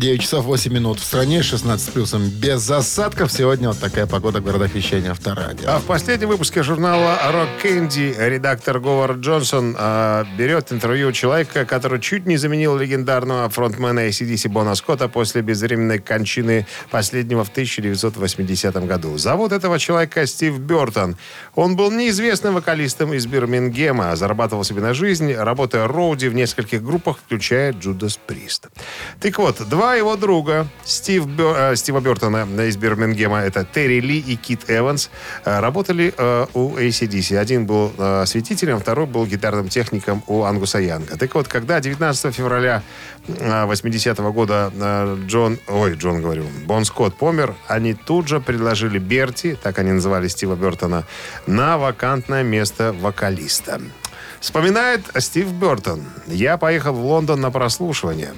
9 0.00 0.22
часов 0.22 0.46
8 0.46 0.72
минут. 0.72 0.98
В 0.98 1.04
стране 1.04 1.42
16 1.42 1.86
с 1.86 1.90
плюсом. 1.90 2.26
Без 2.30 2.68
осадков. 2.70 3.30
Сегодня 3.30 3.68
вот 3.68 3.78
такая 3.78 4.06
погода 4.06 4.40
в 4.40 4.44
городах 4.44 4.74
вещания 4.74 5.10
Авторадио. 5.10 5.68
А 5.68 5.78
в 5.78 5.84
последнем 5.84 6.28
выпуске 6.28 6.62
журнала 6.62 7.18
«Рок 7.30 7.48
Кэнди» 7.60 8.14
редактор 8.16 8.80
Говард 8.80 9.18
Джонсон 9.18 9.76
а, 9.78 10.24
берет 10.38 10.72
интервью 10.72 11.08
у 11.08 11.12
человека, 11.12 11.66
который 11.66 12.00
чуть 12.00 12.24
не 12.24 12.38
заменил 12.38 12.78
легендарного 12.78 13.50
фронтмена 13.50 14.08
ACDC 14.08 14.48
Бона 14.48 14.74
Скотта 14.74 15.08
после 15.08 15.42
безвременной 15.42 15.98
кончины 15.98 16.66
последнего 16.90 17.44
в 17.44 17.50
1980 17.50 18.74
году. 18.86 19.18
Зовут 19.18 19.52
этого 19.52 19.78
человека 19.78 20.24
Стив 20.24 20.58
Бертон. 20.58 21.18
Он 21.54 21.76
был 21.76 21.90
неизвестным 21.90 22.54
вокалистом 22.54 23.12
из 23.12 23.26
Бирмингема, 23.26 24.16
зарабатывал 24.16 24.64
себе 24.64 24.80
на 24.80 24.94
жизнь, 24.94 25.34
работая 25.34 25.86
роуди 25.86 26.28
в 26.28 26.34
нескольких 26.34 26.82
группах, 26.82 27.18
включая 27.18 27.74
Джудас 27.74 28.16
Прист. 28.16 28.68
Так 29.20 29.36
вот, 29.36 29.60
два 29.68 29.89
его 29.94 30.16
друга, 30.16 30.66
Стив 30.84 31.26
Бер- 31.26 31.72
э, 31.72 31.76
Стива 31.76 32.00
Бертона 32.00 32.46
из 32.68 32.76
Бирмингема, 32.76 33.38
это 33.40 33.64
Терри 33.64 34.00
Ли 34.00 34.18
и 34.18 34.36
Кит 34.36 34.64
Эванс, 34.68 35.10
э, 35.44 35.60
работали 35.60 36.12
э, 36.16 36.46
у 36.54 36.76
ACDC. 36.76 37.36
Один 37.38 37.66
был 37.66 37.92
э, 37.98 38.24
светителем, 38.26 38.78
второй 38.80 39.06
был 39.06 39.26
гитарным 39.26 39.68
техником 39.68 40.22
у 40.26 40.42
Ангуса 40.44 40.78
Янга. 40.78 41.16
Так 41.16 41.34
вот, 41.34 41.48
когда 41.48 41.80
19 41.80 42.34
февраля 42.34 42.82
80-го 43.28 44.32
года 44.32 44.72
э, 44.74 45.18
Джон, 45.26 45.58
ой, 45.68 45.94
Джон 45.94 46.22
говорю, 46.22 46.44
Бон 46.66 46.84
Скотт 46.84 47.14
помер, 47.16 47.54
они 47.68 47.94
тут 47.94 48.28
же 48.28 48.40
предложили 48.40 48.98
Берти, 48.98 49.56
так 49.62 49.78
они 49.78 49.92
называли 49.92 50.28
Стива 50.28 50.56
Бертона, 50.56 51.04
на 51.46 51.78
вакантное 51.78 52.42
место 52.42 52.94
вокалиста. 53.00 53.80
Вспоминает 54.40 55.02
Стив 55.18 55.52
Бертон. 55.52 56.02
Я 56.26 56.56
поехал 56.56 56.94
в 56.94 57.04
Лондон 57.04 57.40
на 57.40 57.50
прослушивание. 57.50 58.30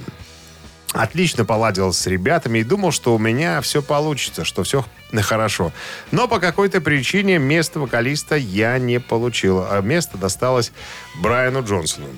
Отлично 0.93 1.47
поладил 1.47 1.93
с 1.93 2.07
ребятами 2.07 2.59
и 2.59 2.65
думал, 2.65 2.93
что 2.93 3.15
у 3.15 3.19
меня 3.19 3.61
все 3.63 3.83
получится, 3.83 4.45
что 4.45 4.63
все 4.63 4.85
хорошо. 5.23 5.73
Но 6.11 6.29
по 6.29 6.39
какой-то 6.39 6.81
причине 6.81 7.39
место 7.39 7.81
вокалиста 7.81 8.37
я 8.37 8.79
не 8.79 9.01
получил, 9.01 9.65
а 9.69 9.81
место 9.81 10.19
досталось 10.19 10.73
Брайану 11.21 11.65
Джонсону. 11.65 12.09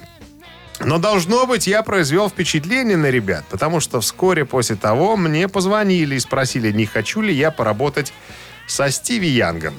Но, 0.81 0.99
должно 0.99 1.47
быть, 1.47 1.69
я 1.69 1.85
произвел 1.85 2.29
впечатление 2.29 2.97
на 2.97 3.11
ребят, 3.11 3.45
потому 3.49 3.79
что 3.79 4.01
вскоре 4.01 4.45
после 4.45 4.75
того 4.75 5.17
мне 5.17 5.47
позвонили 5.49 6.17
и 6.17 6.21
спросили, 6.21 6.73
не 6.73 6.85
хочу 6.85 7.21
ли 7.21 7.33
я 7.33 7.53
поработать 7.53 8.13
со 8.67 8.91
Стиви 8.91 9.29
Янгом. 9.29 9.75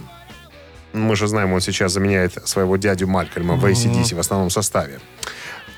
Мы 0.93 1.17
же 1.17 1.27
знаем, 1.27 1.51
он 1.51 1.59
сейчас 1.59 1.91
заменяет 1.91 2.47
своего 2.47 2.77
дядю 2.77 3.07
Малькольма 3.07 3.55
в 3.55 3.65
ACDC 3.65 4.15
в 4.15 4.19
основном 4.19 4.49
составе. 4.49 5.01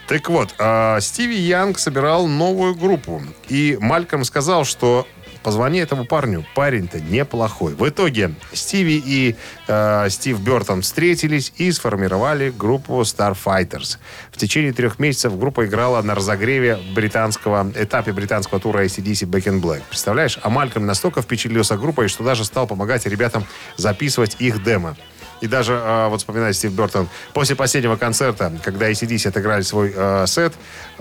Так 0.07 0.29
вот, 0.29 0.55
э, 0.57 0.99
Стиви 1.01 1.35
Янг 1.35 1.79
собирал 1.79 2.27
новую 2.27 2.75
группу. 2.75 3.21
И 3.49 3.77
Малькольм 3.81 4.23
сказал, 4.23 4.63
что 4.63 5.05
позвони 5.43 5.79
этому 5.79 6.05
парню, 6.05 6.45
парень-то 6.55 7.01
неплохой. 7.01 7.73
В 7.73 7.87
итоге 7.87 8.33
Стиви 8.53 9.01
и 9.05 9.35
э, 9.67 10.09
Стив 10.09 10.39
Бертон 10.39 10.81
встретились 10.81 11.51
и 11.57 11.71
сформировали 11.73 12.51
группу 12.51 13.01
Starfighters. 13.01 13.97
В 14.31 14.37
течение 14.37 14.71
трех 14.71 14.97
месяцев 14.97 15.37
группа 15.37 15.65
играла 15.65 16.01
на 16.01 16.15
разогреве 16.15 16.79
британского, 16.95 17.69
этапе 17.75 18.13
британского 18.13 18.61
тура 18.61 18.85
ACDC 18.85 19.29
Back 19.29 19.45
in 19.45 19.61
Black. 19.61 19.83
Представляешь? 19.89 20.39
А 20.41 20.49
Малькольм 20.49 20.85
настолько 20.85 21.21
впечатлился 21.21 21.75
группой, 21.77 22.07
что 22.07 22.23
даже 22.23 22.45
стал 22.45 22.65
помогать 22.65 23.05
ребятам 23.05 23.45
записывать 23.75 24.37
их 24.39 24.63
демо. 24.63 24.95
И 25.41 25.47
даже, 25.47 25.73
э, 25.73 26.07
вот 26.09 26.19
вспоминает 26.19 26.55
Стив 26.55 26.71
Бертон, 26.71 27.07
после 27.33 27.55
последнего 27.55 27.95
концерта, 27.95 28.51
когда 28.63 28.89
ACDC 28.89 29.29
отыграли 29.29 29.61
свой 29.61 29.93
э, 29.95 30.25
сет, 30.27 30.53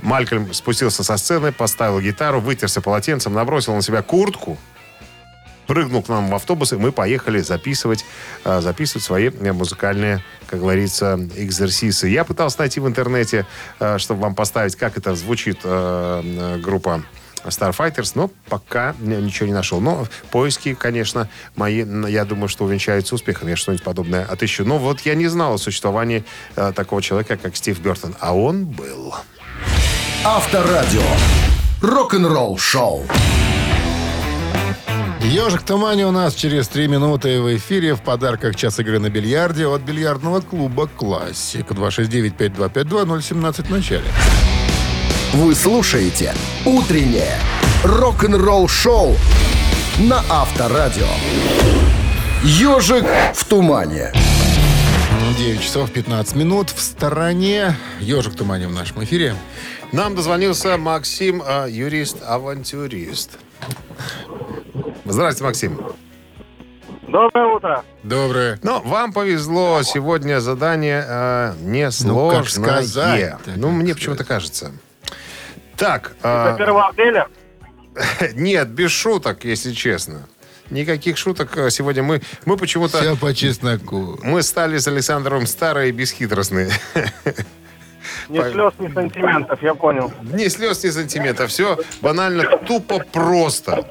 Малькольм 0.03 0.53
спустился 0.53 1.03
со 1.05 1.17
сцены, 1.17 1.53
поставил 1.53 2.01
гитару, 2.01 2.41
вытерся 2.41 2.81
полотенцем, 2.81 3.33
набросил 3.33 3.75
на 3.75 3.83
себя 3.83 4.03
куртку 4.03 4.59
прыгнул 5.67 6.03
к 6.03 6.09
нам 6.09 6.29
в 6.29 6.35
автобус, 6.35 6.73
и 6.73 6.77
мы 6.77 6.93
поехали 6.93 7.41
записывать, 7.41 8.05
а, 8.45 8.61
записывать 8.61 9.03
свои 9.03 9.31
э, 9.31 9.53
музыкальные, 9.53 10.23
как 10.47 10.61
говорится, 10.61 11.19
экзерсисы. 11.35 12.07
Я 12.07 12.25
пытался 12.25 12.61
найти 12.61 12.79
в 12.79 12.87
интернете, 12.87 13.47
чтобы 13.97 14.21
вам 14.21 14.37
поставить, 14.37 14.77
как 14.77 14.97
это 14.97 15.17
звучит 15.17 15.59
э, 15.65 16.61
группа 16.63 17.03
Starfighters, 17.49 18.13
но 18.15 18.31
пока 18.49 18.95
ничего 19.01 19.47
не 19.47 19.53
нашел. 19.53 19.81
Но 19.81 20.07
поиски, 20.31 20.75
конечно, 20.75 21.29
мои, 21.55 21.85
я 22.09 22.25
думаю, 22.25 22.49
что 22.49 22.65
увенчаются 22.65 23.15
успехом. 23.15 23.49
Я 23.49 23.57
что-нибудь 23.57 23.85
подобное 23.85 24.25
отыщу. 24.25 24.65
Но 24.65 24.79
вот 24.79 25.01
я 25.01 25.15
не 25.15 25.29
знал 25.29 25.55
о 25.55 25.59
существовании 25.59 26.25
э, 26.57 26.73
такого 26.75 27.03
человека, 27.03 27.37
как 27.37 27.57
Стив 27.57 27.79
Бертон. 27.81 28.15
А 28.21 28.35
он 28.37 28.65
был. 28.65 29.15
Авторадио. 30.25 31.03
Рок-н-ролл 31.83 32.59
шоу. 32.59 33.05
Ежик 35.21 35.63
в 35.63 35.65
тумане 35.65 36.07
у 36.07 36.13
нас 36.13 36.35
через 36.35 36.69
три 36.69 36.87
минуты 36.87 37.41
в 37.41 37.57
эфире. 37.57 37.95
В 37.95 38.01
подарках 38.01 38.55
час 38.55 38.79
игры 38.79 39.01
на 39.01 39.11
бильярде 39.11 39.67
от 39.67 39.83
бильярдного 39.83 40.41
клуба 40.41 40.87
«Классик». 40.87 41.67
269-5252-017 41.73 43.67
в 43.67 43.71
начале. 43.71 44.05
Вы 45.33 45.55
слушаете 45.55 46.35
«Утреннее 46.65 47.39
рок-н-ролл 47.85 48.69
шоу» 48.69 49.17
на 49.99 50.23
Авторадио. 50.31 51.07
Ежик 52.43 53.05
в 53.35 53.45
тумане. 53.45 54.13
9 55.39 55.61
часов 55.63 55.91
15 55.91 56.37
минут 56.37 56.71
в 56.71 56.81
стороне. 56.81 57.77
Ежик 58.01 58.35
в 58.35 58.37
тумане 58.37 58.69
в 58.69 58.73
нашем 58.73 59.05
эфире. 59.05 59.35
Нам 59.93 60.15
дозвонился 60.15 60.77
Максим, 60.79 61.43
э, 61.47 61.67
юрист-авантюрист. 61.71 63.39
Здравствуйте, 65.05 65.45
Максим. 65.45 65.81
Доброе 67.09 67.47
утро. 67.55 67.85
Доброе. 68.03 68.59
Ну, 68.63 68.81
вам 68.83 69.13
повезло. 69.13 69.83
Сегодня 69.83 70.41
задание 70.41 71.05
э, 71.07 71.53
Ну, 71.53 71.59
как 71.59 71.67
несложное. 71.67 72.15
ну, 72.17 72.31
как 72.31 73.75
мне 73.77 73.85
сказать. 73.85 73.95
почему-то 73.95 74.25
кажется. 74.25 74.73
Так, 75.77 76.13
Это 76.21 76.57
э, 76.59 76.63
1 76.63 76.77
апреля. 76.77 77.29
нет, 78.35 78.69
без 78.69 78.91
шуток, 78.91 79.45
если 79.45 79.73
честно. 79.73 80.27
Никаких 80.71 81.17
шуток 81.17 81.57
э, 81.57 81.71
сегодня 81.71 82.03
мы, 82.03 82.23
мы 82.45 82.57
почему-то... 82.57 82.99
Все 82.99 83.17
по 83.17 83.33
чесноку. 83.35 84.19
Мы 84.23 84.43
стали 84.43 84.79
с 84.79 84.89
Александром 84.89 85.47
старые 85.47 85.91
и 85.91 85.93
бесхитростные. 85.93 86.71
Ни 88.29 88.41
слез, 88.41 88.73
ни 88.79 88.93
сантиментов, 88.93 89.63
я 89.63 89.75
понял. 89.75 90.13
Ни 90.23 90.49
слез, 90.49 90.83
ни 90.83 90.91
сантиментов. 90.91 91.51
Все 91.51 91.79
банально, 92.01 92.59
тупо 92.67 92.99
просто. 92.99 93.85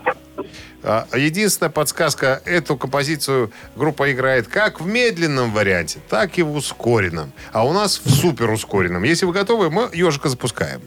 А, 0.84 1.08
Единственная 1.16 1.70
подсказка, 1.70 2.42
эту 2.46 2.76
композицию 2.76 3.52
группа 3.76 4.12
играет 4.12 4.48
как 4.48 4.82
в 4.82 4.88
медленном 4.88 5.52
варианте, 5.52 6.00
так 6.10 6.38
и 6.38 6.44
в 6.44 6.54
ускоренном. 6.54 7.32
А 7.54 7.66
у 7.66 7.74
нас 7.74 8.02
в 8.04 8.10
супер 8.10 8.50
ускоренном. 8.50 9.04
Если 9.04 9.26
вы 9.26 9.32
готовы, 9.32 9.70
мы 9.70 9.90
ежика 9.94 10.28
запускаем. 10.28 10.82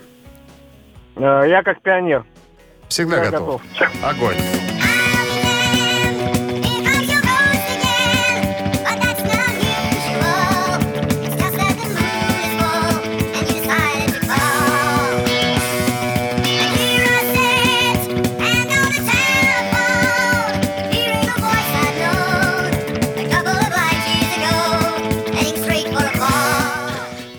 Э, 1.18 1.44
Я 1.48 1.62
как 1.62 1.82
пионер. 1.82 2.24
Всегда 2.88 3.24
Я 3.24 3.30
готов. 3.30 3.62
Огонь. 4.02 4.36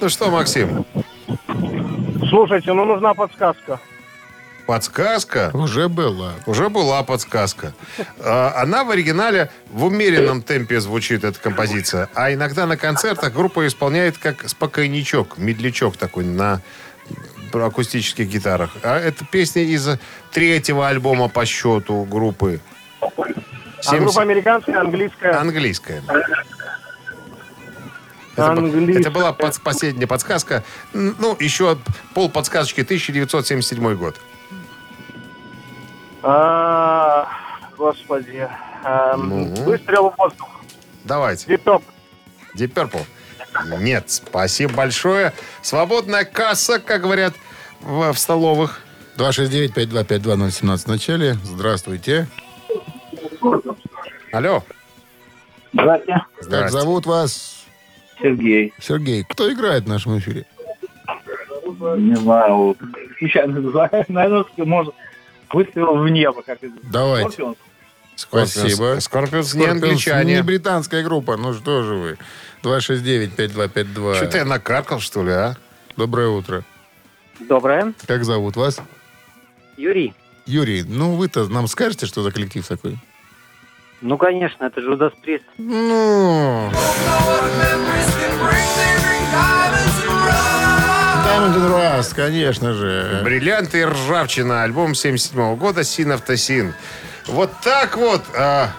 Ну 0.01 0.07
что, 0.07 0.31
Максим, 0.31 0.85
Слушайте, 2.29 2.73
ну 2.73 2.85
нужна 2.85 3.13
подсказка. 3.13 3.79
подсказка? 4.65 5.49
Уже 5.53 5.89
была. 5.89 6.33
Уже 6.45 6.69
была 6.69 7.01
подсказка. 7.03 7.73
А, 8.19 8.53
Она 8.61 8.83
в 8.83 8.91
оригинале 8.91 9.49
в 9.69 9.85
умеренном 9.85 10.41
темпе 10.41 10.79
звучит, 10.79 11.23
эта 11.23 11.39
композиция. 11.39 12.07
А 12.13 12.31
иногда 12.31 12.65
на 12.67 12.77
концертах 12.77 13.33
группа 13.33 13.65
исполняет 13.65 14.17
как 14.17 14.47
спокойничок, 14.47 15.37
медлячок 15.37 15.97
такой 15.97 16.23
на 16.23 16.61
акустических 17.51 18.27
гитарах. 18.27 18.77
А 18.83 18.99
это 18.99 19.25
песня 19.25 19.63
из 19.63 19.89
третьего 20.31 20.87
альбома 20.87 21.29
по 21.29 21.45
счету 21.45 22.03
группы. 22.09 22.59
А 23.01 23.81
70 23.81 24.03
группа 24.03 24.21
американская, 24.21 24.79
английская. 24.79 25.31
Английская. 25.31 26.03
Это, 28.33 28.51
б- 28.53 28.59
Английская. 28.59 29.01
это 29.01 29.11
была 29.11 29.33
под- 29.33 29.59
последняя 29.61 30.07
подсказка. 30.07 30.63
Ну, 30.93 31.35
еще 31.39 31.77
пол 32.13 32.29
подсказочки 32.29 32.81
1977 32.81 33.95
год. 33.95 34.15
А, 36.23 37.27
Господи. 37.77 38.47
Эм, 38.83 39.29
Ну? 39.53 39.63
Выстрел 39.63 40.09
в 40.11 40.15
воздух. 40.17 40.49
Давайте. 41.05 41.47
Дип-топ. 41.47 41.83
Deep 42.55 42.73
Purple? 42.73 43.03
Нет, 43.79 44.09
спасибо 44.11 44.73
большое. 44.73 45.33
Свободная 45.61 46.23
касса, 46.25 46.79
как 46.79 47.01
говорят 47.01 47.33
в, 47.81 48.11
в 48.13 48.17
столовых. 48.19 48.79
269-5252-017 49.17 50.77
в 50.77 50.87
начале. 50.87 51.33
Здравствуйте. 51.43 52.27
Алло. 54.31 54.63
Здравствуйте. 55.73 56.21
Как 56.49 56.69
зовут 56.71 57.05
вас? 57.05 57.58
Сергей. 58.21 58.73
Сергей. 58.79 59.23
Кто 59.23 59.51
играет 59.51 59.85
в 59.85 59.87
нашем 59.87 60.17
эфире? 60.19 60.45
Не 61.97 62.15
знаю, 62.15 62.75
случайно 63.17 63.61
называю. 63.61 64.05
Наверное, 64.07 64.45
может, 64.57 64.93
выстрел 65.51 65.97
в 65.97 66.09
небо, 66.09 66.41
как 66.41 66.61
это. 66.61 66.73
Давайте. 66.83 67.55
Скорпионс. 68.15 68.51
Спасибо. 68.51 68.99
Скорпионс 68.99 69.53
не 69.53 69.65
англичане. 69.65 70.35
Не 70.35 70.43
британская 70.43 71.03
группа. 71.03 71.37
Ну 71.37 71.53
что 71.53 71.83
же 71.83 71.95
вы. 71.95 72.17
269-5252. 72.63 74.15
Что-то 74.15 74.37
я 74.37 74.45
накаркал, 74.45 74.99
что 74.99 75.23
ли, 75.23 75.31
а? 75.31 75.55
Доброе 75.95 76.27
утро. 76.27 76.63
Доброе. 77.39 77.93
Как 78.05 78.25
зовут 78.25 78.57
вас? 78.57 78.81
Юрий. 79.77 80.13
Юрий, 80.45 80.83
ну 80.83 81.15
вы-то 81.15 81.47
нам 81.47 81.67
скажете, 81.67 82.05
что 82.05 82.21
за 82.21 82.31
коллектив 82.31 82.67
такой? 82.67 82.97
Ну, 84.01 84.17
конечно, 84.17 84.65
это 84.65 84.81
же 84.81 84.93
Judas 84.93 85.13
Priest. 85.23 85.43
Ну... 85.57 86.69
Diamond 91.25 91.55
and 91.55 91.69
Rust, 91.69 92.15
конечно 92.15 92.73
же. 92.73 93.21
Бриллианты 93.23 93.79
и 93.79 93.85
ржавчина. 93.85 94.63
Альбом 94.63 94.95
77 94.95 95.55
года 95.57 95.83
«Син 95.83 96.13
Автосин». 96.13 96.73
Вот 97.27 97.51
так 97.63 97.97
вот, 97.97 98.21
а, 98.37 98.69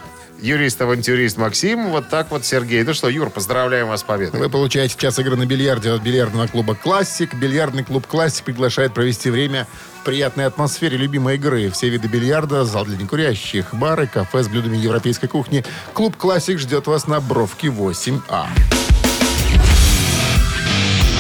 юрист-авантюрист 0.43 1.37
Максим, 1.37 1.91
вот 1.91 2.09
так 2.09 2.31
вот 2.31 2.45
Сергей. 2.45 2.83
Ну 2.83 2.95
что, 2.95 3.09
Юр, 3.09 3.31
поздравляем 3.31 3.89
вас 3.89 4.01
с 4.01 4.03
победой. 4.03 4.41
Вы 4.41 4.49
получаете 4.49 4.95
час 4.97 5.19
игры 5.19 5.37
на 5.37 5.47
бильярде 5.47 5.91
от 5.91 6.03
бильярдного 6.03 6.47
клуба 6.47 6.75
«Классик». 6.75 7.35
Бильярдный 7.35 7.85
клуб 7.85 8.07
«Классик» 8.07 8.45
приглашает 8.45 8.95
провести 8.95 9.31
время 9.31 9.67
в 10.01 10.05
приятной 10.05 10.47
атмосфере 10.47 10.97
любимой 10.97 11.37
игры. 11.37 11.71
Все 11.71 11.89
виды 11.89 12.09
бильярда, 12.09 12.65
зал 12.65 12.85
для 12.85 12.97
некурящих, 12.97 13.75
бары, 13.75 14.07
кафе 14.07 14.43
с 14.43 14.49
блюдами 14.49 14.77
европейской 14.77 15.27
кухни. 15.27 15.65
Клуб 15.93 16.17
«Классик» 16.17 16.59
ждет 16.59 16.87
вас 16.87 17.07
на 17.07 17.21
Бровке 17.21 17.69
8А. 17.69 18.47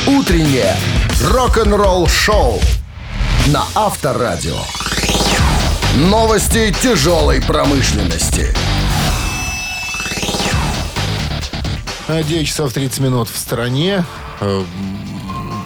Утреннее 0.07 0.77
рок-н-ролл 1.23 2.09
шоу 2.09 2.61
на 3.49 3.64
Авторадио. 3.75 4.59
Новости 5.97 6.75
тяжелой 6.83 7.43
промышленности. 7.43 8.55
9 12.11 12.47
часов 12.47 12.73
30 12.73 13.01
минут 13.01 13.29
в 13.29 13.39
стране. 13.39 14.05
Э, 14.41 14.65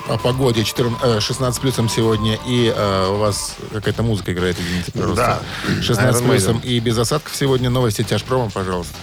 О 0.08 0.18
погоде 0.18 0.62
14, 0.62 1.02
э, 1.02 1.20
16 1.20 1.60
плюсом 1.60 1.88
сегодня. 1.88 2.38
И 2.46 2.72
э, 2.74 3.08
у 3.08 3.16
вас 3.16 3.56
какая-то 3.72 4.02
музыка 4.02 4.32
играет, 4.32 4.58
извините, 4.60 4.92
пожалуйста. 4.92 5.40
Да. 5.66 5.82
16 5.82 6.22
Iron 6.22 6.28
плюсом 6.28 6.58
и 6.58 6.78
без 6.80 6.98
осадков 6.98 7.34
сегодня. 7.34 7.70
Новости 7.70 8.02
тяжпрома, 8.02 8.50
пожалуйста. 8.50 8.94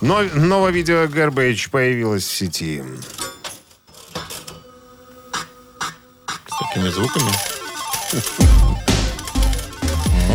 Но, 0.00 0.22
новое 0.22 0.72
видео 0.72 1.04
Garbage 1.04 1.70
появилось 1.70 2.24
в 2.24 2.34
сети. 2.34 2.82
С 6.46 6.58
такими 6.58 6.88
звуками. 6.88 8.63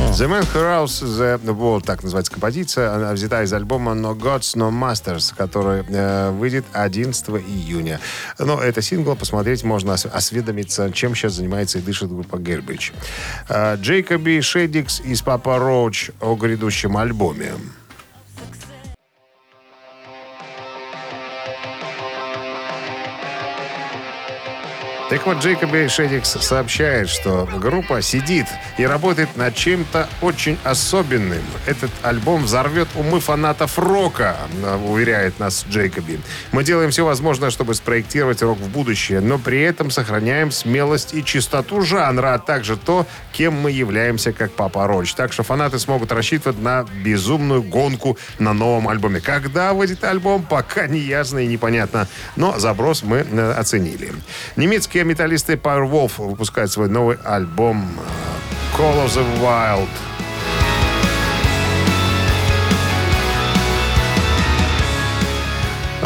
The 0.07 0.27
Man 0.27 0.43
Who 0.53 0.61
Roused 0.63 1.03
the 1.45 1.53
World, 1.55 1.85
так 1.85 2.03
называется 2.03 2.31
композиция. 2.31 2.93
Она 2.93 3.13
взята 3.13 3.43
из 3.43 3.53
альбома 3.53 3.91
No 3.93 4.13
Gods, 4.17 4.55
No 4.55 4.69
Masters, 4.71 5.33
который 5.37 5.83
э, 5.87 6.31
выйдет 6.31 6.65
11 6.73 7.29
июня. 7.47 7.99
Но 8.37 8.61
это 8.61 8.81
сингл, 8.81 9.15
посмотреть 9.15 9.63
можно, 9.63 9.93
ос- 9.93 10.05
осведомиться, 10.05 10.91
чем 10.91 11.15
сейчас 11.15 11.33
занимается 11.33 11.77
и 11.77 11.81
дышит 11.81 12.09
группа 12.09 12.37
Гербридж. 12.37 12.91
Э, 13.47 13.75
Джейкоби 13.77 14.41
Шедикс 14.41 14.99
из 14.99 15.21
Папа 15.21 15.57
Роуч 15.59 16.09
о 16.19 16.35
грядущем 16.35 16.97
альбоме. 16.97 17.53
Так 25.09 25.25
вот, 25.25 25.39
Джейкоби 25.39 25.87
Шедикс 25.87 26.29
сообщает, 26.29 27.09
что 27.09 27.49
группа 27.57 27.99
сидит 28.03 28.45
и 28.77 28.85
работает 28.85 29.35
над 29.35 29.55
чем-то 29.55 30.07
очень 30.21 30.55
особенным. 30.63 31.41
Этот 31.65 31.89
альбом 32.03 32.43
взорвет 32.43 32.87
умы 32.93 33.19
фанатов 33.19 33.79
рока, 33.79 34.37
уверяет 34.85 35.39
нас 35.39 35.65
Джейкоби. 35.67 36.19
Мы 36.51 36.63
делаем 36.63 36.91
все 36.91 37.05
возможное, 37.05 37.49
чтобы 37.49 37.73
спроектировать 37.73 38.43
рок 38.43 38.59
в 38.59 38.69
будущее, 38.69 39.19
но 39.19 39.39
при 39.39 39.61
этом 39.61 39.89
сохраняем 39.89 40.51
смелость 40.51 41.15
и 41.15 41.25
чистоту 41.25 41.81
жанра, 41.81 42.35
а 42.35 42.37
также 42.37 42.77
то, 42.77 43.07
кем 43.31 43.55
мы 43.55 43.71
являемся 43.71 44.31
как 44.31 44.51
Папа 44.51 44.85
Роч. 44.85 45.15
Так 45.15 45.33
что 45.33 45.41
фанаты 45.41 45.79
смогут 45.79 46.11
рассчитывать 46.11 46.61
на 46.61 46.85
безумную 47.03 47.63
гонку 47.63 48.15
на 48.37 48.53
новом 48.53 48.87
альбоме. 48.87 49.21
Когда 49.21 49.73
выйдет 49.73 50.03
альбом, 50.03 50.43
пока 50.43 50.85
не 50.85 50.99
ясно 50.99 51.39
и 51.39 51.47
непонятно. 51.47 52.07
Но 52.35 52.59
заброс 52.59 53.01
мы 53.01 53.25
э, 53.27 53.51
оценили. 53.53 54.13
Немецкие 54.99 55.13
металлисты 55.13 55.53
Powerwolf 55.53 56.17
выпускают 56.17 56.69
свой 56.71 56.89
новый 56.89 57.17
альбом 57.23 57.87
Call 58.77 59.05
of 59.05 59.15
the 59.15 59.23
Wild. 59.41 59.87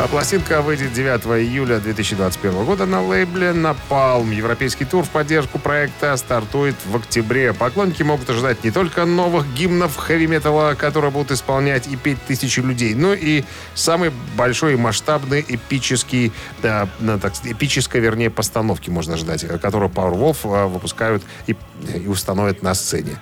А 0.04 0.08
пластинка 0.10 0.62
выйдет 0.62 0.92
9 0.92 1.22
июля 1.48 1.80
2021 1.80 2.66
года 2.66 2.86
на 2.86 3.02
лейбле 3.02 3.52
Napalm. 3.52 4.34
Европейский 4.34 4.84
тур 4.84 5.06
в 5.06 5.10
поддержку 5.10 5.60
проекта 5.60 6.18
стартует 6.18 6.76
в 6.86 6.98
октябре. 6.98 7.54
Поклонники 7.54 8.04
могут 8.04 8.30
ожидать 8.30 8.66
не 8.66 8.72
только 8.72 9.06
новых 9.06 9.48
гимнов 9.54 9.96
хэви-металла, 9.96 10.76
которые 10.76 11.10
будут 11.10 11.32
исполнять 11.32 11.88
и 11.88 11.96
петь 11.96 12.22
тысячи 12.28 12.60
людей, 12.60 12.96
но 12.96 13.14
и 13.14 13.46
самый 13.76 14.12
большой 14.36 14.76
масштабный 14.76 15.46
эпический, 15.48 16.34
да, 16.62 16.90
так, 17.22 17.32
эпической, 17.46 18.02
вернее, 18.02 18.30
постановки 18.30 18.90
можно 18.90 19.16
ждать, 19.16 19.48
которую 19.62 19.90
Powerwolf 19.90 20.40
а, 20.44 20.68
выпускают 20.68 21.24
и, 21.48 21.56
и 21.96 22.08
установят 22.08 22.62
на 22.62 22.74
сцене. 22.74 23.20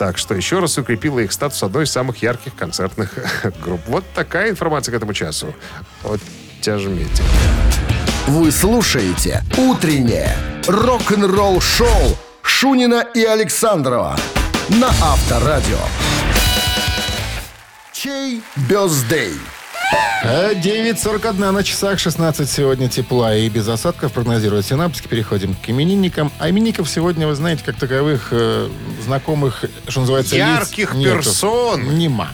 Так 0.00 0.16
что 0.16 0.34
еще 0.34 0.60
раз 0.60 0.78
укрепила 0.78 1.18
их 1.18 1.30
статус 1.30 1.62
одной 1.62 1.84
из 1.84 1.90
самых 1.90 2.22
ярких 2.22 2.54
концертных 2.54 3.12
групп. 3.62 3.82
Вот 3.86 4.02
такая 4.14 4.48
информация 4.48 4.92
к 4.92 4.96
этому 4.96 5.12
часу. 5.12 5.54
Вот 6.02 6.22
тяжмите. 6.62 7.22
Вы 8.26 8.50
слушаете 8.50 9.42
«Утреннее 9.58 10.34
рок-н-ролл-шоу» 10.66 12.16
Шунина 12.40 13.06
и 13.14 13.22
Александрова 13.24 14.16
на 14.70 14.88
Авторадио. 14.88 15.76
Чей 17.92 18.40
бездей? 18.56 19.34
А 20.22 20.52
9.41 20.52 21.50
на 21.50 21.64
часах, 21.64 21.98
16 21.98 22.48
сегодня 22.48 22.88
тепла 22.88 23.34
и 23.34 23.48
без 23.48 23.66
осадков 23.68 24.12
прогнозируют 24.12 24.66
синаптики. 24.66 25.08
Переходим 25.08 25.54
к 25.54 25.68
именинникам. 25.68 26.30
А 26.38 26.50
именинников 26.50 26.88
сегодня, 26.88 27.26
вы 27.26 27.34
знаете, 27.34 27.62
как 27.64 27.76
таковых 27.76 28.28
э, 28.30 28.68
знакомых, 29.02 29.64
что 29.88 30.00
называется, 30.00 30.36
лиц 30.36 30.44
Ярких 30.44 30.94
нету. 30.94 31.16
персон. 31.16 31.98
Нема. 31.98 32.32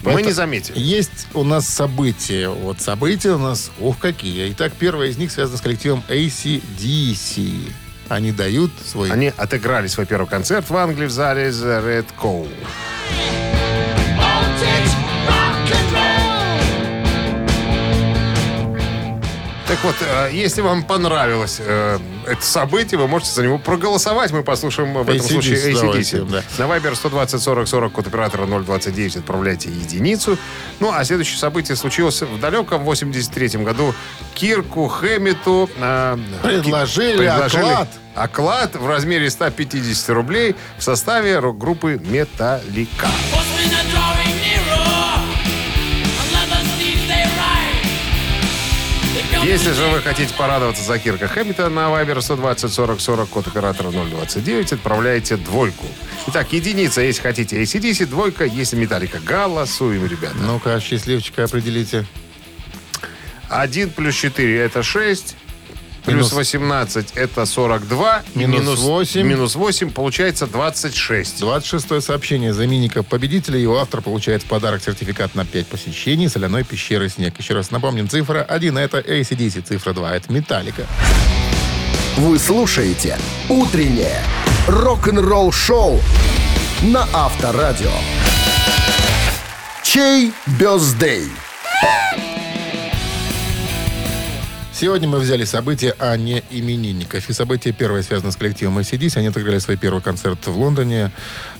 Мы 0.00 0.04
Поэтому 0.04 0.26
не 0.26 0.32
заметили. 0.32 0.78
Есть 0.78 1.28
у 1.34 1.44
нас 1.44 1.68
события. 1.68 2.48
Вот 2.48 2.80
события 2.80 3.32
у 3.32 3.38
нас, 3.38 3.70
ух, 3.78 3.98
какие. 3.98 4.50
Итак, 4.52 4.72
первое 4.78 5.08
из 5.08 5.18
них 5.18 5.30
связано 5.30 5.58
с 5.58 5.60
коллективом 5.60 6.02
ACDC. 6.08 7.72
Они 8.08 8.32
дают 8.32 8.70
свой... 8.84 9.10
Они 9.10 9.32
отыграли 9.36 9.88
свой 9.88 10.06
первый 10.06 10.26
концерт 10.26 10.70
в 10.70 10.76
Англии 10.76 11.06
в 11.06 11.10
зале 11.10 11.50
The 11.50 11.84
Red 11.84 12.06
Cow. 12.20 12.48
Вот, 19.86 19.96
э, 20.00 20.30
если 20.32 20.60
вам 20.60 20.82
понравилось 20.82 21.58
э, 21.60 21.98
это 22.26 22.42
событие, 22.42 22.98
вы 22.98 23.08
можете 23.08 23.32
за 23.32 23.42
него 23.42 23.58
проголосовать. 23.58 24.30
Мы 24.32 24.42
послушаем 24.42 24.92
в 24.94 25.02
этом 25.02 25.16
AC/DC 25.16 25.28
случае 25.32 25.72
ACDC. 25.72 26.24
да. 26.30 26.42
На 26.58 26.68
Viber 26.70 26.94
120 26.94 27.40
40 27.42 27.68
40 27.68 27.92
код 27.92 28.06
оператора 28.06 28.46
029 28.46 29.16
отправляйте 29.16 29.68
единицу. 29.70 30.36
Ну, 30.80 30.92
а 30.92 31.04
следующее 31.04 31.38
событие 31.38 31.76
случилось 31.76 32.20
в 32.22 32.40
далеком 32.40 32.82
83 32.84 33.62
году. 33.64 33.94
Кирку 34.34 34.88
Хэммету 34.88 35.70
э, 35.78 36.18
Предложили 36.42 37.24
оклад. 37.26 37.88
оклад 38.14 38.74
в 38.76 38.86
размере 38.88 39.30
150 39.30 40.08
рублей 40.10 40.56
в 40.78 40.82
составе 40.82 41.38
рок-группы 41.38 42.00
«Металлика». 42.04 43.06
Если 49.46 49.70
же 49.70 49.86
вы 49.86 50.02
хотите 50.02 50.34
порадоваться 50.34 50.82
за 50.82 50.98
Кирка 50.98 51.28
Хэммита 51.28 51.68
на 51.68 51.82
Viber 51.82 52.20
120 52.20 52.68
40 52.68 53.00
40 53.00 53.28
код 53.28 53.46
оператора 53.46 53.92
029, 53.92 54.72
отправляйте 54.72 55.36
двойку. 55.36 55.86
Итак, 56.26 56.52
единица, 56.52 57.00
если 57.00 57.22
хотите 57.22 57.62
ACDC, 57.62 58.06
двойка, 58.06 58.44
если 58.44 58.74
Металлика. 58.74 59.20
Голосуем, 59.20 60.04
ребята. 60.04 60.34
Ну-ка, 60.36 60.80
счастливчика 60.80 61.44
определите. 61.44 62.04
1 63.48 63.90
плюс 63.90 64.16
4 64.16 64.58
это 64.58 64.82
6. 64.82 65.36
Плюс 66.06 66.16
Минус- 66.16 66.32
18 66.32 67.12
это 67.16 67.44
42. 67.46 68.22
и 68.34 68.38
Минус 68.38 68.60
минус 68.60 68.78
8. 68.80 69.26
Минус 69.26 69.54
8 69.56 69.90
получается 69.90 70.46
26. 70.46 71.40
26 71.40 72.00
сообщение. 72.04 72.54
За 72.54 72.64
именинника 72.64 73.02
победителя 73.02 73.58
его 73.58 73.78
автор 73.78 74.00
получает 74.02 74.42
в 74.42 74.46
подарок 74.46 74.82
сертификат 74.82 75.34
на 75.34 75.44
5 75.44 75.66
посещений 75.66 76.28
соляной 76.28 76.62
пещеры 76.64 77.08
«Снег». 77.08 77.34
Еще 77.38 77.54
раз 77.54 77.70
напомним, 77.72 78.08
цифра 78.08 78.42
1 78.42 78.78
это 78.78 78.98
ACDC, 79.00 79.62
цифра 79.62 79.92
2 79.92 80.14
это 80.16 80.32
«Металлика». 80.32 80.86
Вы 82.16 82.38
слушаете 82.38 83.18
«Утреннее 83.48 84.22
рок-н-ролл-шоу» 84.68 86.00
на 86.82 87.06
Авторадио. 87.12 87.90
Чей 89.82 90.32
бездей? 90.58 91.24
Сегодня 94.78 95.08
мы 95.08 95.20
взяли 95.20 95.44
события, 95.44 95.94
а 95.98 96.14
не 96.18 96.44
именинников. 96.50 97.30
И 97.30 97.32
событие 97.32 97.72
первое 97.72 98.02
связано 98.02 98.30
с 98.30 98.36
коллективом 98.36 98.78
ACDC. 98.78 99.16
Они 99.16 99.28
отыграли 99.28 99.58
свой 99.58 99.78
первый 99.78 100.02
концерт 100.02 100.46
в 100.46 100.54
Лондоне. 100.58 101.12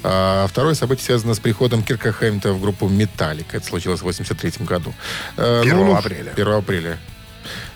А 0.03 0.47
второе 0.47 0.75
событие 0.75 1.07
связано 1.07 1.33
с 1.33 1.41
приходом 1.41 1.83
Кирка 1.83 2.12
Хэммита 2.12 2.53
в 2.53 2.61
группу 2.61 2.91
«Металлика». 2.91 3.57
Это 3.57 3.67
случилось 3.67 4.01
в 4.01 4.03
83 4.03 4.67
году. 4.67 4.93
Э, 5.39 5.62
1 5.62 5.77
ну, 5.77 5.97
апреля. 5.97 6.31
1 6.33 6.49
апреля. 6.49 6.99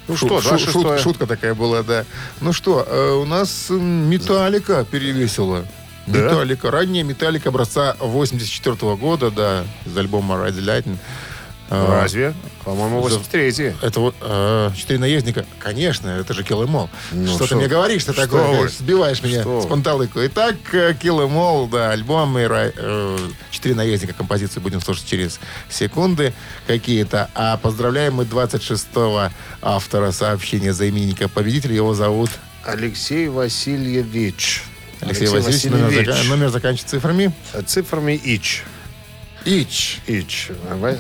Ну 0.09 0.17
Шу- 0.17 0.27
что, 0.27 0.43
шу- 0.43 0.49
26 0.51 0.77
шут- 0.77 0.99
шутка 0.99 1.27
такая 1.27 1.55
была, 1.55 1.83
да. 1.85 2.05
Ну 2.43 2.53
что, 2.53 2.87
э, 2.87 3.13
у 3.13 3.25
нас 3.25 3.69
«Металлика» 3.71 4.85
перевесила. 4.85 5.65
Да? 6.07 6.19
«Металлика». 6.19 6.71
Ранняя 6.71 7.03
«Металлика» 7.03 7.49
образца 7.49 7.97
84 7.99 8.95
года, 8.97 9.31
да, 9.31 9.65
из 9.87 9.97
альбома 9.97 10.35
«Ride 10.35 10.61
Lightning». 10.61 10.99
А, 11.73 12.03
Разве? 12.03 12.35
По-моему, 12.65 13.01
83 13.01 13.75
Это 13.81 14.01
вот 14.01 14.17
э, 14.21 14.71
четыре 14.77 14.99
наездника. 14.99 15.47
Конечно, 15.61 16.09
это 16.09 16.35
же 16.35 16.43
Kill 16.43 16.65
Em 16.67 16.71
All. 16.73 16.89
Ну, 17.13 17.27
что, 17.29 17.37
что- 17.47 17.49
ты 17.51 17.55
мне 17.57 17.69
говоришь, 17.69 18.03
что, 18.03 18.13
что 18.13 18.23
такое? 18.23 18.63
вы? 18.63 18.69
Сбиваешь 18.69 19.23
меня 19.23 19.43
Что 19.43 19.61
с 19.61 19.65
вы? 19.65 19.71
панталыку. 19.71 20.19
Итак, 20.27 20.57
э, 20.73 20.93
Kill 20.93 21.25
All, 21.31 21.71
да, 21.71 21.93
альбом 21.93 22.37
и 22.39 22.43
э, 22.51 23.19
четыре 23.53 23.77
наездника 23.77 24.15
композиции 24.15 24.59
будем 24.59 24.81
слушать 24.81 25.07
через 25.07 25.39
секунды 25.69 26.33
какие-то. 26.67 27.31
А 27.35 27.57
поздравляем 27.57 28.15
мы 28.15 28.25
26-го 28.25 29.31
автора 29.63 30.11
сообщения 30.11 30.73
за 30.73 30.89
именинника 30.89 31.29
победителя. 31.29 31.77
Его 31.77 31.95
зовут 31.95 32.31
Алексей 32.65 33.29
Васильевич. 33.29 34.65
Алексей, 35.01 35.29
Васильевич. 35.29 35.65
Номер, 35.65 35.93
зака- 35.93 36.25
номер 36.29 36.49
заканчивается 36.51 36.97
цифрами. 36.97 37.33
Цифрами 37.67 38.13
ИЧ. 38.23 38.65
Ич. 39.45 40.01
ИЧ. 40.07 40.51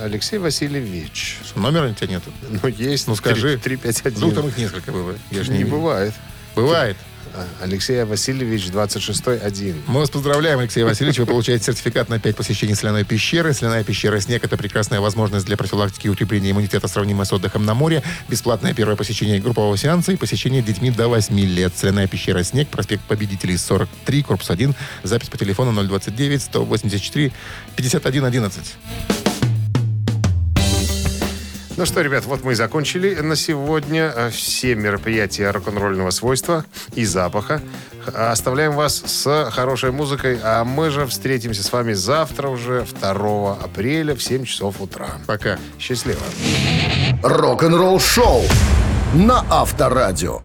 Алексей 0.02 0.38
Васильевич. 0.38 1.38
Что, 1.44 1.60
номера 1.60 1.88
у 1.88 1.94
тебя 1.94 2.06
нету? 2.08 2.32
Ну, 2.48 2.68
есть. 2.68 3.06
Ну, 3.06 3.14
скажи. 3.14 3.58
351. 3.58 4.16
Вдруг 4.16 4.34
там 4.34 4.48
их 4.48 4.58
несколько 4.58 4.92
было. 4.92 5.14
Я 5.30 5.42
же 5.42 5.52
Не 5.52 5.58
не, 5.58 5.64
бывает. 5.64 6.14
Бывает. 6.54 6.96
А, 7.34 7.46
Алексей 7.62 8.02
Васильевич, 8.04 8.66
26-1. 8.66 9.82
Мы 9.86 10.00
вас 10.00 10.10
поздравляем, 10.10 10.58
Алексей 10.58 10.82
Васильевич. 10.82 11.18
Вы 11.18 11.26
получаете 11.26 11.64
сертификат 11.64 12.08
на 12.08 12.18
5 12.18 12.36
посещений 12.36 12.74
соляной 12.74 13.04
пещеры. 13.04 13.52
Соляная 13.52 13.84
пещера 13.84 14.18
«Снег»— 14.20 14.44
это 14.44 14.56
прекрасная 14.56 15.00
возможность 15.00 15.46
для 15.46 15.56
профилактики 15.56 16.06
и 16.06 16.10
укрепления 16.10 16.50
иммунитета, 16.50 16.88
сравнимая 16.88 17.24
с 17.24 17.32
отдыхом 17.32 17.64
на 17.64 17.74
море. 17.74 18.02
Бесплатное 18.28 18.74
первое 18.74 18.96
посещение 18.96 19.40
группового 19.40 19.76
сеанса 19.76 20.12
и 20.12 20.16
посещение 20.16 20.62
детьми 20.62 20.90
до 20.90 21.08
8 21.08 21.38
лет. 21.38 21.72
Соляная 21.76 22.08
пещера 22.08 22.42
«Снег», 22.42 22.68
проспект 22.68 23.04
Победителей, 23.04 23.56
43, 23.56 24.22
корпус 24.22 24.50
1. 24.50 24.74
Запись 25.04 25.28
по 25.28 25.38
телефону 25.38 25.72
029 25.84 26.42
184 26.42 27.32
51 27.76 28.24
11. 28.24 29.29
Ну 31.80 31.86
что, 31.86 32.02
ребят, 32.02 32.26
вот 32.26 32.44
мы 32.44 32.52
и 32.52 32.54
закончили 32.54 33.14
на 33.14 33.36
сегодня 33.36 34.12
э, 34.14 34.28
все 34.28 34.74
мероприятия 34.74 35.50
рок-н-ролльного 35.50 36.10
свойства 36.10 36.66
и 36.94 37.06
запаха. 37.06 37.62
Оставляем 38.14 38.72
вас 38.72 39.02
с 39.06 39.50
хорошей 39.50 39.90
музыкой, 39.90 40.38
а 40.42 40.64
мы 40.64 40.90
же 40.90 41.06
встретимся 41.06 41.62
с 41.62 41.72
вами 41.72 41.94
завтра 41.94 42.48
уже, 42.48 42.84
2 43.00 43.52
апреля 43.54 44.14
в 44.14 44.22
7 44.22 44.44
часов 44.44 44.82
утра. 44.82 45.08
Пока. 45.26 45.58
Счастливо. 45.78 46.20
Рок-н-ролл 47.22 47.98
шоу 47.98 48.42
на 49.14 49.42
Авторадио. 49.48 50.38